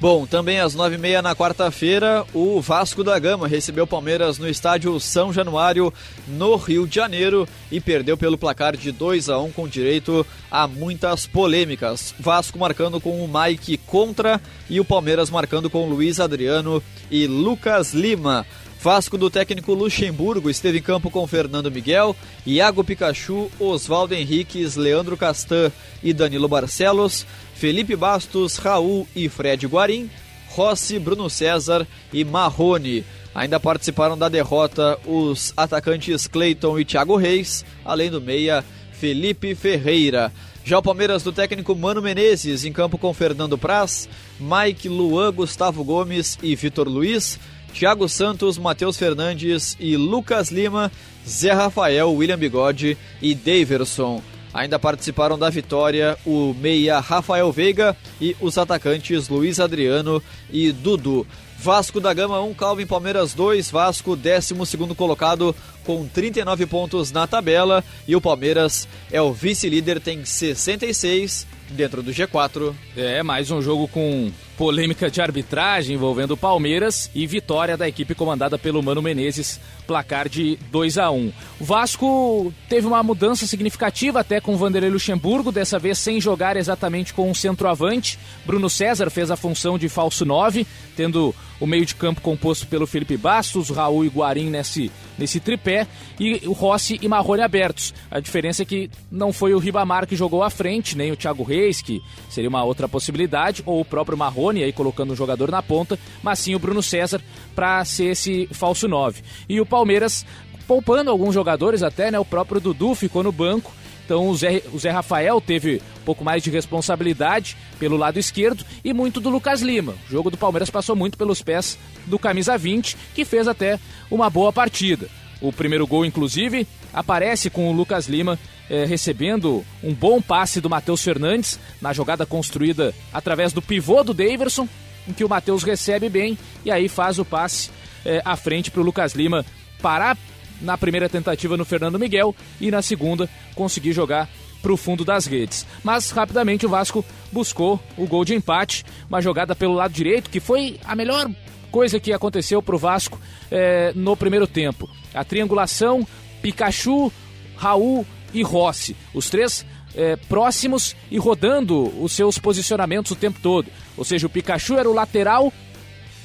Bom, 0.00 0.26
também 0.26 0.60
às 0.60 0.74
nove 0.74 0.96
e 0.96 0.98
meia 0.98 1.22
na 1.22 1.36
quarta-feira, 1.36 2.26
o 2.34 2.60
Vasco 2.60 3.04
da 3.04 3.18
Gama 3.18 3.46
recebeu 3.46 3.84
o 3.84 3.86
Palmeiras 3.86 4.38
no 4.38 4.48
estádio 4.48 4.98
São 4.98 5.32
Januário, 5.32 5.92
no 6.26 6.56
Rio 6.56 6.86
de 6.86 6.96
Janeiro, 6.96 7.48
e 7.70 7.80
perdeu 7.80 8.16
pelo 8.16 8.36
placar 8.36 8.76
de 8.76 8.90
2 8.90 9.30
a 9.30 9.38
1 9.38 9.44
um, 9.44 9.52
com 9.52 9.68
direito 9.68 10.26
a 10.50 10.66
muitas 10.66 11.26
polêmicas. 11.26 12.14
Vasco 12.18 12.58
marcando 12.58 13.00
com 13.00 13.24
o 13.24 13.30
Mike 13.32 13.78
contra 13.78 14.40
e 14.68 14.80
o 14.80 14.84
Palmeiras 14.84 15.30
marcando 15.30 15.70
com 15.70 15.88
Luiz 15.88 16.18
Adriano 16.18 16.82
e 17.10 17.26
Lucas 17.26 17.94
Lima. 17.94 18.44
Vasco 18.84 19.16
do 19.16 19.30
técnico 19.30 19.72
Luxemburgo 19.72 20.50
esteve 20.50 20.76
em 20.76 20.82
campo 20.82 21.10
com 21.10 21.26
Fernando 21.26 21.70
Miguel, 21.70 22.14
Iago 22.44 22.84
Pikachu, 22.84 23.50
Oswaldo 23.58 24.14
Henriques, 24.14 24.76
Leandro 24.76 25.16
Castan 25.16 25.72
e 26.02 26.12
Danilo 26.12 26.46
Barcelos, 26.46 27.24
Felipe 27.54 27.96
Bastos, 27.96 28.58
Raul 28.58 29.08
e 29.16 29.26
Fred 29.26 29.66
Guarim, 29.66 30.10
Rossi, 30.50 30.98
Bruno 30.98 31.30
César 31.30 31.86
e 32.12 32.26
Marrone. 32.26 33.06
Ainda 33.34 33.58
participaram 33.58 34.18
da 34.18 34.28
derrota 34.28 34.98
os 35.06 35.54
atacantes 35.56 36.26
Cleiton 36.26 36.78
e 36.78 36.84
Thiago 36.84 37.16
Reis, 37.16 37.64
além 37.86 38.10
do 38.10 38.20
meia 38.20 38.62
Felipe 38.92 39.54
Ferreira. 39.54 40.30
Já 40.62 40.78
o 40.78 40.82
Palmeiras 40.82 41.22
do 41.22 41.32
técnico 41.32 41.74
Mano 41.74 42.02
Menezes, 42.02 42.66
em 42.66 42.72
campo 42.72 42.98
com 42.98 43.14
Fernando 43.14 43.56
Praz, 43.56 44.10
Mike, 44.38 44.90
Luan, 44.90 45.32
Gustavo 45.32 45.82
Gomes 45.82 46.38
e 46.42 46.54
Vitor 46.54 46.86
Luiz, 46.86 47.38
Thiago 47.74 48.08
Santos, 48.08 48.56
Matheus 48.56 48.96
Fernandes 48.96 49.76
e 49.80 49.96
Lucas 49.96 50.50
Lima, 50.50 50.92
Zé 51.26 51.50
Rafael, 51.50 52.14
William 52.14 52.38
Bigode 52.38 52.96
e 53.20 53.34
Daverson. 53.34 54.22
Ainda 54.54 54.78
participaram 54.78 55.36
da 55.36 55.50
vitória 55.50 56.16
o 56.24 56.54
meia 56.54 57.00
Rafael 57.00 57.50
Veiga 57.50 57.96
e 58.20 58.36
os 58.40 58.56
atacantes 58.56 59.28
Luiz 59.28 59.58
Adriano 59.58 60.22
e 60.52 60.70
Dudu. 60.70 61.26
Vasco 61.58 61.98
da 61.98 62.14
Gama 62.14 62.40
1, 62.40 62.54
Calvin 62.54 62.86
Palmeiras 62.86 63.34
2, 63.34 63.70
Vasco 63.72 64.14
12 64.14 64.54
colocado 64.94 65.56
com 65.84 66.06
39 66.06 66.66
pontos 66.66 67.12
na 67.12 67.26
tabela 67.26 67.84
e 68.08 68.16
o 68.16 68.20
Palmeiras 68.20 68.88
é 69.12 69.20
o 69.20 69.32
vice-líder, 69.32 70.00
tem 70.00 70.24
66 70.24 71.46
dentro 71.70 72.02
do 72.02 72.10
G4. 72.10 72.74
É, 72.96 73.22
mais 73.22 73.50
um 73.50 73.60
jogo 73.60 73.88
com 73.88 74.30
polêmica 74.56 75.10
de 75.10 75.20
arbitragem 75.20 75.96
envolvendo 75.96 76.32
o 76.32 76.36
Palmeiras 76.36 77.10
e 77.14 77.26
vitória 77.26 77.76
da 77.76 77.88
equipe 77.88 78.14
comandada 78.14 78.56
pelo 78.56 78.82
Mano 78.82 79.02
Menezes, 79.02 79.60
placar 79.86 80.28
de 80.28 80.56
2 80.70 80.98
a 80.98 81.10
1. 81.10 81.32
O 81.60 81.64
Vasco 81.64 82.52
teve 82.68 82.86
uma 82.86 83.02
mudança 83.02 83.46
significativa 83.46 84.20
até 84.20 84.40
com 84.40 84.54
o 84.54 84.56
Vanderlei 84.56 84.90
Luxemburgo, 84.90 85.50
dessa 85.50 85.78
vez 85.78 85.98
sem 85.98 86.20
jogar 86.20 86.56
exatamente 86.56 87.12
com 87.12 87.28
um 87.28 87.34
centroavante. 87.34 88.18
Bruno 88.46 88.70
César 88.70 89.10
fez 89.10 89.30
a 89.30 89.36
função 89.36 89.76
de 89.76 89.88
falso 89.88 90.24
9, 90.24 90.66
tendo 90.96 91.34
o 91.60 91.66
meio 91.66 91.84
de 91.84 91.94
campo 91.94 92.20
composto 92.20 92.66
pelo 92.66 92.86
Felipe 92.86 93.16
Bastos, 93.16 93.70
Raul 93.70 94.04
e 94.04 94.08
Guarim 94.08 94.50
nesse, 94.50 94.90
nesse 95.18 95.40
tripé 95.40 95.86
e 96.18 96.42
o 96.46 96.52
Rossi 96.52 96.98
e 97.00 97.08
Marrone 97.08 97.42
abertos. 97.42 97.94
A 98.10 98.20
diferença 98.20 98.62
é 98.62 98.64
que 98.64 98.90
não 99.10 99.32
foi 99.32 99.54
o 99.54 99.58
Ribamar 99.58 100.06
que 100.06 100.16
jogou 100.16 100.42
à 100.42 100.50
frente, 100.50 100.96
nem 100.96 101.12
o 101.12 101.16
Thiago 101.16 101.42
Reis, 101.42 101.80
que 101.80 102.02
seria 102.28 102.48
uma 102.48 102.64
outra 102.64 102.88
possibilidade, 102.88 103.62
ou 103.66 103.80
o 103.80 103.84
próprio 103.84 104.18
Marrone 104.18 104.62
aí 104.62 104.72
colocando 104.72 105.12
um 105.12 105.16
jogador 105.16 105.50
na 105.50 105.62
ponta, 105.62 105.98
mas 106.22 106.38
sim 106.38 106.54
o 106.54 106.58
Bruno 106.58 106.82
César 106.82 107.20
para 107.54 107.84
ser 107.84 108.06
esse 108.06 108.48
falso 108.52 108.88
9. 108.88 109.22
E 109.48 109.60
o 109.60 109.66
Palmeiras 109.66 110.24
poupando 110.66 111.10
alguns 111.10 111.34
jogadores 111.34 111.82
até, 111.82 112.10
né? 112.10 112.18
O 112.18 112.24
próprio 112.24 112.60
Dudu 112.60 112.94
ficou 112.94 113.22
no 113.22 113.30
banco 113.30 113.70
então 114.04 114.28
o 114.28 114.36
Zé, 114.36 114.62
o 114.72 114.78
Zé 114.78 114.90
Rafael 114.90 115.40
teve 115.40 115.80
um 116.00 116.04
pouco 116.04 116.24
mais 116.24 116.42
de 116.42 116.50
responsabilidade 116.50 117.56
pelo 117.78 117.96
lado 117.96 118.18
esquerdo 118.18 118.64
e 118.84 118.92
muito 118.92 119.20
do 119.20 119.30
Lucas 119.30 119.62
Lima. 119.62 119.94
O 120.08 120.10
jogo 120.10 120.30
do 120.30 120.36
Palmeiras 120.36 120.70
passou 120.70 120.94
muito 120.94 121.16
pelos 121.16 121.42
pés 121.42 121.78
do 122.06 122.18
camisa 122.18 122.58
20, 122.58 122.96
que 123.14 123.24
fez 123.24 123.48
até 123.48 123.78
uma 124.10 124.28
boa 124.28 124.52
partida. 124.52 125.08
O 125.40 125.52
primeiro 125.52 125.86
gol, 125.86 126.04
inclusive, 126.04 126.66
aparece 126.92 127.50
com 127.50 127.68
o 127.68 127.72
Lucas 127.72 128.06
Lima 128.06 128.38
eh, 128.68 128.84
recebendo 128.84 129.64
um 129.82 129.92
bom 129.92 130.20
passe 130.20 130.60
do 130.60 130.70
Matheus 130.70 131.02
Fernandes 131.02 131.58
na 131.80 131.92
jogada 131.92 132.24
construída 132.24 132.94
através 133.12 133.52
do 133.52 133.60
pivô 133.60 134.02
do 134.02 134.14
Daverson, 134.14 134.68
em 135.08 135.12
que 135.12 135.24
o 135.24 135.28
Matheus 135.28 135.62
recebe 135.62 136.08
bem 136.08 136.38
e 136.64 136.70
aí 136.70 136.88
faz 136.88 137.18
o 137.18 137.24
passe 137.24 137.70
eh, 138.04 138.22
à 138.24 138.36
frente 138.36 138.70
para 138.70 138.80
o 138.80 138.84
Lucas 138.84 139.14
Lima 139.14 139.44
parar 139.82 140.16
na 140.60 140.78
primeira 140.78 141.08
tentativa 141.08 141.56
no 141.56 141.64
Fernando 141.64 141.98
Miguel 141.98 142.34
e 142.60 142.70
na 142.70 142.82
segunda 142.82 143.28
conseguir 143.54 143.92
jogar 143.92 144.28
para 144.62 144.72
o 144.72 144.76
fundo 144.76 145.04
das 145.04 145.26
redes. 145.26 145.66
Mas 145.82 146.10
rapidamente 146.10 146.64
o 146.64 146.68
Vasco 146.68 147.04
buscou 147.30 147.78
o 147.96 148.06
gol 148.06 148.24
de 148.24 148.34
empate, 148.34 148.84
uma 149.08 149.20
jogada 149.20 149.54
pelo 149.54 149.74
lado 149.74 149.92
direito 149.92 150.30
que 150.30 150.40
foi 150.40 150.80
a 150.84 150.96
melhor 150.96 151.30
coisa 151.70 152.00
que 152.00 152.12
aconteceu 152.12 152.62
para 152.62 152.74
o 152.74 152.78
Vasco 152.78 153.20
é, 153.50 153.92
no 153.94 154.16
primeiro 154.16 154.46
tempo. 154.46 154.88
A 155.12 155.22
triangulação, 155.22 156.06
Pikachu, 156.40 157.12
Raul 157.56 158.06
e 158.32 158.42
Rossi, 158.42 158.96
os 159.12 159.28
três 159.28 159.66
é, 159.94 160.16
próximos 160.16 160.96
e 161.10 161.18
rodando 161.18 161.92
os 162.02 162.12
seus 162.12 162.38
posicionamentos 162.38 163.12
o 163.12 163.16
tempo 163.16 163.38
todo. 163.42 163.68
Ou 163.96 164.04
seja, 164.04 164.26
o 164.26 164.30
Pikachu 164.30 164.78
era 164.78 164.88
o 164.88 164.94
lateral, 164.94 165.52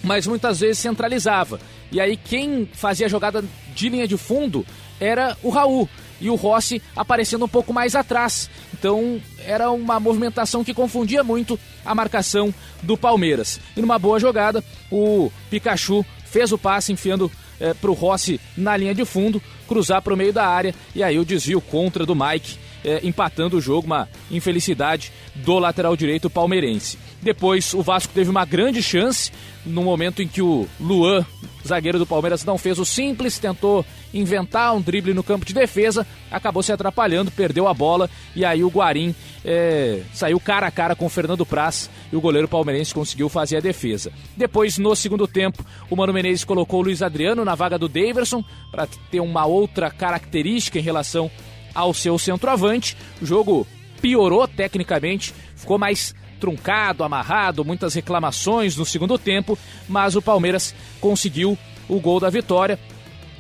mas 0.04 0.28
muitas 0.28 0.60
vezes 0.60 0.80
centralizava. 0.80 1.60
E 1.92 2.00
aí 2.00 2.18
quem 2.18 2.68
fazia 2.72 3.06
a 3.06 3.10
jogada 3.10 3.44
de 3.74 3.90
linha 3.90 4.08
de 4.08 4.18
fundo 4.18 4.66
era 5.00 5.38
o 5.42 5.50
Raul 5.50 5.90
e 6.22 6.30
o 6.30 6.36
Rossi 6.36 6.82
aparecendo 6.96 7.46
um 7.46 7.50
pouco 7.50 7.74
mais 7.74 7.96
atrás. 7.96 8.50
Então 8.74 9.22
era 9.46 9.72
uma 9.72 10.00
movimentação 10.00 10.64
que 10.64 10.74
confundia 10.74 11.24
muito 11.24 11.60
a 11.86 11.96
marcação 11.96 12.54
do 12.84 12.98
Palmeiras. 12.98 13.60
E 13.76 13.82
numa 13.82 13.98
boa 13.98 14.20
jogada, 14.20 14.64
o 14.92 15.32
Pikachu 15.50 16.06
fez 16.26 16.52
o 16.52 16.58
passe 16.58 16.92
enfiando 16.92 17.32
é, 17.60 17.74
para 17.74 17.90
o 17.90 17.94
Rossi 17.94 18.40
na 18.56 18.78
linha 18.78 18.94
de 18.94 19.04
fundo, 19.06 19.42
cruzar 19.68 20.02
para 20.02 20.14
o 20.14 20.18
meio 20.18 20.32
da 20.32 20.48
área 20.48 20.74
e 20.96 21.04
aí 21.04 21.20
o 21.20 21.26
desvio 21.26 21.60
contra 21.60 22.06
do 22.06 22.16
Mike, 22.16 22.58
é, 22.84 23.02
empatando 23.04 23.58
o 23.58 23.62
jogo, 23.62 23.88
uma 23.88 24.08
infelicidade 24.32 25.12
do 25.36 25.60
lateral 25.60 25.96
direito 25.96 26.30
palmeirense. 26.30 26.98
Depois 27.22 27.74
o 27.74 27.82
Vasco 27.82 28.14
teve 28.14 28.30
uma 28.30 28.46
grande 28.46 28.82
chance 28.82 29.32
no 29.66 29.84
momento 29.84 30.22
em 30.22 30.28
que 30.28 30.42
o 30.42 30.68
Luan, 30.80 31.26
zagueiro 31.68 32.00
do 32.00 32.06
Palmeiras, 32.06 32.46
não 32.46 32.58
fez 32.58 32.80
o 32.80 32.86
simples, 32.86 33.38
tentou 33.38 33.86
inventar 34.14 34.74
um 34.74 34.82
drible 34.82 35.14
no 35.14 35.24
campo 35.24 35.46
de 35.46 35.54
defesa, 35.54 36.08
acabou 36.32 36.64
se 36.64 36.72
atrapalhando, 36.72 37.30
perdeu 37.30 37.68
a 37.68 37.74
bola 37.74 38.10
e 38.36 38.46
aí 38.46 38.64
o 38.64 38.70
Guarim 38.70 39.14
é, 39.44 40.02
saiu 40.14 40.40
cara 40.40 40.68
a 40.68 40.72
cara 40.72 40.96
com 40.96 41.06
o 41.06 41.10
Fernando 41.10 41.46
Praz 41.46 41.90
e 42.12 42.16
o 42.16 42.22
goleiro 42.22 42.48
palmeirense 42.48 42.94
conseguiu 42.94 43.30
fazer 43.30 43.58
a 43.58 43.62
defesa. 43.62 44.12
Depois, 44.36 44.78
no 44.78 44.96
segundo 44.96 45.28
tempo, 45.28 45.64
o 45.90 45.96
Mano 45.96 46.14
Menezes 46.14 46.44
colocou 46.44 46.80
o 46.80 46.84
Luiz 46.84 47.02
Adriano 47.02 47.44
na 47.44 47.54
vaga 47.54 47.78
do 47.78 47.90
Daverson 47.90 48.44
para 48.72 48.88
ter 49.12 49.20
uma 49.20 49.46
outra 49.46 49.92
característica 49.92 50.80
em 50.80 50.84
relação 50.84 51.30
ao 51.76 51.94
seu 51.94 52.18
centroavante. 52.18 52.98
O 53.22 53.26
jogo 53.26 53.68
piorou 54.02 54.48
tecnicamente, 54.48 55.34
ficou 55.56 55.78
mais 55.78 56.16
truncado, 56.40 57.04
amarrado, 57.04 57.66
muitas 57.66 57.94
reclamações 57.94 58.76
no 58.78 58.86
segundo 58.86 59.18
tempo, 59.18 59.58
mas 59.88 60.16
o 60.16 60.22
Palmeiras 60.22 60.74
conseguiu 61.00 61.58
o 61.88 62.00
gol 62.00 62.20
da 62.20 62.30
vitória. 62.30 62.80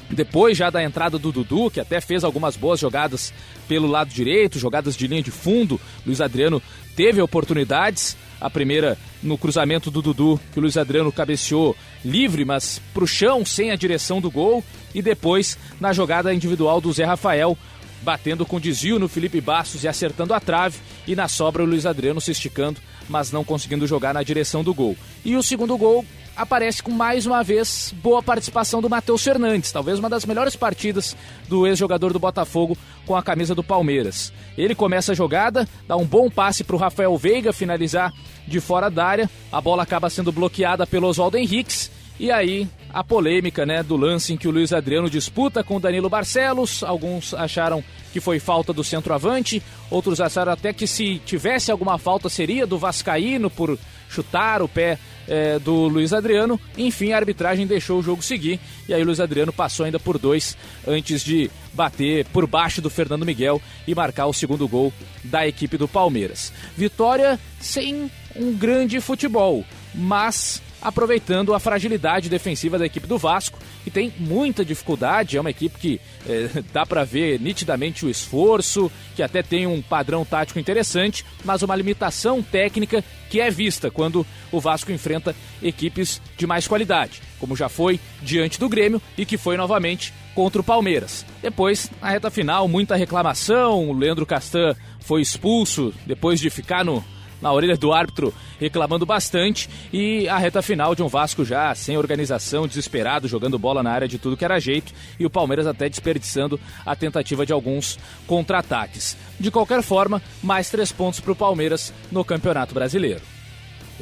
Depois 0.10 0.58
já 0.58 0.72
da 0.72 0.84
entrada 0.84 1.20
do 1.20 1.32
Dudu, 1.32 1.70
que 1.70 1.80
até 1.80 2.02
fez 2.02 2.24
algumas 2.24 2.58
boas 2.58 2.80
jogadas 2.80 3.32
pelo 3.68 3.88
lado 3.88 4.10
direito, 4.10 4.58
jogadas 4.58 4.96
de 4.98 5.08
linha 5.08 5.22
de 5.22 5.30
fundo, 5.30 5.80
Luiz 6.06 6.20
Adriano 6.20 6.62
teve 6.96 7.22
oportunidades. 7.22 8.18
A 8.42 8.50
primeira 8.50 8.98
no 9.22 9.38
cruzamento 9.38 9.92
do 9.92 10.02
Dudu, 10.02 10.40
que 10.54 10.60
o 10.60 10.62
Luiz 10.62 10.78
Adriano 10.78 11.12
cabeceou 11.12 11.76
livre, 12.06 12.46
mas 12.46 12.82
para 12.94 13.04
o 13.04 13.08
chão, 13.08 13.46
sem 13.46 13.70
a 13.70 13.76
direção 13.76 14.22
do 14.22 14.32
gol. 14.32 14.64
E 14.96 15.02
depois 15.02 15.58
na 15.80 15.92
jogada 15.92 16.34
individual 16.34 16.80
do 16.80 16.92
Zé 16.94 17.04
Rafael, 17.04 17.58
batendo 18.02 18.46
com 18.46 18.60
desvio 18.60 19.00
no 19.00 19.08
Felipe 19.08 19.42
Bastos 19.42 19.84
e 19.84 19.88
acertando 19.88 20.34
a 20.34 20.40
trave, 20.40 20.80
e 21.08 21.16
na 21.16 21.28
sobra 21.28 21.64
o 21.64 21.66
Luiz 21.66 21.86
Adriano 21.86 22.22
se 22.22 22.32
esticando, 22.32 22.80
mas 23.08 23.32
não 23.32 23.44
conseguindo 23.44 23.88
jogar 23.88 24.14
na 24.14 24.24
direção 24.24 24.64
do 24.64 24.74
gol. 24.74 24.96
E 25.26 25.36
o 25.36 25.44
segundo 25.44 25.78
gol 25.78 26.06
aparece 26.36 26.82
com 26.82 26.92
mais 26.92 27.26
uma 27.26 27.44
vez 27.44 27.94
boa 28.02 28.24
participação 28.24 28.82
do 28.82 28.90
Matheus 28.90 29.22
Fernandes, 29.22 29.72
talvez 29.72 30.00
uma 30.00 30.10
das 30.10 30.24
melhores 30.24 30.56
partidas 30.56 31.16
do 31.50 31.68
ex-jogador 31.68 32.14
do 32.14 32.20
Botafogo 32.20 32.78
com 33.06 33.16
a 33.16 33.22
camisa 33.22 33.54
do 33.54 33.64
Palmeiras. 33.64 34.32
Ele 34.58 34.74
começa 34.74 35.12
a 35.12 35.16
jogada, 35.16 35.68
dá 35.86 35.98
um 35.98 36.06
bom 36.06 36.30
passe 36.30 36.64
para 36.64 36.76
o 36.76 36.80
Rafael 36.80 37.18
Veiga 37.18 37.52
finalizar 37.52 38.14
de 38.48 38.60
fora 38.62 38.90
da 38.90 39.06
área, 39.06 39.30
a 39.52 39.60
bola 39.60 39.84
acaba 39.84 40.10
sendo 40.10 40.32
bloqueada 40.32 40.88
pelo 40.88 41.08
Oswaldo 41.08 41.38
Henriques 41.38 41.92
e 42.20 42.32
aí 42.32 42.68
a 42.92 43.04
polêmica 43.04 43.66
né, 43.66 43.82
do 43.82 43.96
lance 43.96 44.34
em 44.34 44.38
que 44.38 44.48
o 44.48 44.52
Luiz 44.52 44.74
Adriano 44.74 45.10
disputa 45.10 45.64
com 45.64 45.78
o 45.78 45.80
Danilo 45.80 46.10
Barcelos. 46.10 46.84
Alguns 46.84 47.34
acharam 47.34 47.84
que 48.12 48.20
foi 48.20 48.40
falta 48.40 48.74
do 48.74 48.84
centroavante, 48.84 49.62
outros 49.90 50.20
acharam 50.20 50.52
até 50.52 50.74
que 50.74 50.86
se 50.86 51.20
tivesse 51.26 51.72
alguma 51.72 51.98
falta 51.98 52.28
seria 52.28 52.68
do 52.68 52.78
Vascaíno 52.78 53.50
por 53.50 53.78
chutar 54.10 54.62
o 54.62 54.68
pé 54.68 54.98
é, 55.28 55.60
do 55.60 55.88
Luiz 55.88 56.12
Adriano. 56.12 56.60
Enfim, 56.78 57.14
a 57.14 57.18
arbitragem 57.18 57.68
deixou 57.68 58.00
o 58.00 58.04
jogo 58.04 58.22
seguir 58.22 58.60
e 58.88 58.94
aí 58.94 59.02
o 59.02 59.06
Luiz 59.06 59.20
Adriano 59.20 59.54
passou 59.54 59.86
ainda 59.86 60.00
por 60.00 60.18
dois 60.18 60.58
antes 60.88 61.24
de 61.24 61.50
bater 61.74 62.26
por 62.26 62.48
baixo 62.48 62.82
do 62.82 62.90
Fernando 62.90 63.26
Miguel 63.26 63.62
e 63.88 63.96
marcar 63.96 64.26
o 64.26 64.34
segundo 64.34 64.68
gol 64.68 64.92
da 65.24 65.48
equipe 65.48 65.78
do 65.78 65.88
Palmeiras. 65.88 66.52
Vitória 66.76 67.40
sem 67.62 68.12
um 68.36 68.54
grande 68.54 69.00
futebol, 69.00 69.64
mas 69.94 70.62
aproveitando 70.82 71.54
a 71.54 71.60
fragilidade 71.60 72.30
defensiva 72.30 72.78
da 72.78 72.86
equipe 72.86 73.08
do 73.08 73.18
Vasco, 73.18 73.60
que 73.84 73.92
tem 73.92 74.14
muita 74.18 74.64
dificuldade, 74.64 75.38
é 75.38 75.42
uma 75.42 75.50
equipe 75.50 75.78
que 75.78 76.02
é, 76.28 76.64
dá 76.72 76.86
para 76.86 77.04
ver 77.04 77.40
nitidamente 77.40 78.06
o 78.06 78.10
esforço, 78.10 78.92
que 79.16 79.24
até 79.24 79.42
tem 79.44 79.68
um 79.68 79.82
padrão 79.82 80.26
tático 80.26 80.60
interessante, 80.60 81.26
mas 81.44 81.62
uma 81.62 81.76
limitação 81.76 82.42
técnica 82.42 83.04
que 83.30 83.40
é 83.40 83.50
vista 83.50 83.92
quando 83.92 84.26
o 84.52 84.60
Vasco 84.60 84.92
enfrenta 84.92 85.36
equipes 85.62 86.22
de 86.38 86.48
mais 86.48 86.68
qualidade, 86.68 87.22
como 87.40 87.56
já 87.56 87.70
foi 87.70 88.00
diante 88.22 88.60
do 88.60 88.70
Grêmio 88.70 89.02
e 89.18 89.26
que 89.26 89.38
foi 89.38 89.56
novamente 89.56 90.14
contra 90.34 90.62
o 90.62 90.64
Palmeiras. 90.64 91.26
Depois, 91.42 91.92
na 92.02 92.10
reta 92.10 92.32
final, 92.32 92.68
muita 92.68 92.96
reclamação, 92.96 93.90
o 93.90 93.94
Leandro 93.94 94.26
Castan 94.26 94.76
foi 95.00 95.22
expulso 95.22 95.94
depois 96.06 96.40
de 96.40 96.50
ficar 96.50 96.84
no 96.84 97.04
na 97.42 97.52
orelha 97.52 97.78
do 97.78 97.94
árbitro, 97.94 98.34
reclamando 98.60 99.06
bastante. 99.06 99.70
E 99.92 100.28
a 100.28 100.38
reta 100.38 100.62
final 100.62 100.96
de 100.96 101.04
um 101.04 101.08
Vasco 101.08 101.46
já 101.46 101.74
sem 101.76 101.98
organização, 101.98 102.68
desesperado, 102.68 103.28
jogando 103.28 103.60
bola 103.60 103.84
na 103.84 103.92
área 103.92 104.08
de 104.08 104.18
tudo 104.18 104.38
que 104.38 104.46
era 104.46 104.60
jeito. 104.60 104.94
E 105.20 105.26
o 105.26 105.30
Palmeiras 105.30 105.68
até 105.68 105.90
desperdiçando 105.90 106.60
a 106.86 106.96
tentativa 106.96 107.46
de 107.46 107.54
alguns 107.54 107.98
contra-ataques. 108.28 109.18
De 109.40 109.50
qualquer 109.52 109.82
forma, 109.82 110.22
mais 110.44 110.70
três 110.70 110.92
pontos 110.92 111.20
para 111.20 111.32
o 111.32 111.36
Palmeiras 111.36 111.94
no 112.12 112.24
Campeonato 112.24 112.74
Brasileiro. 112.74 113.39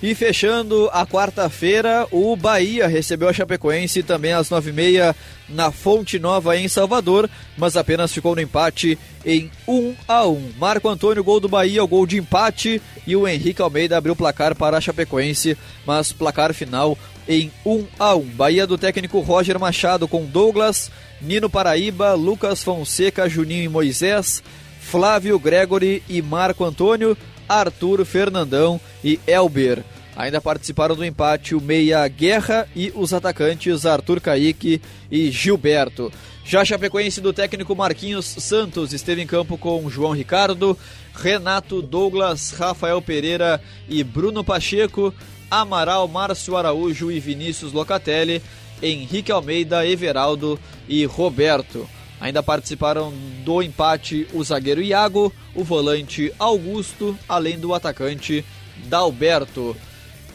E 0.02 0.14
fechando 0.14 0.88
a 0.94 1.08
quarta-feira, 1.08 2.08
o 2.12 2.36
Bahia 2.36 2.88
recebeu 2.88 3.28
a 3.28 3.34
Chapecoense 3.34 4.04
também 4.04 4.32
às 4.32 4.48
nove 4.48 4.70
e 4.70 4.74
meia 4.74 5.16
na 5.50 5.72
Fonte 5.72 6.20
Nova 6.20 6.56
em 6.56 6.68
Salvador, 6.68 7.28
mas 7.58 7.76
apenas 7.76 8.14
ficou 8.14 8.36
no 8.36 8.42
empate 8.42 8.98
em 9.26 9.50
1 9.68 9.96
a 10.08 10.28
1. 10.28 10.52
Marco 10.60 10.88
Antônio, 10.88 11.24
gol 11.24 11.40
do 11.40 11.50
Bahia, 11.50 11.84
o 11.84 11.88
gol 11.88 12.06
de 12.06 12.18
empate 12.18 12.80
e 13.08 13.16
o 13.16 13.28
Henrique 13.28 13.62
Almeida 13.62 13.98
abriu 13.98 14.14
o 14.14 14.16
placar 14.16 14.56
para 14.56 14.78
a 14.78 14.82
Chapecoense, 14.82 15.58
mas 15.84 16.12
placar 16.12 16.54
final 16.54 16.96
em 17.28 17.52
1 17.66 17.88
a 17.98 18.16
1. 18.16 18.22
Bahia 18.22 18.68
do 18.68 18.78
técnico 18.78 19.20
Roger 19.22 19.60
Machado 19.60 20.08
com 20.08 20.26
Douglas, 20.26 20.92
Nino 21.20 21.50
Paraíba, 21.50 22.14
Lucas 22.14 22.64
Fonseca, 22.64 23.28
Juninho 23.28 23.64
e 23.64 23.70
Moisés, 23.70 24.44
Flávio 24.80 25.40
Gregory 25.40 26.04
e 26.08 26.22
Marco 26.22 26.64
Antônio. 26.64 27.18
Arthur, 27.48 28.06
Fernandão 28.06 28.80
e 29.04 29.20
Elber. 29.28 29.84
Ainda 30.16 30.42
participaram 30.42 30.96
do 30.96 31.06
empate 31.06 31.54
o 31.54 31.62
Meia 31.62 32.08
Guerra 32.08 32.68
e 32.76 32.92
os 32.96 33.14
atacantes 33.14 33.86
Arthur 33.86 34.20
Caíque 34.20 34.82
e 35.12 35.30
Gilberto. 35.30 36.12
Já 36.44 36.66
Chapecoense 36.66 37.22
do 37.22 37.34
técnico 37.34 37.76
Marquinhos 37.76 38.26
Santos 38.26 38.94
esteve 38.94 39.22
em 39.22 39.28
campo 39.28 39.58
com 39.58 39.90
João 39.90 40.14
Ricardo, 40.14 40.78
Renato 41.14 41.82
Douglas, 41.82 42.52
Rafael 42.52 43.02
Pereira 43.02 43.62
e 43.88 44.04
Bruno 44.04 44.44
Pacheco, 44.44 45.14
Amaral, 45.52 46.08
Márcio 46.08 46.56
Araújo 46.56 47.12
e 47.12 47.20
Vinícius 47.20 47.72
Locatelli, 47.72 48.42
Henrique 48.82 49.32
Almeida, 49.32 49.86
Everaldo 49.86 50.60
e 50.88 51.06
Roberto. 51.06 51.88
Ainda 52.20 52.42
participaram 52.42 53.14
do 53.44 53.62
empate 53.62 54.28
o 54.34 54.44
zagueiro 54.44 54.82
Iago, 54.82 55.32
o 55.54 55.64
volante 55.64 56.34
Augusto, 56.40 57.18
além 57.28 57.60
do 57.60 57.74
atacante 57.74 58.44
Dalberto. 58.86 59.76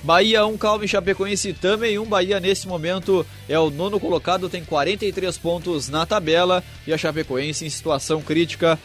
Bahia 0.02 0.44
1, 0.44 0.58
Calme 0.58 0.88
Chapecoense 0.88 1.52
também 1.52 1.98
1. 1.98 2.04
Bahia 2.04 2.40
nesse 2.40 2.66
momento 2.66 3.24
é 3.48 3.58
o 3.58 3.70
nono 3.70 4.00
colocado, 4.00 4.48
tem 4.48 4.64
43 4.64 5.38
pontos 5.38 5.88
na 5.88 6.04
tabela 6.04 6.62
e 6.86 6.92
a 6.92 6.98
Chapecoense 6.98 7.64
em 7.64 7.70
situação 7.70 8.20
crítica 8.20 8.78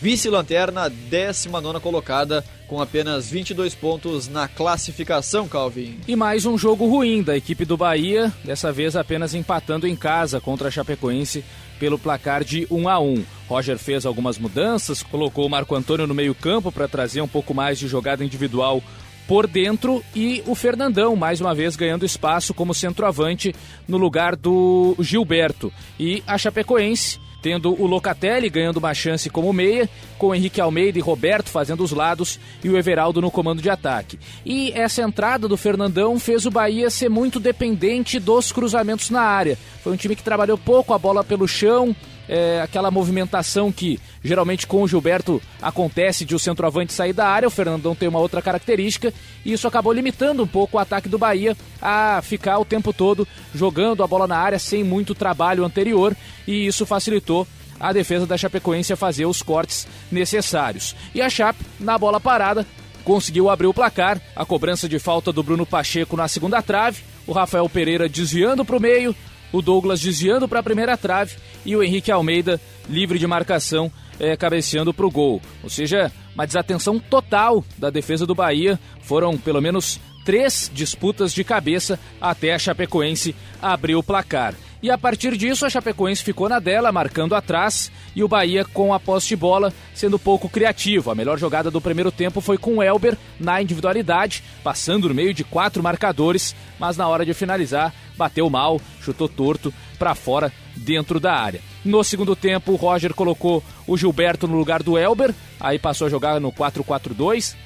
Vice-lanterna, 0.00 0.88
19 0.88 1.78
colocada, 1.80 2.42
com 2.66 2.80
apenas 2.80 3.28
22 3.28 3.74
pontos 3.74 4.28
na 4.28 4.48
classificação, 4.48 5.46
Calvin. 5.46 6.00
E 6.08 6.16
mais 6.16 6.46
um 6.46 6.56
jogo 6.56 6.86
ruim 6.86 7.22
da 7.22 7.36
equipe 7.36 7.66
do 7.66 7.76
Bahia, 7.76 8.32
dessa 8.42 8.72
vez 8.72 8.96
apenas 8.96 9.34
empatando 9.34 9.86
em 9.86 9.94
casa 9.94 10.40
contra 10.40 10.68
a 10.68 10.70
Chapecoense 10.70 11.44
pelo 11.80 11.98
placar 11.98 12.44
de 12.44 12.66
1 12.70 12.88
a 12.88 13.00
1. 13.00 13.24
Roger 13.48 13.78
fez 13.78 14.04
algumas 14.04 14.38
mudanças, 14.38 15.02
colocou 15.02 15.46
o 15.46 15.50
Marco 15.50 15.74
Antônio 15.74 16.06
no 16.06 16.14
meio-campo 16.14 16.70
para 16.70 16.86
trazer 16.86 17.22
um 17.22 17.26
pouco 17.26 17.54
mais 17.54 17.78
de 17.78 17.88
jogada 17.88 18.22
individual 18.22 18.82
por 19.26 19.46
dentro 19.46 20.04
e 20.14 20.42
o 20.46 20.54
Fernandão, 20.54 21.16
mais 21.16 21.40
uma 21.40 21.54
vez, 21.54 21.76
ganhando 21.76 22.04
espaço 22.04 22.52
como 22.52 22.74
centroavante 22.74 23.54
no 23.88 23.96
lugar 23.96 24.36
do 24.36 24.94
Gilberto. 25.00 25.72
E 25.98 26.22
a 26.26 26.36
Chapecoense 26.36 27.18
tendo 27.42 27.72
o 27.80 27.86
Locatelli 27.86 28.48
ganhando 28.48 28.78
uma 28.78 28.94
chance 28.94 29.30
como 29.30 29.52
meia, 29.52 29.88
com 30.18 30.34
Henrique 30.34 30.60
Almeida 30.60 30.98
e 30.98 31.02
Roberto 31.02 31.48
fazendo 31.48 31.82
os 31.82 31.92
lados 31.92 32.38
e 32.62 32.68
o 32.68 32.76
Everaldo 32.76 33.20
no 33.20 33.30
comando 33.30 33.62
de 33.62 33.70
ataque. 33.70 34.18
E 34.44 34.72
essa 34.72 35.02
entrada 35.02 35.48
do 35.48 35.56
Fernandão 35.56 36.18
fez 36.18 36.46
o 36.46 36.50
Bahia 36.50 36.90
ser 36.90 37.08
muito 37.08 37.40
dependente 37.40 38.18
dos 38.18 38.52
cruzamentos 38.52 39.10
na 39.10 39.22
área. 39.22 39.58
Foi 39.82 39.92
um 39.92 39.96
time 39.96 40.14
que 40.14 40.22
trabalhou 40.22 40.58
pouco 40.58 40.92
a 40.92 40.98
bola 40.98 41.24
pelo 41.24 41.48
chão, 41.48 41.94
é, 42.28 42.60
aquela 42.62 42.90
movimentação 42.90 43.72
que 43.72 43.98
geralmente 44.22 44.66
com 44.66 44.82
o 44.82 44.88
Gilberto 44.88 45.40
acontece 45.60 46.24
de 46.24 46.34
o 46.34 46.38
centroavante 46.38 46.92
sair 46.92 47.12
da 47.12 47.26
área, 47.26 47.48
o 47.48 47.50
Fernandão 47.50 47.94
tem 47.94 48.08
uma 48.08 48.18
outra 48.18 48.42
característica, 48.42 49.12
e 49.44 49.52
isso 49.52 49.66
acabou 49.66 49.92
limitando 49.92 50.42
um 50.42 50.46
pouco 50.46 50.76
o 50.76 50.80
ataque 50.80 51.08
do 51.08 51.18
Bahia 51.18 51.56
a 51.80 52.20
ficar 52.22 52.58
o 52.58 52.64
tempo 52.64 52.92
todo 52.92 53.26
jogando 53.54 54.02
a 54.02 54.06
bola 54.06 54.26
na 54.26 54.36
área 54.36 54.58
sem 54.58 54.84
muito 54.84 55.14
trabalho 55.14 55.64
anterior, 55.64 56.16
e 56.46 56.66
isso 56.66 56.84
facilitou 56.84 57.46
a 57.78 57.92
defesa 57.92 58.26
da 58.26 58.36
Chapecoense 58.36 58.92
a 58.92 58.96
fazer 58.96 59.24
os 59.24 59.40
cortes 59.40 59.88
necessários. 60.12 60.94
E 61.14 61.22
a 61.22 61.30
Chape, 61.30 61.64
na 61.78 61.96
bola 61.96 62.20
parada, 62.20 62.66
conseguiu 63.02 63.48
abrir 63.48 63.66
o 63.66 63.74
placar, 63.74 64.20
a 64.36 64.44
cobrança 64.44 64.86
de 64.86 64.98
falta 64.98 65.32
do 65.32 65.42
Bruno 65.42 65.64
Pacheco 65.64 66.16
na 66.16 66.28
segunda 66.28 66.60
trave, 66.60 67.02
o 67.26 67.32
Rafael 67.32 67.68
Pereira 67.70 68.08
desviando 68.08 68.64
para 68.64 68.76
o 68.76 68.80
meio, 68.80 69.16
o 69.50 69.62
Douglas 69.62 70.00
desviando 70.00 70.46
para 70.46 70.60
a 70.60 70.62
primeira 70.62 70.96
trave 70.96 71.36
e 71.64 71.74
o 71.74 71.82
Henrique 71.82 72.12
Almeida 72.12 72.60
livre 72.88 73.18
de 73.18 73.26
marcação, 73.26 73.90
é, 74.20 74.36
cabeceando 74.36 74.94
para 74.94 75.06
o 75.06 75.10
gol. 75.10 75.40
Ou 75.62 75.70
seja, 75.70 76.12
uma 76.34 76.46
desatenção 76.46 77.00
total 77.00 77.64
da 77.76 77.90
defesa 77.90 78.26
do 78.26 78.34
Bahia. 78.34 78.78
Foram 79.00 79.36
pelo 79.36 79.60
menos 79.60 79.98
três 80.24 80.70
disputas 80.72 81.32
de 81.32 81.42
cabeça 81.42 81.98
até 82.20 82.54
a 82.54 82.58
Chapecoense 82.58 83.34
abrir 83.60 83.96
o 83.96 84.02
placar. 84.02 84.54
E 84.82 84.90
a 84.90 84.96
partir 84.96 85.36
disso, 85.36 85.66
a 85.66 85.70
Chapecoense 85.70 86.24
ficou 86.24 86.48
na 86.48 86.58
dela, 86.58 86.90
marcando 86.90 87.34
atrás, 87.34 87.92
e 88.16 88.24
o 88.24 88.28
Bahia 88.28 88.64
com 88.64 88.94
a 88.94 89.00
posse 89.00 89.28
de 89.28 89.36
bola, 89.36 89.72
sendo 89.94 90.18
pouco 90.18 90.48
criativo. 90.48 91.10
A 91.10 91.14
melhor 91.14 91.38
jogada 91.38 91.70
do 91.70 91.82
primeiro 91.82 92.10
tempo 92.10 92.40
foi 92.40 92.56
com 92.56 92.76
o 92.76 92.82
Elber 92.82 93.16
na 93.38 93.60
individualidade, 93.60 94.42
passando 94.64 95.08
no 95.08 95.14
meio 95.14 95.34
de 95.34 95.44
quatro 95.44 95.82
marcadores, 95.82 96.56
mas 96.78 96.96
na 96.96 97.06
hora 97.06 97.26
de 97.26 97.34
finalizar, 97.34 97.92
bateu 98.16 98.48
mal, 98.48 98.80
chutou 99.02 99.28
torto 99.28 99.72
para 99.98 100.14
fora 100.14 100.50
dentro 100.74 101.20
da 101.20 101.34
área. 101.34 101.69
No 101.84 102.04
segundo 102.04 102.36
tempo, 102.36 102.72
o 102.72 102.76
Roger 102.76 103.14
colocou 103.14 103.62
o 103.86 103.96
Gilberto 103.96 104.46
no 104.46 104.56
lugar 104.56 104.82
do 104.82 104.98
Elber, 104.98 105.34
aí 105.58 105.78
passou 105.78 106.06
a 106.06 106.10
jogar 106.10 106.38
no 106.38 106.52
4-4-2, 106.52 107.56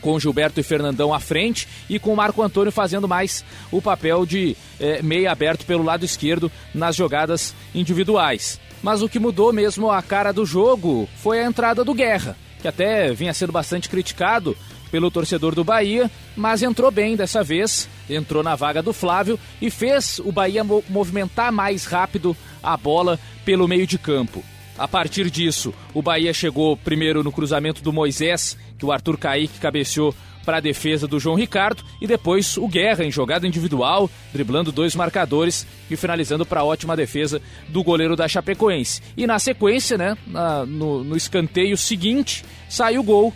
com 0.00 0.20
Gilberto 0.20 0.60
e 0.60 0.62
Fernandão 0.62 1.12
à 1.12 1.18
frente 1.18 1.66
e 1.88 1.98
com 1.98 2.12
o 2.12 2.16
Marco 2.16 2.42
Antônio 2.42 2.70
fazendo 2.70 3.08
mais 3.08 3.44
o 3.72 3.80
papel 3.80 4.26
de 4.26 4.56
é, 4.78 5.00
meia 5.02 5.32
aberto 5.32 5.64
pelo 5.64 5.82
lado 5.82 6.04
esquerdo 6.04 6.52
nas 6.74 6.94
jogadas 6.94 7.54
individuais. 7.74 8.60
Mas 8.82 9.00
o 9.00 9.08
que 9.08 9.18
mudou 9.18 9.52
mesmo 9.52 9.90
a 9.90 10.02
cara 10.02 10.32
do 10.32 10.44
jogo 10.44 11.08
foi 11.16 11.40
a 11.40 11.46
entrada 11.46 11.82
do 11.82 11.94
Guerra, 11.94 12.36
que 12.60 12.68
até 12.68 13.12
vinha 13.12 13.32
sendo 13.32 13.52
bastante 13.52 13.88
criticado 13.88 14.56
pelo 14.90 15.10
torcedor 15.10 15.54
do 15.54 15.64
Bahia, 15.64 16.10
mas 16.36 16.62
entrou 16.62 16.90
bem 16.90 17.16
dessa 17.16 17.42
vez, 17.42 17.88
entrou 18.08 18.42
na 18.42 18.54
vaga 18.54 18.82
do 18.82 18.92
Flávio 18.92 19.38
e 19.60 19.70
fez 19.70 20.18
o 20.20 20.32
Bahia 20.32 20.62
movimentar 20.64 21.52
mais 21.52 21.84
rápido 21.84 22.36
a 22.62 22.76
bola 22.76 23.18
pelo 23.44 23.68
meio 23.68 23.86
de 23.86 23.98
campo. 23.98 24.44
A 24.78 24.86
partir 24.86 25.30
disso, 25.30 25.72
o 25.94 26.02
Bahia 26.02 26.34
chegou 26.34 26.76
primeiro 26.76 27.24
no 27.24 27.32
cruzamento 27.32 27.82
do 27.82 27.92
Moisés, 27.92 28.58
que 28.78 28.84
o 28.84 28.92
Arthur 28.92 29.16
Kaique 29.16 29.58
cabeceou 29.58 30.14
para 30.46 30.58
a 30.58 30.60
defesa 30.60 31.08
do 31.08 31.18
João 31.18 31.34
Ricardo 31.34 31.82
e 32.00 32.06
depois 32.06 32.56
o 32.56 32.68
Guerra 32.68 33.04
em 33.04 33.10
jogada 33.10 33.46
individual, 33.46 34.08
driblando 34.32 34.70
dois 34.70 34.94
marcadores 34.94 35.66
e 35.90 35.96
finalizando 35.96 36.46
para 36.46 36.60
a 36.60 36.64
ótima 36.64 36.94
defesa 36.94 37.42
do 37.68 37.82
goleiro 37.82 38.14
da 38.14 38.28
Chapecoense. 38.28 39.02
E 39.16 39.26
na 39.26 39.40
sequência, 39.40 39.98
né, 39.98 40.16
na, 40.26 40.64
no, 40.64 41.02
no 41.02 41.16
escanteio 41.16 41.76
seguinte, 41.76 42.44
saiu 42.68 43.00
o 43.00 43.04
gol, 43.04 43.34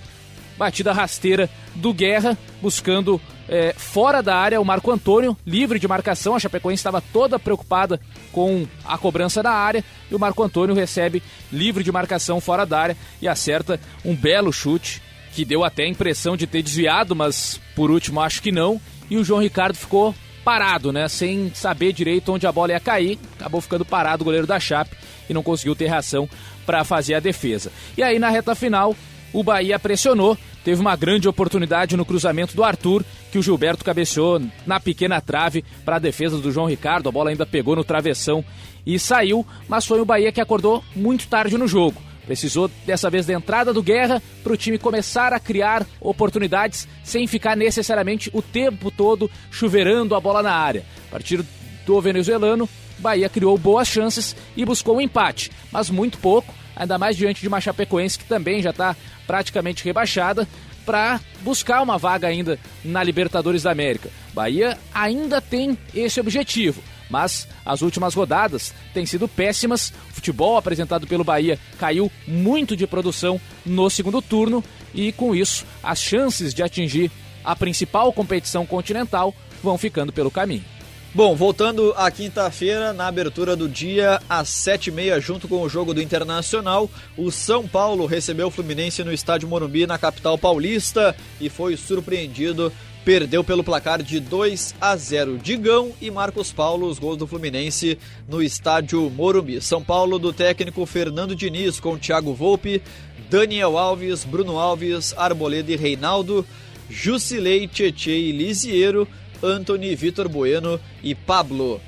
batida 0.61 0.93
rasteira 0.93 1.49
do 1.75 1.95
Guerra, 1.95 2.37
buscando 2.61 3.19
é, 3.49 3.73
fora 3.75 4.23
da 4.23 4.37
área 4.37 4.61
o 4.61 4.65
Marco 4.65 4.91
Antônio, 4.91 5.35
livre 5.47 5.79
de 5.79 5.89
marcação. 5.89 6.37
A 6.37 6.39
Chapecoense 6.39 6.81
estava 6.81 7.01
toda 7.01 7.39
preocupada 7.39 7.99
com 8.31 8.67
a 8.85 8.99
cobrança 8.99 9.43
da 9.43 9.53
área 9.53 9.83
e 10.11 10.15
o 10.15 10.19
Marco 10.19 10.43
Antônio 10.43 10.75
recebe 10.75 11.23
livre 11.51 11.83
de 11.83 11.91
marcação 11.91 12.43
fora 12.43 12.67
da 12.67 12.79
área 12.79 12.97
e 13.23 13.27
acerta 13.27 13.81
um 14.05 14.15
belo 14.15 14.53
chute 14.53 15.01
que 15.33 15.47
deu 15.47 15.65
até 15.65 15.85
a 15.85 15.89
impressão 15.89 16.37
de 16.37 16.47
ter 16.47 16.61
desviado, 16.61 17.17
mas 17.17 17.59
por 17.75 17.91
último 17.91 18.21
acho 18.21 18.43
que 18.43 18.53
não. 18.53 18.79
E 19.09 19.17
o 19.17 19.25
João 19.25 19.41
Ricardo 19.41 19.77
ficou 19.77 20.15
parado, 20.45 20.93
né? 20.93 21.09
Sem 21.09 21.51
saber 21.55 21.95
direito 21.95 22.35
onde 22.35 22.47
a 22.47 22.53
bola 22.53 22.73
ia 22.73 22.81
cair. 22.81 23.19
Acabou 23.39 23.63
ficando 23.63 23.85
parado 23.87 24.23
o 24.23 24.27
goleiro 24.27 24.47
da 24.47 24.61
Chape 24.61 24.95
e 25.27 25.33
não 25.33 25.43
conseguiu 25.43 25.75
ter 25.75 25.89
reação 25.89 26.29
para 26.67 26.85
fazer 26.85 27.15
a 27.15 27.21
defesa. 27.21 27.73
E 27.97 28.03
aí 28.03 28.19
na 28.19 28.29
reta 28.29 28.55
final, 28.55 28.95
o 29.33 29.43
Bahia 29.43 29.79
pressionou, 29.79 30.37
teve 30.65 30.81
uma 30.81 30.97
grande 30.97 31.29
oportunidade 31.29 31.97
no 31.97 32.05
cruzamento 32.05 32.55
do 32.55 32.65
Arthur, 32.65 33.05
que 33.31 33.39
o 33.39 33.43
Gilberto 33.43 33.85
cabeceou 33.85 34.41
na 34.67 34.81
pequena 34.81 35.21
trave 35.21 35.65
para 35.85 35.97
a 35.97 36.01
defesa 36.01 36.39
do 36.39 36.51
João 36.51 36.67
Ricardo. 36.67 37.09
A 37.09 37.13
bola 37.13 37.31
ainda 37.31 37.47
pegou 37.47 37.77
no 37.77 37.85
travessão 37.85 38.45
e 38.87 38.99
saiu, 38.99 39.47
mas 39.69 39.87
foi 39.87 40.01
o 40.01 40.05
Bahia 40.05 40.33
que 40.33 40.41
acordou 40.41 40.85
muito 40.95 41.27
tarde 41.29 41.57
no 41.57 41.69
jogo. 41.69 42.01
Precisou 42.27 42.71
dessa 42.87 43.11
vez 43.11 43.27
da 43.27 43.33
entrada 43.33 43.73
do 43.73 43.83
Guerra 43.83 44.23
para 44.43 44.53
o 44.53 44.57
time 44.57 44.79
começar 44.79 45.33
a 45.33 45.41
criar 45.41 45.85
oportunidades 46.01 46.87
sem 47.03 47.27
ficar 47.27 47.57
necessariamente 47.57 48.31
o 48.33 48.41
tempo 48.41 48.91
todo 48.91 49.31
chuveirando 49.51 50.15
a 50.15 50.21
bola 50.21 50.43
na 50.43 50.53
área. 50.53 50.85
A 51.09 51.11
partir 51.11 51.45
do 51.85 52.01
venezuelano, 52.01 52.69
Bahia 52.99 53.29
criou 53.29 53.57
boas 53.59 53.89
chances 53.89 54.37
e 54.57 54.65
buscou 54.65 54.97
um 54.97 55.01
empate, 55.01 55.51
mas 55.73 55.91
muito 55.91 56.19
pouco, 56.19 56.55
ainda 56.81 56.97
mais 56.97 57.15
diante 57.15 57.43
de 57.43 57.49
uma 57.49 57.61
Chapecoense 57.61 58.19
que 58.19 58.25
também 58.25 58.63
já 58.63 58.71
está 58.71 58.97
praticamente 59.27 59.85
rebaixada 59.85 60.49
para 60.87 61.21
buscar 61.43 61.83
uma 61.83 61.99
vaga 61.99 62.27
ainda 62.27 62.59
na 62.83 63.05
Libertadores 63.05 63.65
da 63.65 63.71
América. 63.71 64.09
Bahia 64.33 64.79
ainda 64.95 65.43
tem 65.43 65.77
esse 65.95 66.19
objetivo, 66.19 66.83
mas 67.11 67.47
as 67.67 67.83
últimas 67.83 68.15
rodadas 68.15 68.73
têm 68.95 69.05
sido 69.05 69.29
péssimas. 69.29 69.93
O 70.11 70.15
futebol 70.15 70.57
apresentado 70.57 71.07
pelo 71.07 71.23
Bahia 71.23 71.59
caiu 71.79 72.11
muito 72.27 72.75
de 72.75 72.87
produção 72.87 73.39
no 73.65 73.91
segundo 73.91 74.23
turno 74.23 74.65
e 74.95 75.13
com 75.13 75.35
isso 75.35 75.67
as 75.83 76.01
chances 76.01 76.55
de 76.55 76.63
atingir 76.63 77.11
a 77.45 77.55
principal 77.55 78.11
competição 78.11 78.65
continental 78.65 79.35
vão 79.63 79.77
ficando 79.77 80.15
pelo 80.15 80.31
caminho. 80.31 80.65
Bom, 81.13 81.35
voltando 81.35 81.93
à 81.97 82.09
quinta-feira, 82.09 82.93
na 82.93 83.09
abertura 83.09 83.57
do 83.57 83.69
dia, 83.69 84.23
às 84.29 84.49
sete 84.49 84.91
e 84.91 84.93
meia, 84.93 85.19
junto 85.19 85.49
com 85.49 85.61
o 85.61 85.69
jogo 85.69 85.93
do 85.93 86.01
Internacional, 86.01 86.89
o 87.17 87.33
São 87.33 87.67
Paulo 87.67 88.07
recebeu 88.07 88.47
o 88.47 88.51
Fluminense 88.51 89.03
no 89.03 89.13
estádio 89.13 89.49
Morumbi, 89.49 89.89
na 89.89 89.99
capital 89.99 90.39
paulista, 90.39 91.17
e 91.41 91.49
foi 91.49 91.77
surpreendido. 91.77 92.73
Perdeu 93.05 93.43
pelo 93.43 93.65
placar 93.65 94.01
de 94.05 94.21
2 94.21 94.77
a 94.81 94.95
0. 94.95 95.39
Digão 95.39 95.91
e 96.01 96.13
Marcos 96.13 96.53
Paulo, 96.53 96.87
os 96.87 97.01
gols 97.01 97.17
do 97.17 97.27
Fluminense 97.27 97.99
no 98.29 98.41
estádio 98.41 99.11
Morumbi. 99.11 99.61
São 99.61 99.83
Paulo 99.83 100.17
do 100.17 100.33
técnico 100.33 100.87
Fernando 100.87 101.35
Diniz 101.35 101.81
com 101.81 101.99
Thiago 101.99 102.33
Volpe, 102.35 102.81
Daniel 103.29 103.77
Alves, 103.77 104.25
Bruno 104.25 104.61
Alves, 104.61 105.13
Arboleda 105.17 105.73
e 105.73 105.77
Reinaldo, 105.77 106.47
Jusilei, 106.89 107.67
Tietê 107.67 108.17
e 108.17 108.31
Lisiero 108.31 109.09
Anthony, 109.43 109.95
Vitor 109.95 110.29
Bueno 110.29 110.81
e 111.03 111.15
Pablo. 111.15 111.81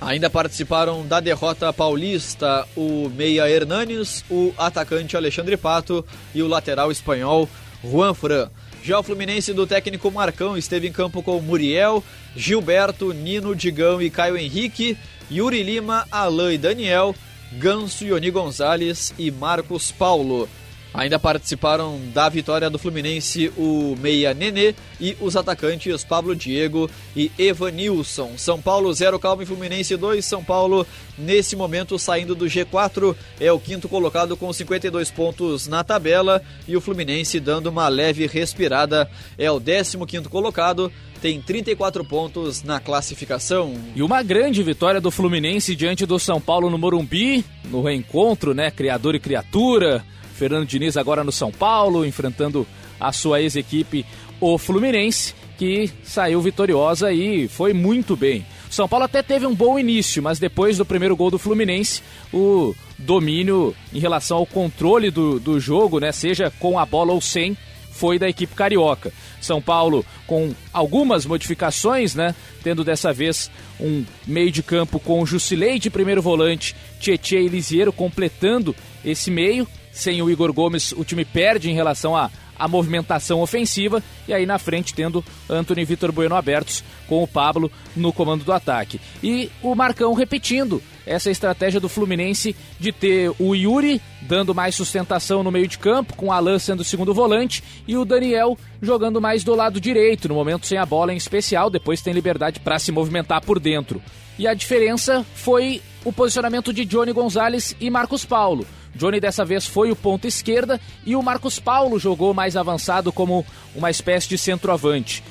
Ainda 0.00 0.30
participaram 0.30 1.06
da 1.06 1.20
derrota 1.20 1.72
paulista 1.72 2.66
o 2.74 3.10
meia 3.10 3.48
Hernanes, 3.50 4.24
o 4.30 4.52
atacante 4.56 5.16
Alexandre 5.16 5.56
Pato 5.56 6.04
e 6.34 6.42
o 6.42 6.48
lateral 6.48 6.90
espanhol 6.90 7.48
Juan 7.84 8.14
Fran. 8.14 8.48
Já 8.82 8.98
o 8.98 9.02
Fluminense 9.02 9.52
do 9.52 9.66
técnico 9.66 10.10
Marcão 10.10 10.56
esteve 10.56 10.88
em 10.88 10.92
campo 10.92 11.22
com 11.22 11.38
Muriel, 11.40 12.02
Gilberto, 12.34 13.12
Nino, 13.12 13.54
Digão 13.54 14.00
e 14.00 14.08
Caio 14.08 14.38
Henrique, 14.38 14.96
Yuri 15.30 15.62
Lima, 15.62 16.06
Alain 16.10 16.54
e 16.54 16.58
Daniel, 16.58 17.14
Ganso, 17.52 18.04
Ioni 18.04 18.30
Gonzalez 18.30 19.12
e 19.18 19.30
Marcos 19.30 19.92
Paulo. 19.92 20.48
Ainda 20.92 21.18
participaram 21.18 22.00
da 22.12 22.28
vitória 22.28 22.68
do 22.68 22.78
Fluminense 22.78 23.52
o 23.56 23.96
meia 24.00 24.34
Nenê 24.34 24.74
e 25.00 25.16
os 25.20 25.36
atacantes 25.36 26.02
Pablo 26.02 26.34
Diego 26.34 26.90
e 27.14 27.30
Evanilson. 27.38 28.32
São 28.36 28.60
Paulo 28.60 28.92
0, 28.92 29.18
Calma 29.18 29.44
e 29.44 29.46
Fluminense 29.46 29.96
2. 29.96 30.24
São 30.24 30.42
Paulo, 30.42 30.84
nesse 31.16 31.54
momento, 31.54 31.96
saindo 31.98 32.34
do 32.34 32.46
G4, 32.46 33.14
é 33.38 33.52
o 33.52 33.60
quinto 33.60 33.88
colocado 33.88 34.36
com 34.36 34.52
52 34.52 35.10
pontos 35.12 35.68
na 35.68 35.84
tabela. 35.84 36.42
E 36.66 36.76
o 36.76 36.80
Fluminense 36.80 37.38
dando 37.38 37.68
uma 37.68 37.88
leve 37.88 38.26
respirada, 38.26 39.08
é 39.38 39.50
o 39.50 39.60
15 39.60 39.96
quinto 40.06 40.28
colocado 40.28 40.92
tem 41.20 41.40
34 41.40 42.02
pontos 42.04 42.62
na 42.62 42.80
classificação. 42.80 43.74
E 43.94 44.02
uma 44.02 44.22
grande 44.22 44.62
vitória 44.62 45.00
do 45.00 45.10
Fluminense 45.10 45.76
diante 45.76 46.06
do 46.06 46.18
São 46.18 46.40
Paulo 46.40 46.70
no 46.70 46.78
Morumbi, 46.78 47.44
no 47.64 47.82
reencontro, 47.82 48.54
né? 48.54 48.70
Criador 48.70 49.14
e 49.14 49.20
criatura. 49.20 50.02
Fernando 50.40 50.66
Diniz 50.66 50.96
agora 50.96 51.22
no 51.22 51.30
São 51.30 51.52
Paulo, 51.52 52.06
enfrentando 52.06 52.66
a 52.98 53.12
sua 53.12 53.42
ex-equipe, 53.42 54.06
o 54.40 54.56
Fluminense, 54.56 55.34
que 55.58 55.90
saiu 56.02 56.40
vitoriosa 56.40 57.12
e 57.12 57.46
foi 57.46 57.74
muito 57.74 58.16
bem. 58.16 58.46
São 58.70 58.88
Paulo 58.88 59.04
até 59.04 59.22
teve 59.22 59.44
um 59.44 59.54
bom 59.54 59.78
início, 59.78 60.22
mas 60.22 60.38
depois 60.38 60.78
do 60.78 60.86
primeiro 60.86 61.14
gol 61.14 61.30
do 61.30 61.38
Fluminense, 61.38 62.02
o 62.32 62.74
domínio 62.96 63.76
em 63.92 63.98
relação 63.98 64.38
ao 64.38 64.46
controle 64.46 65.10
do, 65.10 65.38
do 65.38 65.60
jogo, 65.60 66.00
né, 66.00 66.10
seja 66.10 66.50
com 66.58 66.78
a 66.78 66.86
bola 66.86 67.12
ou 67.12 67.20
sem, 67.20 67.54
foi 67.90 68.18
da 68.18 68.26
equipe 68.26 68.54
carioca. 68.54 69.12
São 69.42 69.60
Paulo 69.60 70.06
com 70.26 70.54
algumas 70.72 71.26
modificações, 71.26 72.14
né? 72.14 72.34
Tendo 72.62 72.82
dessa 72.82 73.12
vez 73.12 73.50
um 73.78 74.06
meio 74.26 74.50
de 74.50 74.62
campo 74.62 74.98
com 74.98 75.26
Jusilei 75.26 75.78
de 75.78 75.90
primeiro 75.90 76.22
volante, 76.22 76.74
Tietchan 76.98 77.40
e 77.40 77.92
completando 77.92 78.74
esse 79.04 79.30
meio 79.30 79.68
sem 79.92 80.22
o 80.22 80.30
Igor 80.30 80.52
Gomes, 80.52 80.92
o 80.92 81.04
time 81.04 81.24
perde 81.24 81.70
em 81.70 81.74
relação 81.74 82.16
à, 82.16 82.30
à 82.58 82.68
movimentação 82.68 83.40
ofensiva. 83.40 84.02
E 84.28 84.32
aí 84.32 84.46
na 84.46 84.58
frente 84.58 84.94
tendo 84.94 85.24
Anthony 85.48 85.84
Vitor 85.84 86.12
Bueno 86.12 86.34
abertos 86.34 86.84
com 87.06 87.22
o 87.22 87.28
Pablo 87.28 87.70
no 87.96 88.12
comando 88.12 88.44
do 88.44 88.52
ataque. 88.52 89.00
E 89.22 89.50
o 89.62 89.74
Marcão 89.74 90.12
repetindo 90.14 90.82
essa 91.06 91.30
estratégia 91.30 91.80
do 91.80 91.88
Fluminense 91.88 92.54
de 92.78 92.92
ter 92.92 93.32
o 93.38 93.54
Yuri 93.54 94.00
dando 94.22 94.54
mais 94.54 94.74
sustentação 94.74 95.42
no 95.42 95.50
meio 95.50 95.66
de 95.66 95.78
campo, 95.78 96.14
com 96.14 96.26
o 96.26 96.32
Alan 96.32 96.58
sendo 96.58 96.80
o 96.80 96.84
segundo 96.84 97.12
volante 97.12 97.64
e 97.86 97.96
o 97.96 98.04
Daniel 98.04 98.56
jogando 98.80 99.20
mais 99.20 99.42
do 99.42 99.54
lado 99.54 99.80
direito, 99.80 100.28
no 100.28 100.34
momento 100.34 100.66
sem 100.66 100.78
a 100.78 100.86
bola 100.86 101.12
em 101.12 101.16
especial, 101.16 101.68
depois 101.68 102.00
tem 102.00 102.12
liberdade 102.12 102.60
para 102.60 102.78
se 102.78 102.92
movimentar 102.92 103.44
por 103.44 103.58
dentro. 103.58 104.00
E 104.38 104.46
a 104.46 104.54
diferença 104.54 105.26
foi 105.34 105.82
o 106.04 106.12
posicionamento 106.12 106.72
de 106.72 106.84
Johnny 106.84 107.12
Gonzalez 107.12 107.76
e 107.80 107.90
Marcos 107.90 108.24
Paulo. 108.24 108.66
Johnny 108.94 109.20
dessa 109.20 109.44
vez 109.44 109.66
foi 109.66 109.90
o 109.90 109.96
ponto 109.96 110.26
esquerda 110.26 110.80
e 111.04 111.14
o 111.14 111.22
Marcos 111.22 111.58
Paulo 111.58 111.98
jogou 111.98 112.34
mais 112.34 112.56
avançado 112.56 113.12
como 113.12 113.44
uma 113.74 113.90
espécie 113.90 114.28
de 114.28 114.38
centroavante. 114.38 115.22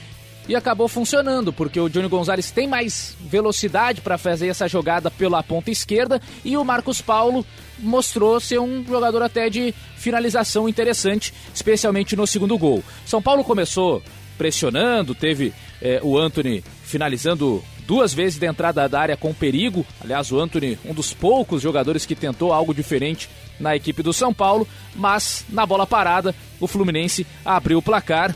E 0.47 0.55
acabou 0.55 0.87
funcionando, 0.87 1.53
porque 1.53 1.79
o 1.79 1.87
Johnny 1.87 2.07
Gonzalez 2.07 2.49
tem 2.49 2.67
mais 2.67 3.15
velocidade 3.21 4.01
para 4.01 4.17
fazer 4.17 4.47
essa 4.47 4.67
jogada 4.67 5.11
pela 5.11 5.43
ponta 5.43 5.69
esquerda 5.69 6.19
e 6.43 6.57
o 6.57 6.65
Marcos 6.65 7.01
Paulo 7.01 7.45
mostrou 7.77 8.39
ser 8.39 8.59
um 8.59 8.83
jogador 8.83 9.21
até 9.21 9.47
de 9.47 9.75
finalização 9.95 10.67
interessante, 10.67 11.33
especialmente 11.53 12.15
no 12.15 12.25
segundo 12.25 12.57
gol. 12.57 12.83
São 13.05 13.21
Paulo 13.21 13.43
começou 13.43 14.01
pressionando, 14.39 15.13
teve 15.13 15.53
é, 15.79 15.99
o 16.01 16.17
Anthony 16.17 16.63
finalizando 16.83 17.63
duas 17.85 18.13
vezes 18.13 18.39
de 18.39 18.47
entrada 18.47 18.87
da 18.89 18.99
área 18.99 19.17
com 19.17 19.33
perigo. 19.33 19.85
Aliás, 20.01 20.31
o 20.31 20.39
Anthony, 20.39 20.79
um 20.85 20.93
dos 20.93 21.13
poucos 21.13 21.61
jogadores 21.61 22.05
que 22.05 22.15
tentou 22.15 22.53
algo 22.53 22.73
diferente 22.73 23.29
na 23.59 23.75
equipe 23.75 24.01
do 24.01 24.13
São 24.13 24.33
Paulo, 24.33 24.67
mas 24.95 25.45
na 25.49 25.65
bola 25.65 25.85
parada, 25.85 26.33
o 26.59 26.67
Fluminense 26.67 27.25
abriu 27.43 27.79
o 27.79 27.81
placar. 27.81 28.35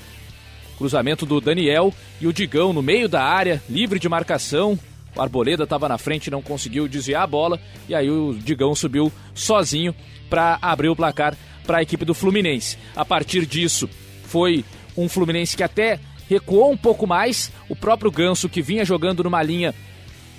Cruzamento 0.78 1.26
do 1.26 1.40
Daniel 1.40 1.94
e 2.20 2.28
o 2.28 2.34
Digão 2.34 2.74
no 2.74 2.82
meio 2.82 3.08
da 3.08 3.24
área, 3.24 3.62
livre 3.70 4.00
de 4.00 4.10
marcação. 4.10 4.78
O 5.16 5.22
Arboleda 5.22 5.64
estava 5.64 5.88
na 5.88 5.98
frente, 5.98 6.32
não 6.32 6.42
conseguiu 6.42 6.88
desviar 6.88 7.24
a 7.24 7.28
bola 7.28 7.60
e 7.88 7.94
aí 7.94 8.10
o 8.10 8.34
Digão 8.34 8.74
subiu 8.74 9.12
sozinho 9.34 9.94
para 10.30 10.58
abrir 10.62 10.90
o 10.90 10.96
placar 10.96 11.38
para 11.66 11.78
a 11.78 11.82
equipe 11.82 12.04
do 12.04 12.14
Fluminense. 12.14 12.78
A 12.96 13.06
partir 13.06 13.46
disso, 13.46 13.88
foi 14.24 14.66
um 14.98 15.08
Fluminense 15.08 15.56
que 15.56 15.64
até 15.64 16.00
recuou 16.28 16.72
um 16.72 16.78
pouco 16.78 17.06
mais. 17.06 17.52
O 17.70 17.76
próprio 17.76 18.12
Ganso, 18.12 18.50
que 18.50 18.62
vinha 18.62 18.84
jogando 18.84 19.24
numa 19.24 19.44
linha 19.44 19.74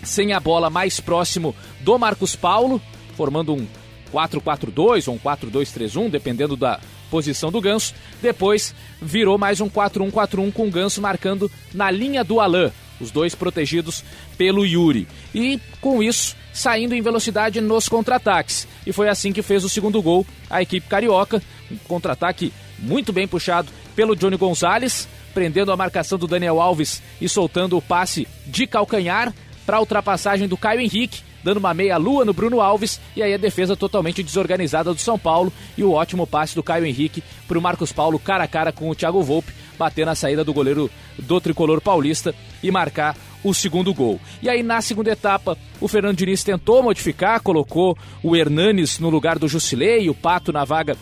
sem 0.03 0.33
a 0.33 0.41
bola 0.41 0.69
mais 0.69 1.01
próximo 1.01 1.55
do 1.81 1.99
Marcos 1.99 2.37
Paulo, 2.37 2.81
formando 3.17 3.55
um 3.55 3.67
4-4-2 4.15 5.09
ou 5.09 5.15
um 5.15 5.19
4-2-3-1, 5.19 6.11
dependendo 6.11 6.57
da 6.57 6.79
posição 7.11 7.51
do 7.51 7.61
Ganso. 7.61 7.95
Depois 8.23 8.75
virou 9.03 9.37
mais 9.37 9.61
um 9.61 9.69
4-1-4-1 9.69 10.53
com 10.53 10.69
o 10.69 10.71
Ganso 10.71 11.03
marcando 11.03 11.51
na 11.73 11.91
linha 11.91 12.23
do 12.23 12.41
Alain, 12.41 12.71
os 13.01 13.11
dois 13.11 13.35
protegidos 13.35 14.05
pelo 14.39 14.65
Yuri. 14.65 15.09
E 15.35 15.61
com 15.81 16.03
isso, 16.03 16.37
saindo 16.53 16.95
em 16.95 17.03
velocidade 17.03 17.61
nos 17.61 17.89
contra-ataques. 17.89 18.69
E 18.87 18.93
foi 18.93 19.09
assim 19.09 19.33
que 19.33 19.43
fez 19.43 19.65
o 19.65 19.69
segundo 19.69 20.01
gol 20.01 20.25
a 20.49 20.63
equipe 20.63 20.89
carioca. 20.89 21.43
Um 21.71 21.77
contra-ataque 21.89 22.53
muito 22.79 23.13
bem 23.13 23.27
puxado 23.27 23.71
pelo 23.97 24.15
Johnny 24.15 24.37
Gonzalez 24.37 25.09
prendendo 25.35 25.73
a 25.73 25.77
marcação 25.77 26.17
do 26.17 26.29
Daniel 26.29 26.61
Alves 26.61 27.03
e 27.21 27.29
soltando 27.29 27.77
o 27.77 27.83
passe 27.83 28.27
de 28.47 28.67
calcanhar 28.67 29.35
para 29.67 29.79
a 29.79 29.81
ultrapassagem 29.81 30.47
do 30.47 30.57
Caio 30.57 30.81
Henrique, 30.81 31.23
dando 31.45 31.59
uma 31.59 31.75
meia-lua 31.75 32.25
no 32.25 32.33
Bruno 32.33 32.61
Alves 32.61 32.99
e 33.15 33.23
aí 33.23 33.35
a 33.35 33.39
defesa 33.39 33.77
totalmente 33.77 34.23
desorganizada 34.23 34.93
do 34.93 35.01
São 35.01 35.19
Paulo 35.19 35.53
e 35.77 35.85
o 35.85 35.93
ótimo 35.93 36.27
passe 36.27 36.55
do 36.55 36.63
Caio 36.63 36.87
Henrique 36.87 37.23
para 37.47 37.59
o 37.59 37.63
Marcos 37.63 37.93
Paulo 37.93 38.19
cara 38.19 38.45
a 38.45 38.49
cara 38.49 38.73
com 38.73 38.89
o 38.89 38.95
Thiago 38.95 39.23
Volpe, 39.23 39.53
bater 39.79 40.07
na 40.07 40.15
saída 40.15 40.43
do 40.43 40.55
goleiro 40.55 40.91
do 41.19 41.41
tricolor 41.41 41.81
paulista 41.81 42.35
e 42.63 42.71
marcar 42.71 43.15
o 43.45 43.53
segundo 43.53 43.93
gol. 43.93 44.19
E 44.43 44.49
aí 44.49 44.63
na 44.63 44.81
segunda 44.81 45.11
etapa, 45.11 45.59
o 45.81 45.87
Fernando 45.87 46.17
Diniz 46.17 46.43
tentou 46.43 46.83
modificar, 46.83 47.43
colocou 47.43 47.97
o 48.23 48.35
Hernanes 48.35 48.99
no 48.99 49.11
lugar 49.11 49.39
do 49.39 49.47
Jusilei, 49.47 50.09
o 50.09 50.15
Pato 50.15 50.51
na 50.51 50.65
vaga 50.65 50.97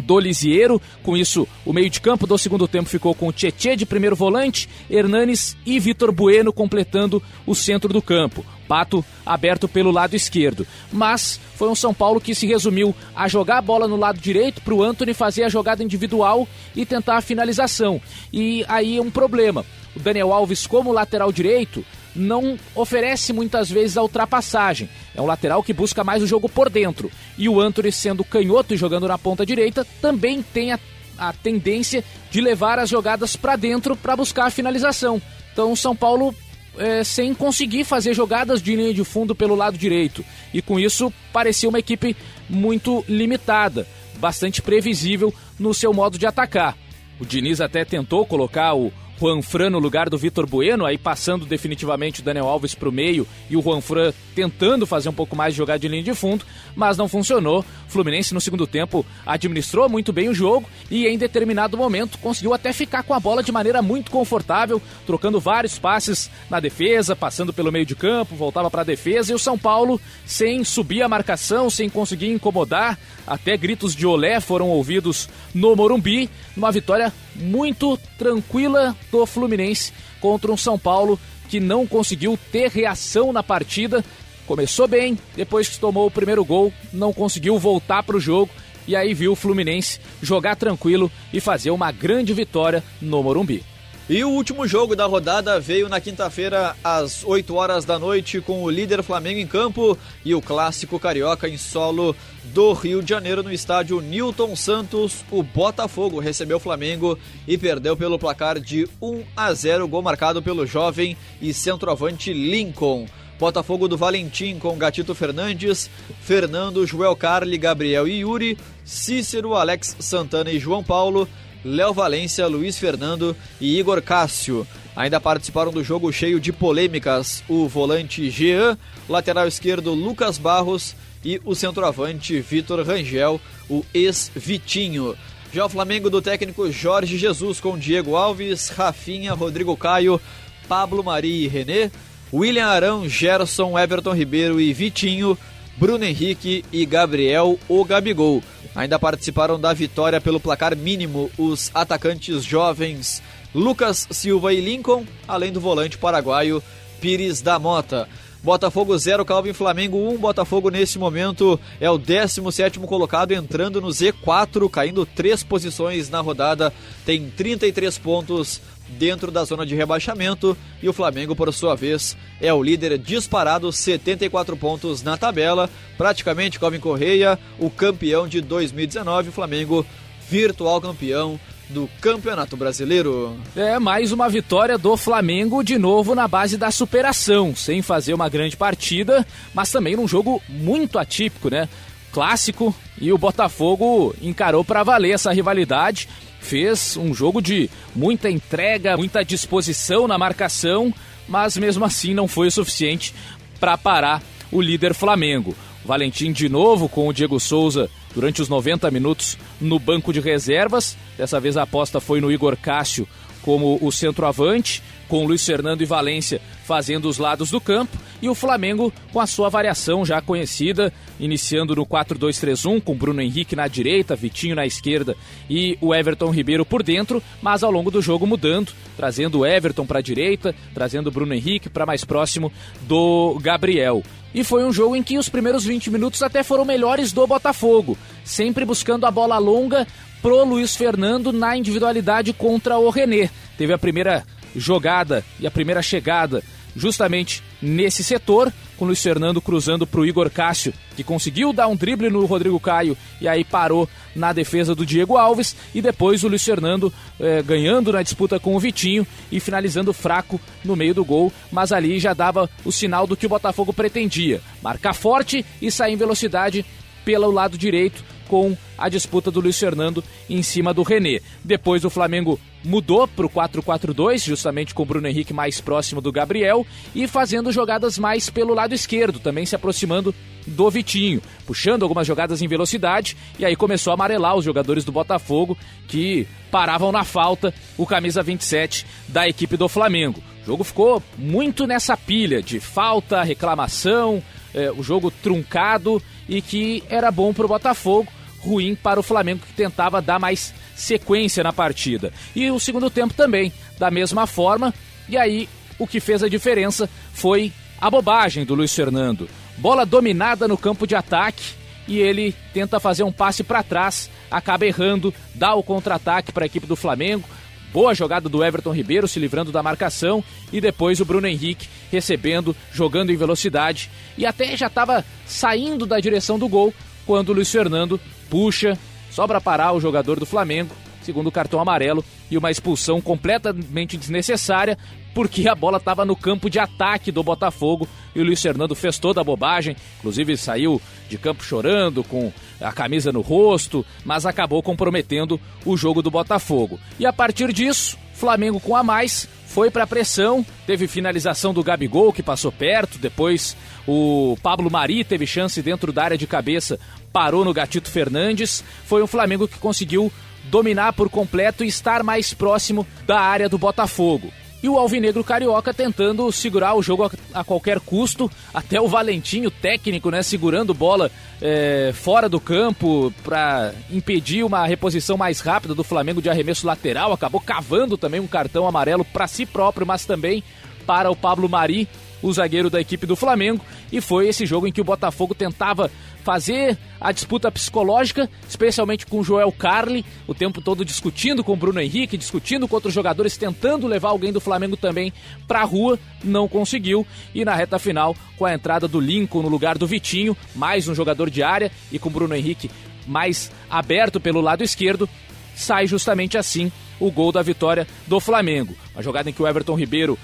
do 0.00 0.18
Lisiero. 0.18 0.80
Com 1.02 1.16
isso, 1.16 1.46
o 1.64 1.72
meio 1.72 1.90
de 1.90 2.00
campo 2.00 2.26
do 2.26 2.38
segundo 2.38 2.68
tempo 2.68 2.88
ficou 2.88 3.14
com 3.14 3.32
Tietê 3.32 3.76
de 3.76 3.86
primeiro 3.86 4.16
volante, 4.16 4.68
Hernanes 4.90 5.56
e 5.64 5.78
Vitor 5.78 6.12
Bueno 6.12 6.52
completando 6.52 7.22
o 7.46 7.54
centro 7.54 7.92
do 7.92 8.02
campo. 8.02 8.44
Pato 8.66 9.04
aberto 9.26 9.68
pelo 9.68 9.90
lado 9.90 10.16
esquerdo. 10.16 10.66
Mas 10.92 11.38
foi 11.54 11.68
um 11.68 11.74
São 11.74 11.92
Paulo 11.92 12.20
que 12.20 12.34
se 12.34 12.46
resumiu 12.46 12.94
a 13.14 13.28
jogar 13.28 13.58
a 13.58 13.62
bola 13.62 13.86
no 13.86 13.96
lado 13.96 14.18
direito 14.18 14.62
para 14.62 14.74
o 14.74 14.82
Anthony 14.82 15.12
fazer 15.12 15.44
a 15.44 15.48
jogada 15.48 15.82
individual 15.82 16.48
e 16.74 16.86
tentar 16.86 17.16
a 17.18 17.22
finalização. 17.22 18.00
E 18.32 18.64
aí 18.68 18.98
um 18.98 19.10
problema. 19.10 19.64
O 19.94 20.00
Daniel 20.00 20.32
Alves, 20.32 20.66
como 20.66 20.92
lateral 20.92 21.30
direito, 21.30 21.84
não 22.14 22.58
oferece 22.74 23.32
muitas 23.32 23.70
vezes 23.70 23.96
a 23.96 24.02
ultrapassagem. 24.02 24.88
É 25.14 25.20
um 25.20 25.26
lateral 25.26 25.62
que 25.62 25.72
busca 25.72 26.04
mais 26.04 26.22
o 26.22 26.26
jogo 26.26 26.48
por 26.48 26.70
dentro. 26.70 27.10
E 27.36 27.48
o 27.48 27.60
Anthony, 27.60 27.90
sendo 27.90 28.24
canhoto 28.24 28.74
e 28.74 28.76
jogando 28.76 29.08
na 29.08 29.18
ponta 29.18 29.44
direita, 29.44 29.86
também 30.00 30.42
tem 30.42 30.72
a 30.72 30.78
a 31.18 31.32
tendência 31.32 32.04
de 32.30 32.40
levar 32.40 32.78
as 32.78 32.90
jogadas 32.90 33.36
para 33.36 33.56
dentro 33.56 33.96
para 33.96 34.16
buscar 34.16 34.46
a 34.46 34.50
finalização. 34.50 35.20
Então 35.52 35.72
o 35.72 35.76
São 35.76 35.94
Paulo 35.94 36.34
é, 36.76 37.04
sem 37.04 37.32
conseguir 37.34 37.84
fazer 37.84 38.14
jogadas 38.14 38.60
de 38.60 38.74
linha 38.74 38.92
de 38.92 39.04
fundo 39.04 39.34
pelo 39.34 39.54
lado 39.54 39.78
direito. 39.78 40.24
E 40.52 40.60
com 40.60 40.78
isso 40.78 41.12
parecia 41.32 41.68
uma 41.68 41.78
equipe 41.78 42.16
muito 42.48 43.04
limitada, 43.08 43.86
bastante 44.18 44.60
previsível 44.60 45.32
no 45.58 45.72
seu 45.72 45.92
modo 45.92 46.18
de 46.18 46.26
atacar. 46.26 46.76
O 47.20 47.24
Diniz 47.24 47.60
até 47.60 47.84
tentou 47.84 48.26
colocar 48.26 48.74
o 48.74 48.92
Juan 49.20 49.42
Fran 49.42 49.70
no 49.70 49.78
lugar 49.78 50.10
do 50.10 50.18
Vitor 50.18 50.46
Bueno, 50.46 50.84
aí 50.84 50.98
passando 50.98 51.46
definitivamente 51.46 52.20
o 52.20 52.24
Daniel 52.24 52.48
Alves 52.48 52.74
para 52.74 52.88
o 52.88 52.92
meio 52.92 53.26
e 53.48 53.56
o 53.56 53.62
Juan 53.62 53.80
Fran 53.80 54.12
tentando 54.34 54.86
fazer 54.86 55.08
um 55.08 55.12
pouco 55.12 55.36
mais 55.36 55.54
de 55.54 55.58
jogar 55.58 55.78
de 55.78 55.86
linha 55.86 56.02
de 56.02 56.14
fundo, 56.14 56.44
mas 56.74 56.96
não 56.96 57.08
funcionou. 57.08 57.64
Fluminense 57.88 58.34
no 58.34 58.40
segundo 58.40 58.66
tempo 58.66 59.06
administrou 59.24 59.88
muito 59.88 60.12
bem 60.12 60.28
o 60.28 60.34
jogo 60.34 60.68
e 60.90 61.06
em 61.06 61.16
determinado 61.16 61.76
momento 61.76 62.18
conseguiu 62.18 62.52
até 62.52 62.72
ficar 62.72 63.02
com 63.04 63.14
a 63.14 63.20
bola 63.20 63.42
de 63.42 63.52
maneira 63.52 63.80
muito 63.80 64.10
confortável, 64.10 64.82
trocando 65.06 65.38
vários 65.38 65.78
passes 65.78 66.30
na 66.50 66.58
defesa, 66.58 67.14
passando 67.14 67.52
pelo 67.52 67.70
meio 67.70 67.86
de 67.86 67.94
campo, 67.94 68.34
voltava 68.34 68.70
para 68.70 68.80
a 68.80 68.84
defesa 68.84 69.32
e 69.32 69.34
o 69.34 69.38
São 69.38 69.56
Paulo 69.56 70.00
sem 70.26 70.64
subir 70.64 71.02
a 71.02 71.08
marcação, 71.08 71.70
sem 71.70 71.88
conseguir 71.88 72.30
incomodar, 72.30 72.98
até 73.26 73.56
gritos 73.56 73.94
de 73.94 74.06
olé 74.06 74.40
foram 74.40 74.68
ouvidos 74.68 75.28
no 75.54 75.76
Morumbi, 75.76 76.28
numa 76.56 76.72
vitória 76.72 77.12
muito 77.34 77.96
tranquila 78.18 78.96
do 79.10 79.26
Fluminense 79.26 79.92
contra 80.20 80.52
um 80.52 80.56
São 80.56 80.78
Paulo 80.78 81.18
que 81.48 81.60
não 81.60 81.86
conseguiu 81.86 82.38
ter 82.50 82.70
reação 82.70 83.32
na 83.32 83.42
partida. 83.42 84.04
Começou 84.46 84.86
bem, 84.86 85.18
depois 85.36 85.68
que 85.68 85.78
tomou 85.78 86.06
o 86.06 86.10
primeiro 86.10 86.44
gol, 86.44 86.72
não 86.92 87.12
conseguiu 87.12 87.58
voltar 87.58 88.02
para 88.02 88.16
o 88.16 88.20
jogo 88.20 88.50
e 88.86 88.94
aí 88.94 89.14
viu 89.14 89.32
o 89.32 89.36
Fluminense 89.36 90.00
jogar 90.22 90.56
tranquilo 90.56 91.10
e 91.32 91.40
fazer 91.40 91.70
uma 91.70 91.90
grande 91.90 92.32
vitória 92.32 92.82
no 93.00 93.22
Morumbi. 93.22 93.64
E 94.06 94.22
o 94.22 94.28
último 94.28 94.66
jogo 94.66 94.94
da 94.94 95.06
rodada 95.06 95.58
veio 95.58 95.88
na 95.88 95.98
quinta-feira 95.98 96.76
às 96.84 97.24
8 97.24 97.54
horas 97.54 97.86
da 97.86 97.98
noite 97.98 98.38
com 98.38 98.62
o 98.62 98.68
líder 98.68 99.02
Flamengo 99.02 99.40
em 99.40 99.46
campo 99.46 99.96
e 100.22 100.34
o 100.34 100.42
clássico 100.42 101.00
carioca 101.00 101.48
em 101.48 101.56
solo 101.56 102.14
do 102.52 102.74
Rio 102.74 103.02
de 103.02 103.08
Janeiro 103.08 103.42
no 103.42 103.50
estádio 103.50 104.02
Newton 104.02 104.54
Santos. 104.56 105.24
O 105.30 105.42
Botafogo 105.42 106.20
recebeu 106.20 106.58
o 106.58 106.60
Flamengo 106.60 107.18
e 107.48 107.56
perdeu 107.56 107.96
pelo 107.96 108.18
placar 108.18 108.60
de 108.60 108.86
1 109.00 109.22
a 109.34 109.54
0, 109.54 109.88
gol 109.88 110.02
marcado 110.02 110.42
pelo 110.42 110.66
jovem 110.66 111.16
e 111.40 111.54
centroavante 111.54 112.30
Lincoln. 112.30 113.06
Botafogo 113.38 113.88
do 113.88 113.96
Valentim 113.96 114.58
com 114.58 114.76
Gatito 114.76 115.14
Fernandes, 115.14 115.90
Fernando, 116.20 116.86
Joel 116.86 117.16
Carli, 117.16 117.56
Gabriel 117.56 118.06
e 118.06 118.20
Yuri, 118.20 118.58
Cícero, 118.84 119.54
Alex 119.54 119.96
Santana 119.98 120.50
e 120.50 120.58
João 120.58 120.84
Paulo, 120.84 121.26
Léo 121.64 121.94
Valência, 121.94 122.46
Luiz 122.46 122.78
Fernando 122.78 123.34
e 123.60 123.78
Igor 123.78 124.02
Cássio. 124.02 124.66
Ainda 124.94 125.20
participaram 125.20 125.72
do 125.72 125.82
jogo 125.82 126.12
cheio 126.12 126.38
de 126.38 126.52
polêmicas 126.52 127.42
o 127.48 127.66
volante 127.66 128.30
Jean, 128.30 128.78
lateral 129.08 129.48
esquerdo 129.48 129.92
Lucas 129.92 130.38
Barros 130.38 130.94
e 131.24 131.40
o 131.44 131.54
centroavante 131.54 132.38
Vitor 132.40 132.86
Rangel, 132.86 133.40
o 133.68 133.84
ex-Vitinho. 133.94 135.16
Já 135.52 135.64
o 135.64 135.68
Flamengo 135.68 136.10
do 136.10 136.20
técnico 136.20 136.70
Jorge 136.70 137.16
Jesus 137.16 137.60
com 137.60 137.78
Diego 137.78 138.16
Alves, 138.16 138.68
Rafinha, 138.68 139.32
Rodrigo 139.32 139.76
Caio, 139.76 140.20
Pablo 140.68 141.02
Mari 141.02 141.44
e 141.44 141.48
René, 141.48 141.90
William 142.32 142.66
Arão, 142.66 143.08
Gerson, 143.08 143.78
Everton 143.78 144.12
Ribeiro 144.12 144.60
e 144.60 144.72
Vitinho, 144.72 145.38
Bruno 145.76 146.04
Henrique 146.04 146.64
e 146.72 146.86
Gabriel 146.86 147.58
o 147.68 147.84
Gabigol. 147.84 148.42
Ainda 148.74 148.98
participaram 148.98 149.58
da 149.58 149.72
vitória 149.72 150.20
pelo 150.20 150.40
placar 150.40 150.76
mínimo 150.76 151.30
os 151.38 151.70
atacantes 151.74 152.44
jovens 152.44 153.22
Lucas 153.54 154.08
Silva 154.10 154.52
e 154.52 154.60
Lincoln, 154.60 155.06
além 155.28 155.52
do 155.52 155.60
volante 155.60 155.96
paraguaio 155.96 156.62
Pires 157.00 157.40
da 157.40 157.58
Mota. 157.58 158.08
Botafogo 158.44 158.96
0, 158.98 159.24
Calvin 159.24 159.54
Flamengo 159.54 159.96
1. 159.96 160.18
Botafogo 160.18 160.68
nesse 160.68 160.98
momento 160.98 161.58
é 161.80 161.90
o 161.90 161.96
17 161.96 162.78
colocado, 162.80 163.32
entrando 163.32 163.80
no 163.80 163.88
Z4, 163.88 164.68
caindo 164.68 165.06
três 165.06 165.42
posições 165.42 166.10
na 166.10 166.20
rodada, 166.20 166.70
tem 167.06 167.30
33 167.30 167.96
pontos 167.96 168.60
dentro 168.86 169.30
da 169.30 169.44
zona 169.44 169.64
de 169.64 169.74
rebaixamento 169.74 170.54
e 170.82 170.86
o 170.86 170.92
Flamengo, 170.92 171.34
por 171.34 171.50
sua 171.54 171.74
vez, 171.74 172.14
é 172.38 172.52
o 172.52 172.62
líder 172.62 172.98
disparado, 172.98 173.72
74 173.72 174.54
pontos 174.58 175.02
na 175.02 175.16
tabela. 175.16 175.70
Praticamente 175.96 176.60
Calvin 176.60 176.80
Correia, 176.80 177.38
o 177.58 177.70
campeão 177.70 178.28
de 178.28 178.42
2019, 178.42 179.30
o 179.30 179.32
Flamengo 179.32 179.86
virtual 180.28 180.82
campeão 180.82 181.40
do 181.68 181.88
Campeonato 182.00 182.56
Brasileiro. 182.56 183.36
É 183.56 183.78
mais 183.78 184.12
uma 184.12 184.28
vitória 184.28 184.76
do 184.76 184.96
Flamengo 184.96 185.62
de 185.62 185.78
novo 185.78 186.14
na 186.14 186.28
base 186.28 186.56
da 186.56 186.70
superação, 186.70 187.54
sem 187.54 187.82
fazer 187.82 188.14
uma 188.14 188.28
grande 188.28 188.56
partida, 188.56 189.26
mas 189.52 189.70
também 189.70 189.96
num 189.96 190.08
jogo 190.08 190.42
muito 190.48 190.98
atípico, 190.98 191.48
né? 191.48 191.68
Clássico 192.12 192.74
e 193.00 193.12
o 193.12 193.18
Botafogo 193.18 194.14
encarou 194.22 194.64
para 194.64 194.82
valer 194.82 195.14
essa 195.14 195.32
rivalidade, 195.32 196.08
fez 196.40 196.96
um 196.96 197.12
jogo 197.12 197.40
de 197.40 197.68
muita 197.94 198.30
entrega, 198.30 198.96
muita 198.96 199.24
disposição 199.24 200.06
na 200.06 200.16
marcação, 200.16 200.94
mas 201.26 201.56
mesmo 201.56 201.84
assim 201.84 202.14
não 202.14 202.28
foi 202.28 202.48
o 202.48 202.52
suficiente 202.52 203.14
para 203.58 203.76
parar 203.76 204.22
o 204.52 204.60
líder 204.60 204.94
Flamengo. 204.94 205.56
Valentim 205.84 206.32
de 206.32 206.48
novo 206.48 206.88
com 206.88 207.08
o 207.08 207.12
Diego 207.12 207.38
Souza 207.40 207.90
durante 208.14 208.40
os 208.40 208.48
90 208.48 208.90
minutos 208.90 209.36
no 209.60 209.78
banco 209.78 210.12
de 210.12 210.20
reservas. 210.20 210.96
Dessa 211.16 211.38
vez 211.40 211.56
a 211.56 211.62
aposta 211.62 212.00
foi 212.00 212.20
no 212.20 212.30
Igor 212.30 212.56
Cássio 212.56 213.06
como 213.44 213.78
o 213.82 213.92
centroavante, 213.92 214.82
com 215.06 215.26
Luiz 215.26 215.44
Fernando 215.44 215.82
e 215.82 215.84
Valência 215.84 216.40
fazendo 216.64 217.08
os 217.10 217.18
lados 217.18 217.50
do 217.50 217.60
campo, 217.60 217.96
e 218.22 218.28
o 218.28 218.34
Flamengo 218.34 218.90
com 219.12 219.20
a 219.20 219.26
sua 219.26 219.50
variação 219.50 220.02
já 220.02 220.20
conhecida, 220.22 220.90
iniciando 221.20 221.76
no 221.76 221.84
4-2-3-1, 221.84 222.82
com 222.82 222.94
Bruno 222.94 223.20
Henrique 223.20 223.54
na 223.54 223.68
direita, 223.68 224.16
Vitinho 224.16 224.56
na 224.56 224.64
esquerda 224.64 225.14
e 225.48 225.76
o 225.78 225.94
Everton 225.94 226.30
Ribeiro 226.30 226.64
por 226.64 226.82
dentro, 226.82 227.22
mas 227.42 227.62
ao 227.62 227.70
longo 227.70 227.90
do 227.90 228.00
jogo 228.00 228.26
mudando, 228.26 228.72
trazendo 228.96 229.40
o 229.40 229.46
Everton 229.46 229.84
para 229.84 229.98
a 229.98 230.02
direita, 230.02 230.54
trazendo 230.72 231.08
o 231.08 231.12
Bruno 231.12 231.34
Henrique 231.34 231.68
para 231.68 231.84
mais 231.84 232.02
próximo 232.02 232.50
do 232.88 233.38
Gabriel. 233.42 234.02
E 234.34 234.42
foi 234.42 234.64
um 234.64 234.72
jogo 234.72 234.96
em 234.96 235.02
que 235.02 235.16
os 235.16 235.28
primeiros 235.28 235.64
20 235.64 235.90
minutos 235.90 236.20
até 236.22 236.42
foram 236.42 236.64
melhores 236.64 237.12
do 237.12 237.24
Botafogo, 237.24 237.96
sempre 238.24 238.64
buscando 238.64 239.06
a 239.06 239.10
bola 239.10 239.38
longa 239.38 239.86
pro 240.24 240.42
Luiz 240.42 240.74
Fernando 240.74 241.34
na 241.34 241.54
individualidade 241.54 242.32
contra 242.32 242.78
o 242.78 242.88
René. 242.88 243.28
Teve 243.58 243.74
a 243.74 243.78
primeira 243.78 244.24
jogada 244.56 245.22
e 245.38 245.46
a 245.46 245.50
primeira 245.50 245.82
chegada 245.82 246.42
justamente 246.74 247.42
nesse 247.60 248.02
setor, 248.02 248.50
com 248.78 248.86
o 248.86 248.88
Luiz 248.88 249.02
Fernando 249.02 249.38
cruzando 249.42 249.86
para 249.86 250.00
o 250.00 250.06
Igor 250.06 250.30
Cássio, 250.30 250.72
que 250.96 251.04
conseguiu 251.04 251.52
dar 251.52 251.68
um 251.68 251.76
drible 251.76 252.08
no 252.08 252.24
Rodrigo 252.24 252.58
Caio 252.58 252.96
e 253.20 253.28
aí 253.28 253.44
parou 253.44 253.86
na 254.16 254.32
defesa 254.32 254.74
do 254.74 254.86
Diego 254.86 255.18
Alves, 255.18 255.54
e 255.74 255.82
depois 255.82 256.24
o 256.24 256.28
Luiz 256.28 256.42
Fernando 256.42 256.90
eh, 257.20 257.42
ganhando 257.42 257.92
na 257.92 258.02
disputa 258.02 258.40
com 258.40 258.56
o 258.56 258.58
Vitinho 258.58 259.06
e 259.30 259.38
finalizando 259.38 259.92
fraco 259.92 260.40
no 260.64 260.74
meio 260.74 260.94
do 260.94 261.04
gol, 261.04 261.30
mas 261.52 261.70
ali 261.70 262.00
já 262.00 262.14
dava 262.14 262.48
o 262.64 262.72
sinal 262.72 263.06
do 263.06 263.14
que 263.14 263.26
o 263.26 263.28
Botafogo 263.28 263.74
pretendia: 263.74 264.40
marcar 264.62 264.94
forte 264.94 265.44
e 265.60 265.70
sair 265.70 265.92
em 265.92 265.98
velocidade 265.98 266.64
pelo 267.04 267.30
lado 267.30 267.58
direito 267.58 268.13
com 268.28 268.56
a 268.76 268.88
disputa 268.88 269.30
do 269.30 269.40
Luiz 269.40 269.58
Fernando 269.58 270.02
em 270.28 270.42
cima 270.42 270.74
do 270.74 270.82
René. 270.82 271.20
Depois 271.42 271.84
o 271.84 271.90
Flamengo 271.90 272.38
mudou 272.64 273.06
para 273.06 273.26
o 273.26 273.30
4-4-2, 273.30 274.24
justamente 274.24 274.74
com 274.74 274.82
o 274.82 274.86
Bruno 274.86 275.06
Henrique 275.06 275.32
mais 275.32 275.60
próximo 275.60 276.00
do 276.00 276.10
Gabriel 276.10 276.66
e 276.94 277.06
fazendo 277.06 277.52
jogadas 277.52 277.98
mais 277.98 278.30
pelo 278.30 278.54
lado 278.54 278.74
esquerdo, 278.74 279.18
também 279.18 279.44
se 279.44 279.54
aproximando 279.54 280.14
do 280.46 280.70
Vitinho, 280.70 281.22
puxando 281.46 281.82
algumas 281.82 282.06
jogadas 282.06 282.42
em 282.42 282.48
velocidade 282.48 283.16
e 283.38 283.44
aí 283.44 283.56
começou 283.56 283.90
a 283.90 283.94
amarelar 283.94 284.34
os 284.36 284.44
jogadores 284.44 284.84
do 284.84 284.92
Botafogo 284.92 285.56
que 285.88 286.26
paravam 286.50 286.92
na 286.92 287.04
falta 287.04 287.52
o 287.76 287.86
camisa 287.86 288.22
27 288.22 288.86
da 289.08 289.28
equipe 289.28 289.56
do 289.56 289.68
Flamengo. 289.68 290.22
O 290.42 290.46
jogo 290.46 290.64
ficou 290.64 291.02
muito 291.16 291.66
nessa 291.66 291.96
pilha 291.96 292.42
de 292.42 292.60
falta, 292.60 293.22
reclamação, 293.22 294.22
é, 294.54 294.70
o 294.70 294.82
jogo 294.82 295.10
truncado 295.10 296.00
e 296.28 296.40
que 296.40 296.82
era 296.88 297.10
bom 297.10 297.32
para 297.32 297.44
o 297.44 297.48
Botafogo, 297.48 298.08
ruim 298.40 298.74
para 298.74 299.00
o 299.00 299.02
Flamengo 299.02 299.42
que 299.46 299.52
tentava 299.52 300.02
dar 300.02 300.18
mais 300.18 300.54
sequência 300.74 301.42
na 301.42 301.52
partida. 301.52 302.12
E 302.34 302.50
o 302.50 302.60
segundo 302.60 302.90
tempo 302.90 303.14
também, 303.14 303.52
da 303.78 303.90
mesma 303.90 304.26
forma. 304.26 304.72
E 305.08 305.16
aí 305.16 305.48
o 305.78 305.86
que 305.86 306.00
fez 306.00 306.22
a 306.22 306.28
diferença 306.28 306.88
foi 307.12 307.52
a 307.80 307.90
bobagem 307.90 308.44
do 308.44 308.54
Luiz 308.54 308.74
Fernando. 308.74 309.28
Bola 309.56 309.86
dominada 309.86 310.48
no 310.48 310.58
campo 310.58 310.86
de 310.86 310.94
ataque 310.94 311.44
e 311.86 311.98
ele 311.98 312.34
tenta 312.52 312.80
fazer 312.80 313.02
um 313.02 313.12
passe 313.12 313.42
para 313.44 313.62
trás, 313.62 314.10
acaba 314.30 314.66
errando, 314.66 315.12
dá 315.34 315.54
o 315.54 315.62
contra-ataque 315.62 316.32
para 316.32 316.44
a 316.44 316.46
equipe 316.46 316.66
do 316.66 316.76
Flamengo. 316.76 317.28
Boa 317.74 317.92
jogada 317.92 318.28
do 318.28 318.44
Everton 318.44 318.70
Ribeiro 318.70 319.08
se 319.08 319.18
livrando 319.18 319.50
da 319.50 319.60
marcação 319.60 320.22
e 320.52 320.60
depois 320.60 321.00
o 321.00 321.04
Bruno 321.04 321.26
Henrique 321.26 321.68
recebendo, 321.90 322.54
jogando 322.72 323.10
em 323.10 323.16
velocidade. 323.16 323.90
E 324.16 324.24
até 324.24 324.56
já 324.56 324.68
estava 324.68 325.04
saindo 325.26 325.84
da 325.84 325.98
direção 325.98 326.38
do 326.38 326.48
gol 326.48 326.72
quando 327.04 327.30
o 327.30 327.32
Luiz 327.32 327.50
Fernando 327.50 328.00
puxa 328.30 328.78
só 329.10 329.26
para 329.26 329.40
parar 329.40 329.72
o 329.72 329.80
jogador 329.80 330.20
do 330.20 330.24
Flamengo 330.24 330.72
segundo 331.04 331.30
cartão 331.30 331.60
amarelo 331.60 332.04
e 332.30 332.38
uma 332.38 332.50
expulsão 332.50 333.00
completamente 333.00 333.96
desnecessária, 333.96 334.78
porque 335.12 335.48
a 335.48 335.54
bola 335.54 335.76
estava 335.76 336.04
no 336.04 336.16
campo 336.16 336.48
de 336.48 336.58
ataque 336.58 337.12
do 337.12 337.22
Botafogo 337.22 337.86
e 338.14 338.20
o 338.20 338.24
Luiz 338.24 338.40
Fernando 338.40 338.74
fez 338.74 338.98
toda 338.98 339.20
a 339.20 339.24
bobagem, 339.24 339.76
inclusive 339.98 340.36
saiu 340.36 340.80
de 341.08 341.18
campo 341.18 341.44
chorando 341.44 342.02
com 342.02 342.32
a 342.60 342.72
camisa 342.72 343.12
no 343.12 343.20
rosto, 343.20 343.84
mas 344.04 344.26
acabou 344.26 344.62
comprometendo 344.62 345.40
o 345.64 345.76
jogo 345.76 346.02
do 346.02 346.10
Botafogo. 346.10 346.78
E 346.98 347.06
a 347.06 347.12
partir 347.12 347.52
disso, 347.52 347.98
Flamengo 348.14 348.60
com 348.60 348.76
a 348.76 348.82
mais 348.82 349.28
foi 349.46 349.70
para 349.70 349.86
pressão, 349.86 350.44
teve 350.66 350.88
finalização 350.88 351.54
do 351.54 351.62
Gabigol 351.62 352.12
que 352.12 352.22
passou 352.22 352.50
perto, 352.50 352.98
depois 352.98 353.56
o 353.86 354.36
Pablo 354.42 354.70
Mari 354.70 355.04
teve 355.04 355.26
chance 355.26 355.62
dentro 355.62 355.92
da 355.92 356.04
área 356.04 356.18
de 356.18 356.26
cabeça, 356.26 356.78
parou 357.12 357.44
no 357.44 357.54
Gatito 357.54 357.90
Fernandes. 357.90 358.64
Foi 358.84 359.02
um 359.02 359.06
Flamengo 359.06 359.46
que 359.46 359.58
conseguiu 359.58 360.12
dominar 360.44 360.92
por 360.92 361.08
completo 361.08 361.64
e 361.64 361.68
estar 361.68 362.02
mais 362.02 362.34
próximo 362.34 362.86
da 363.06 363.20
área 363.20 363.48
do 363.48 363.56
Botafogo 363.58 364.32
e 364.64 364.68
o 364.68 364.78
Alvinegro 364.78 365.22
Carioca 365.22 365.74
tentando 365.74 366.32
segurar 366.32 366.74
o 366.74 366.82
jogo 366.82 367.04
a, 367.04 367.40
a 367.40 367.44
qualquer 367.44 367.78
custo, 367.80 368.30
até 368.54 368.80
o 368.80 368.88
Valentinho, 368.88 369.50
técnico, 369.50 370.10
né, 370.10 370.22
segurando 370.22 370.72
bola 370.72 371.10
é, 371.38 371.92
fora 371.92 372.30
do 372.30 372.40
campo 372.40 373.12
para 373.22 373.74
impedir 373.90 374.42
uma 374.42 374.66
reposição 374.66 375.18
mais 375.18 375.40
rápida 375.40 375.74
do 375.74 375.84
Flamengo 375.84 376.22
de 376.22 376.30
arremesso 376.30 376.66
lateral, 376.66 377.12
acabou 377.12 377.42
cavando 377.42 377.98
também 377.98 378.20
um 378.20 378.26
cartão 378.26 378.66
amarelo 378.66 379.04
para 379.04 379.28
si 379.28 379.44
próprio, 379.44 379.86
mas 379.86 380.06
também 380.06 380.42
para 380.86 381.10
o 381.10 381.16
Pablo 381.16 381.46
Mari, 381.46 381.86
o 382.22 382.32
zagueiro 382.32 382.70
da 382.70 382.80
equipe 382.80 383.04
do 383.04 383.14
Flamengo, 383.14 383.62
e 383.92 384.00
foi 384.00 384.28
esse 384.28 384.46
jogo 384.46 384.66
em 384.66 384.72
que 384.72 384.80
o 384.80 384.84
Botafogo 384.84 385.34
tentava 385.34 385.90
fazer 386.24 386.78
a 386.98 387.12
disputa 387.12 387.52
psicológica, 387.52 388.28
especialmente 388.48 389.04
com 389.04 389.22
Joel 389.22 389.52
Carli, 389.52 390.04
o 390.26 390.34
tempo 390.34 390.62
todo 390.62 390.82
discutindo 390.84 391.44
com 391.44 391.52
o 391.52 391.56
Bruno 391.56 391.80
Henrique, 391.80 392.16
discutindo 392.16 392.66
com 392.66 392.74
outros 392.74 392.94
jogadores, 392.94 393.36
tentando 393.36 393.86
levar 393.86 394.08
alguém 394.08 394.32
do 394.32 394.40
Flamengo 394.40 394.74
também 394.74 395.12
para 395.46 395.60
a 395.60 395.64
rua, 395.64 395.98
não 396.24 396.48
conseguiu. 396.48 397.06
E 397.34 397.44
na 397.44 397.54
reta 397.54 397.78
final, 397.78 398.16
com 398.38 398.46
a 398.46 398.54
entrada 398.54 398.88
do 398.88 398.98
Lincoln 398.98 399.42
no 399.42 399.50
lugar 399.50 399.76
do 399.76 399.86
Vitinho, 399.86 400.34
mais 400.54 400.88
um 400.88 400.94
jogador 400.94 401.28
de 401.28 401.42
área, 401.42 401.70
e 401.92 401.98
com 401.98 402.08
o 402.08 402.12
Bruno 402.12 402.34
Henrique 402.34 402.70
mais 403.06 403.52
aberto 403.68 404.18
pelo 404.18 404.40
lado 404.40 404.64
esquerdo, 404.64 405.06
sai 405.54 405.86
justamente 405.86 406.38
assim 406.38 406.72
o 406.98 407.10
gol 407.10 407.32
da 407.32 407.42
vitória 407.42 407.86
do 408.06 408.18
Flamengo. 408.18 408.74
Uma 408.94 409.02
jogada 409.02 409.28
em 409.28 409.32
que 409.32 409.42
o 409.42 409.46
Everton 409.46 409.74
Ribeiro 409.74 410.18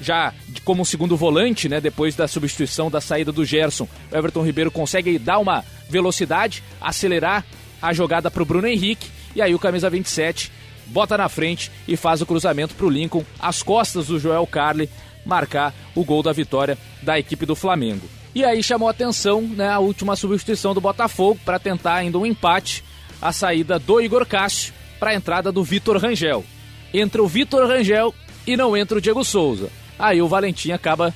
já 0.00 0.32
como 0.64 0.84
segundo 0.84 1.16
volante, 1.16 1.68
né, 1.68 1.80
depois 1.80 2.16
da 2.16 2.26
substituição 2.26 2.90
da 2.90 3.00
saída 3.00 3.30
do 3.30 3.44
Gerson, 3.44 3.86
o 4.10 4.16
Everton 4.16 4.44
Ribeiro 4.44 4.70
consegue 4.70 5.18
dar 5.18 5.38
uma 5.38 5.64
velocidade, 5.88 6.62
acelerar 6.80 7.44
a 7.80 7.92
jogada 7.92 8.30
para 8.30 8.42
o 8.42 8.46
Bruno 8.46 8.66
Henrique, 8.66 9.08
e 9.34 9.42
aí 9.42 9.54
o 9.54 9.58
camisa 9.58 9.90
27 9.90 10.50
bota 10.86 11.16
na 11.16 11.28
frente 11.28 11.70
e 11.86 11.96
faz 11.96 12.20
o 12.20 12.26
cruzamento 12.26 12.74
para 12.74 12.86
o 12.86 12.90
Lincoln, 12.90 13.24
às 13.38 13.62
costas 13.62 14.06
do 14.06 14.18
Joel 14.18 14.46
Carli, 14.46 14.88
marcar 15.24 15.74
o 15.94 16.04
gol 16.04 16.22
da 16.22 16.32
vitória 16.32 16.76
da 17.02 17.18
equipe 17.18 17.46
do 17.46 17.54
Flamengo. 17.54 18.08
E 18.34 18.44
aí 18.44 18.62
chamou 18.62 18.88
atenção 18.88 19.42
né, 19.42 19.68
a 19.68 19.78
última 19.78 20.16
substituição 20.16 20.72
do 20.72 20.80
Botafogo 20.80 21.38
para 21.44 21.58
tentar 21.58 21.94
ainda 21.94 22.18
um 22.18 22.26
empate, 22.26 22.82
a 23.20 23.32
saída 23.32 23.78
do 23.78 24.00
Igor 24.00 24.24
Cássio 24.24 24.72
para 24.98 25.10
a 25.10 25.14
entrada 25.14 25.52
do 25.52 25.62
Vitor 25.62 25.96
Rangel. 25.98 26.44
Entra 26.92 27.22
o 27.22 27.28
Vitor 27.28 27.66
Rangel 27.66 28.14
e 28.46 28.56
não 28.56 28.76
entra 28.76 28.98
o 28.98 29.00
Diego 29.00 29.24
Souza 29.24 29.70
aí 30.00 30.20
o 30.22 30.28
Valentim 30.28 30.72
acaba 30.72 31.14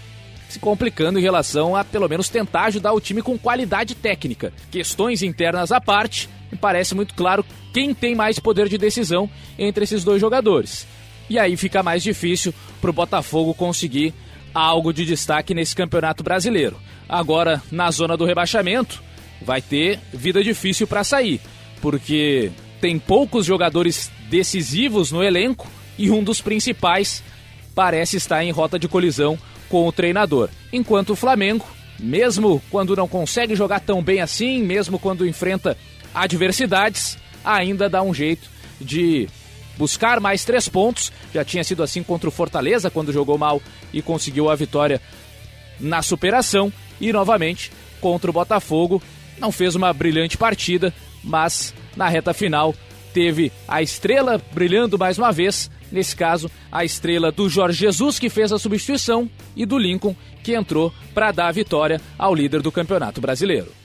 se 0.48 0.58
complicando 0.58 1.18
em 1.18 1.22
relação 1.22 1.74
a 1.74 1.84
pelo 1.84 2.08
menos 2.08 2.28
tentar 2.28 2.64
ajudar 2.64 2.92
o 2.92 3.00
time 3.00 3.22
com 3.22 3.38
qualidade 3.38 3.94
técnica. 3.94 4.52
Questões 4.70 5.22
internas 5.22 5.72
à 5.72 5.80
parte, 5.80 6.28
me 6.52 6.58
parece 6.58 6.94
muito 6.94 7.14
claro 7.14 7.44
quem 7.72 7.92
tem 7.92 8.14
mais 8.14 8.38
poder 8.38 8.68
de 8.68 8.78
decisão 8.78 9.28
entre 9.58 9.84
esses 9.84 10.04
dois 10.04 10.20
jogadores. 10.20 10.86
E 11.28 11.38
aí 11.38 11.56
fica 11.56 11.82
mais 11.82 12.02
difícil 12.02 12.54
para 12.80 12.90
o 12.90 12.92
Botafogo 12.92 13.54
conseguir 13.54 14.14
algo 14.54 14.92
de 14.92 15.04
destaque 15.04 15.54
nesse 15.54 15.74
campeonato 15.74 16.22
brasileiro. 16.22 16.76
Agora, 17.08 17.60
na 17.72 17.90
zona 17.90 18.16
do 18.16 18.24
rebaixamento, 18.24 19.02
vai 19.42 19.60
ter 19.60 19.98
vida 20.12 20.42
difícil 20.44 20.86
para 20.86 21.02
sair, 21.02 21.40
porque 21.80 22.52
tem 22.80 22.98
poucos 22.98 23.46
jogadores 23.46 24.10
decisivos 24.28 25.10
no 25.10 25.22
elenco 25.22 25.68
e 25.98 26.10
um 26.10 26.22
dos 26.22 26.40
principais 26.40 27.22
parece 27.74 28.16
estar 28.16 28.44
em 28.44 28.50
rota 28.50 28.78
de 28.78 28.88
colisão 28.88 29.38
com 29.68 29.86
o 29.86 29.92
treinador. 29.92 30.48
Enquanto 30.72 31.10
o 31.10 31.16
Flamengo, 31.16 31.66
mesmo 31.98 32.62
quando 32.70 32.96
não 32.96 33.08
consegue 33.08 33.54
jogar 33.54 33.80
tão 33.80 34.02
bem 34.02 34.20
assim, 34.20 34.62
mesmo 34.62 34.98
quando 34.98 35.26
enfrenta 35.26 35.76
adversidades, 36.14 37.18
ainda 37.44 37.88
dá 37.88 38.02
um 38.02 38.14
jeito 38.14 38.48
de 38.80 39.28
buscar 39.76 40.20
mais 40.20 40.44
três 40.44 40.68
pontos. 40.68 41.12
Já 41.32 41.44
tinha 41.44 41.64
sido 41.64 41.82
assim 41.82 42.02
contra 42.02 42.28
o 42.28 42.32
Fortaleza, 42.32 42.90
quando 42.90 43.12
jogou 43.12 43.36
mal 43.36 43.60
e 43.92 44.00
conseguiu 44.00 44.48
a 44.48 44.54
vitória 44.54 45.00
na 45.80 46.02
superação. 46.02 46.72
E 47.00 47.12
novamente 47.12 47.72
contra 48.00 48.30
o 48.30 48.32
Botafogo. 48.34 49.02
Não 49.38 49.50
fez 49.50 49.74
uma 49.74 49.92
brilhante 49.92 50.38
partida, 50.38 50.94
mas 51.22 51.74
na 51.96 52.08
reta 52.08 52.32
final 52.32 52.72
teve 53.12 53.50
a 53.66 53.82
estrela 53.82 54.40
brilhando 54.52 54.98
mais 54.98 55.18
uma 55.18 55.32
vez 55.32 55.70
Nesse 55.94 56.16
caso, 56.16 56.50
a 56.72 56.84
estrela 56.84 57.30
do 57.30 57.48
Jorge 57.48 57.78
Jesus, 57.78 58.18
que 58.18 58.28
fez 58.28 58.50
a 58.50 58.58
substituição, 58.58 59.30
e 59.54 59.64
do 59.64 59.78
Lincoln, 59.78 60.16
que 60.42 60.52
entrou 60.52 60.92
para 61.14 61.30
dar 61.30 61.46
a 61.46 61.52
vitória 61.52 62.00
ao 62.18 62.34
líder 62.34 62.60
do 62.62 62.72
Campeonato 62.72 63.20
Brasileiro. 63.20 63.83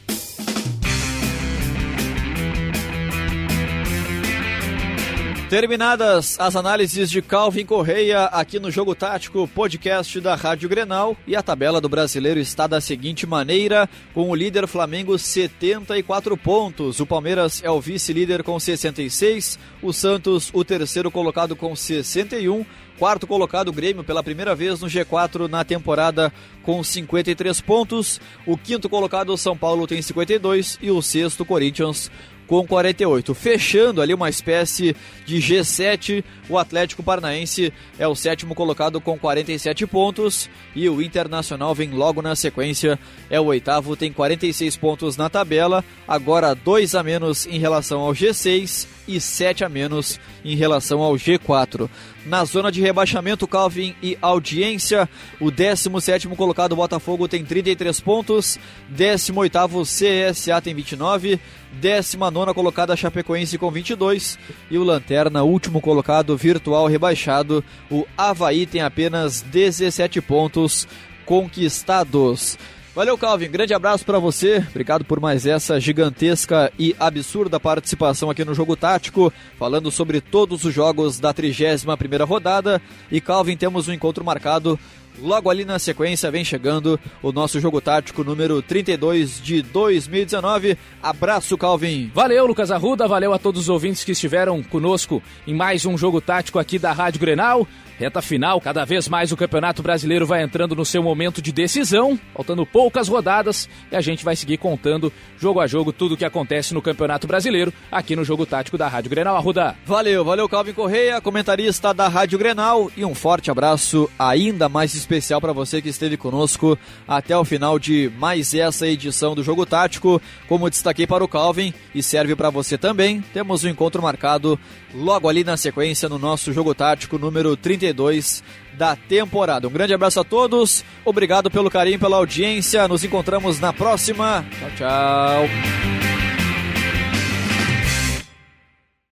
Terminadas 5.50 6.39
as 6.39 6.56
análises 6.56 7.10
de 7.10 7.24
Calvin 7.24 7.66
Correia 7.66 8.26
aqui 8.26 8.60
no 8.60 8.70
Jogo 8.70 8.93
Tático, 8.93 9.47
podcast 9.47 10.22
da 10.22 10.36
Rádio 10.36 10.70
Grenal, 10.70 11.18
e 11.26 11.36
a 11.36 11.41
tabela 11.41 11.82
do 11.82 11.89
brasileiro 11.89 12.39
está 12.39 12.68
da 12.68 12.80
seguinte 12.80 13.26
maneira: 13.26 13.89
com 14.14 14.30
o 14.30 14.36
líder 14.36 14.68
Flamengo 14.68 15.18
74 15.18 16.38
pontos, 16.38 17.00
o 17.00 17.06
Palmeiras 17.08 17.64
é 17.64 17.72
o 17.72 17.82
vice-líder 17.82 18.43
com 18.43 18.60
66, 18.60 19.58
o 19.82 19.91
Santos 19.91 20.52
o 20.54 20.64
terceiro 20.64 21.10
colocado 21.10 21.56
com 21.56 21.76
61, 21.76 22.64
quarto 23.00 23.26
colocado 23.26 23.74
Grêmio 23.74 24.04
pela 24.04 24.22
primeira 24.22 24.54
vez 24.54 24.80
no 24.82 24.88
G4 24.88 25.47
na 25.47 25.64
temporada 25.64 26.32
com 26.62 26.84
53 26.84 27.60
pontos, 27.62 28.22
o 28.45 28.56
quinto 28.56 28.88
colocado 28.88 29.36
São 29.36 29.58
Paulo 29.58 29.88
tem 29.88 30.00
52 30.00 30.78
e 30.80 30.91
o 30.91 31.02
sexto 31.02 31.43
Corinthians 31.43 32.12
com 32.50 32.66
48. 32.66 33.36
Fechando 33.36 34.02
ali 34.02 34.12
uma 34.12 34.28
espécie 34.28 34.95
de 35.24 35.38
G7, 35.38 36.24
o 36.50 36.58
Atlético 36.58 37.04
Paranaense 37.04 37.72
é 38.00 38.08
o 38.08 38.16
sétimo 38.16 38.56
colocado 38.56 39.00
com 39.00 39.20
47 39.20 39.86
pontos 39.86 40.50
e 40.76 40.89
o 40.89 41.00
Internacional 41.00 41.76
vem 41.76 41.91
logo 41.91 42.24
na 42.24 42.36
sequência, 42.36 42.97
é 43.30 43.39
o 43.39 43.45
oitavo, 43.45 43.95
tem 43.95 44.12
46 44.12 44.76
pontos 44.78 45.16
na 45.16 45.30
tabela, 45.30 45.86
agora 46.08 46.56
dois 46.56 46.95
a 46.95 47.04
menos 47.04 47.45
em 47.45 47.60
relação 47.60 48.02
ao 48.02 48.14
G6 48.14 48.88
e 49.08 49.22
7 49.22 49.64
a 49.64 49.70
menos 49.70 50.20
em 50.43 50.56
relação 50.56 51.02
ao 51.02 51.14
G4. 51.14 51.88
Na 52.26 52.43
zona 52.43 52.72
de 52.72 52.82
rebaixamento, 52.82 53.47
Calvin 53.47 53.95
e 54.03 54.17
Audiência, 54.22 55.09
o 55.39 55.49
17 55.49 56.28
colocado 56.30 56.76
Botafogo 56.76 57.28
tem 57.28 57.45
33 57.45 57.99
pontos, 58.01 58.59
18 58.89 59.82
CSA 59.84 60.61
tem 60.61 60.76
29, 60.76 61.39
19 61.72 62.53
colocada 62.53 62.95
Chapecoense 62.95 63.57
com 63.57 63.72
22 63.72 64.38
e 64.70 64.78
o 64.78 64.84
Lanterna, 64.84 65.43
último 65.43 65.80
colocado 65.80 66.36
virtual 66.36 66.88
rebaixado, 66.88 67.63
o 67.89 68.05
Havaí 68.17 68.65
tem 68.65 68.82
apenas 68.82 69.41
17 69.41 70.22
pontos 70.22 70.88
conquistados. 71.26 72.57
Valeu, 72.96 73.18
Calvin. 73.18 73.50
Grande 73.50 73.74
abraço 73.74 74.04
para 74.04 74.20
você. 74.20 74.58
Obrigado 74.70 75.06
por 75.06 75.20
mais 75.20 75.46
essa 75.46 75.80
gigantesca 75.80 76.72
e 76.78 76.96
absurda 77.00 77.60
participação 77.60 78.30
aqui 78.30 78.44
no 78.44 78.56
Jogo 78.56 78.76
Tático, 78.76 79.32
falando 79.58 79.92
sobre 79.92 80.20
todos 80.20 80.66
os 80.66 80.74
jogos 80.74 81.20
da 81.20 81.34
31ª 81.34 82.28
rodada. 82.28 82.82
E 83.12 83.22
Calvin, 83.22 83.56
temos 83.56 83.88
um 83.88 83.94
encontro 83.94 84.26
marcado 84.26 84.78
Logo 85.22 85.50
ali 85.50 85.66
na 85.66 85.78
sequência 85.78 86.32
vem 86.32 86.46
chegando 86.46 87.00
o 87.22 87.32
nosso 87.32 87.60
jogo 87.60 87.82
tático 87.82 88.24
número 88.24 88.62
32 88.62 89.42
de 89.42 89.62
2019. 89.62 90.78
Abraço, 91.04 91.58
Calvin. 91.58 92.10
Valeu, 92.14 92.46
Lucas 92.46 92.72
Arruda. 92.72 93.08
Valeu 93.08 93.34
a 93.34 93.40
todos 93.40 93.64
os 93.64 93.70
ouvintes 93.70 94.04
que 94.04 94.14
estiveram 94.14 94.64
conosco 94.64 95.22
em 95.46 95.54
mais 95.54 95.86
um 95.86 95.98
jogo 95.98 96.22
tático 96.22 96.58
aqui 96.58 96.80
da 96.80 96.94
Rádio 96.94 97.20
Grenal. 97.20 97.68
Reta 98.00 98.22
final, 98.22 98.62
cada 98.62 98.86
vez 98.86 99.10
mais 99.10 99.30
o 99.34 99.36
Campeonato 99.36 99.84
Brasileiro 99.84 100.26
vai 100.26 100.41
entrando 100.41 100.74
no 100.74 100.86
seu 100.86 101.04
momento 101.04 101.41
de 101.41 101.52
decisão, 101.52 102.18
faltando 102.34 102.66
poucas 102.66 103.10
rodadas 103.10 103.68
e 103.91 103.95
a 103.97 104.00
gente 104.00 104.24
vai 104.24 104.38
seguir 104.38 104.58
contando 104.58 105.12
jogo 105.38 105.60
a 105.60 105.68
jogo 105.68 105.91
tudo 105.91 106.14
o 106.14 106.18
que 106.18 106.24
acontece 106.24 106.74
no 106.74 106.82
Campeonato 106.82 107.28
Brasileiro 107.28 107.74
aqui 107.91 108.16
no 108.16 108.24
Jogo 108.24 108.45
Tático 108.45 108.78
da 108.78 108.88
Rádio 108.88 109.10
Grenal 109.10 109.36
Arruda. 109.36 109.76
Valeu, 109.86 110.24
valeu 110.24 110.47
Calvin 110.47 110.72
Correia, 110.72 111.20
comentarista 111.20 111.93
da 111.93 112.08
Rádio 112.08 112.39
Grenal 112.39 112.89
e 112.95 113.04
um 113.04 113.14
forte 113.14 113.52
abraço 113.52 114.10
ainda 114.18 114.70
mais 114.70 114.95
especial 114.95 115.41
para 115.41 115.52
você 115.52 115.82
que 115.82 115.89
esteve 115.89 116.16
conosco 116.16 116.80
até 117.06 117.38
o 117.38 117.43
final 117.43 117.78
de 117.78 118.10
mais 118.18 118.54
essa 118.54 118.88
edição 118.88 119.36
do 119.36 119.43
Jogo 119.43 119.66
Tático. 119.66 120.22
Como 120.47 120.70
destaquei 120.70 121.06
para 121.06 121.22
o 121.22 121.28
Calvin 121.28 121.74
e 121.93 122.02
serve 122.02 122.34
para 122.34 122.50
você 122.50 122.78
também, 122.78 123.20
temos 123.34 123.66
um 123.66 123.68
encontro 123.68 124.02
marcado 124.02 124.58
logo 124.93 125.28
ali 125.28 125.43
na 125.43 125.58
sequência 125.58 126.08
no 126.08 126.18
nosso 126.18 126.54
Jogo 126.54 126.74
Tático 126.74 127.20
número 127.20 127.58
30 127.58 127.89
32 127.94 128.44
da 128.74 128.96
temporada. 128.96 129.68
Um 129.68 129.72
grande 129.72 129.94
abraço 129.94 130.20
a 130.20 130.24
todos, 130.24 130.84
obrigado 131.04 131.52
pelo 131.52 131.70
carinho, 131.70 132.00
pela 132.00 132.18
audiência. 132.18 132.88
Nos 132.88 133.04
encontramos 133.04 133.60
na 133.60 133.74
próxima. 133.74 134.46
Tchau, 134.60 134.70
tchau. 134.78 136.28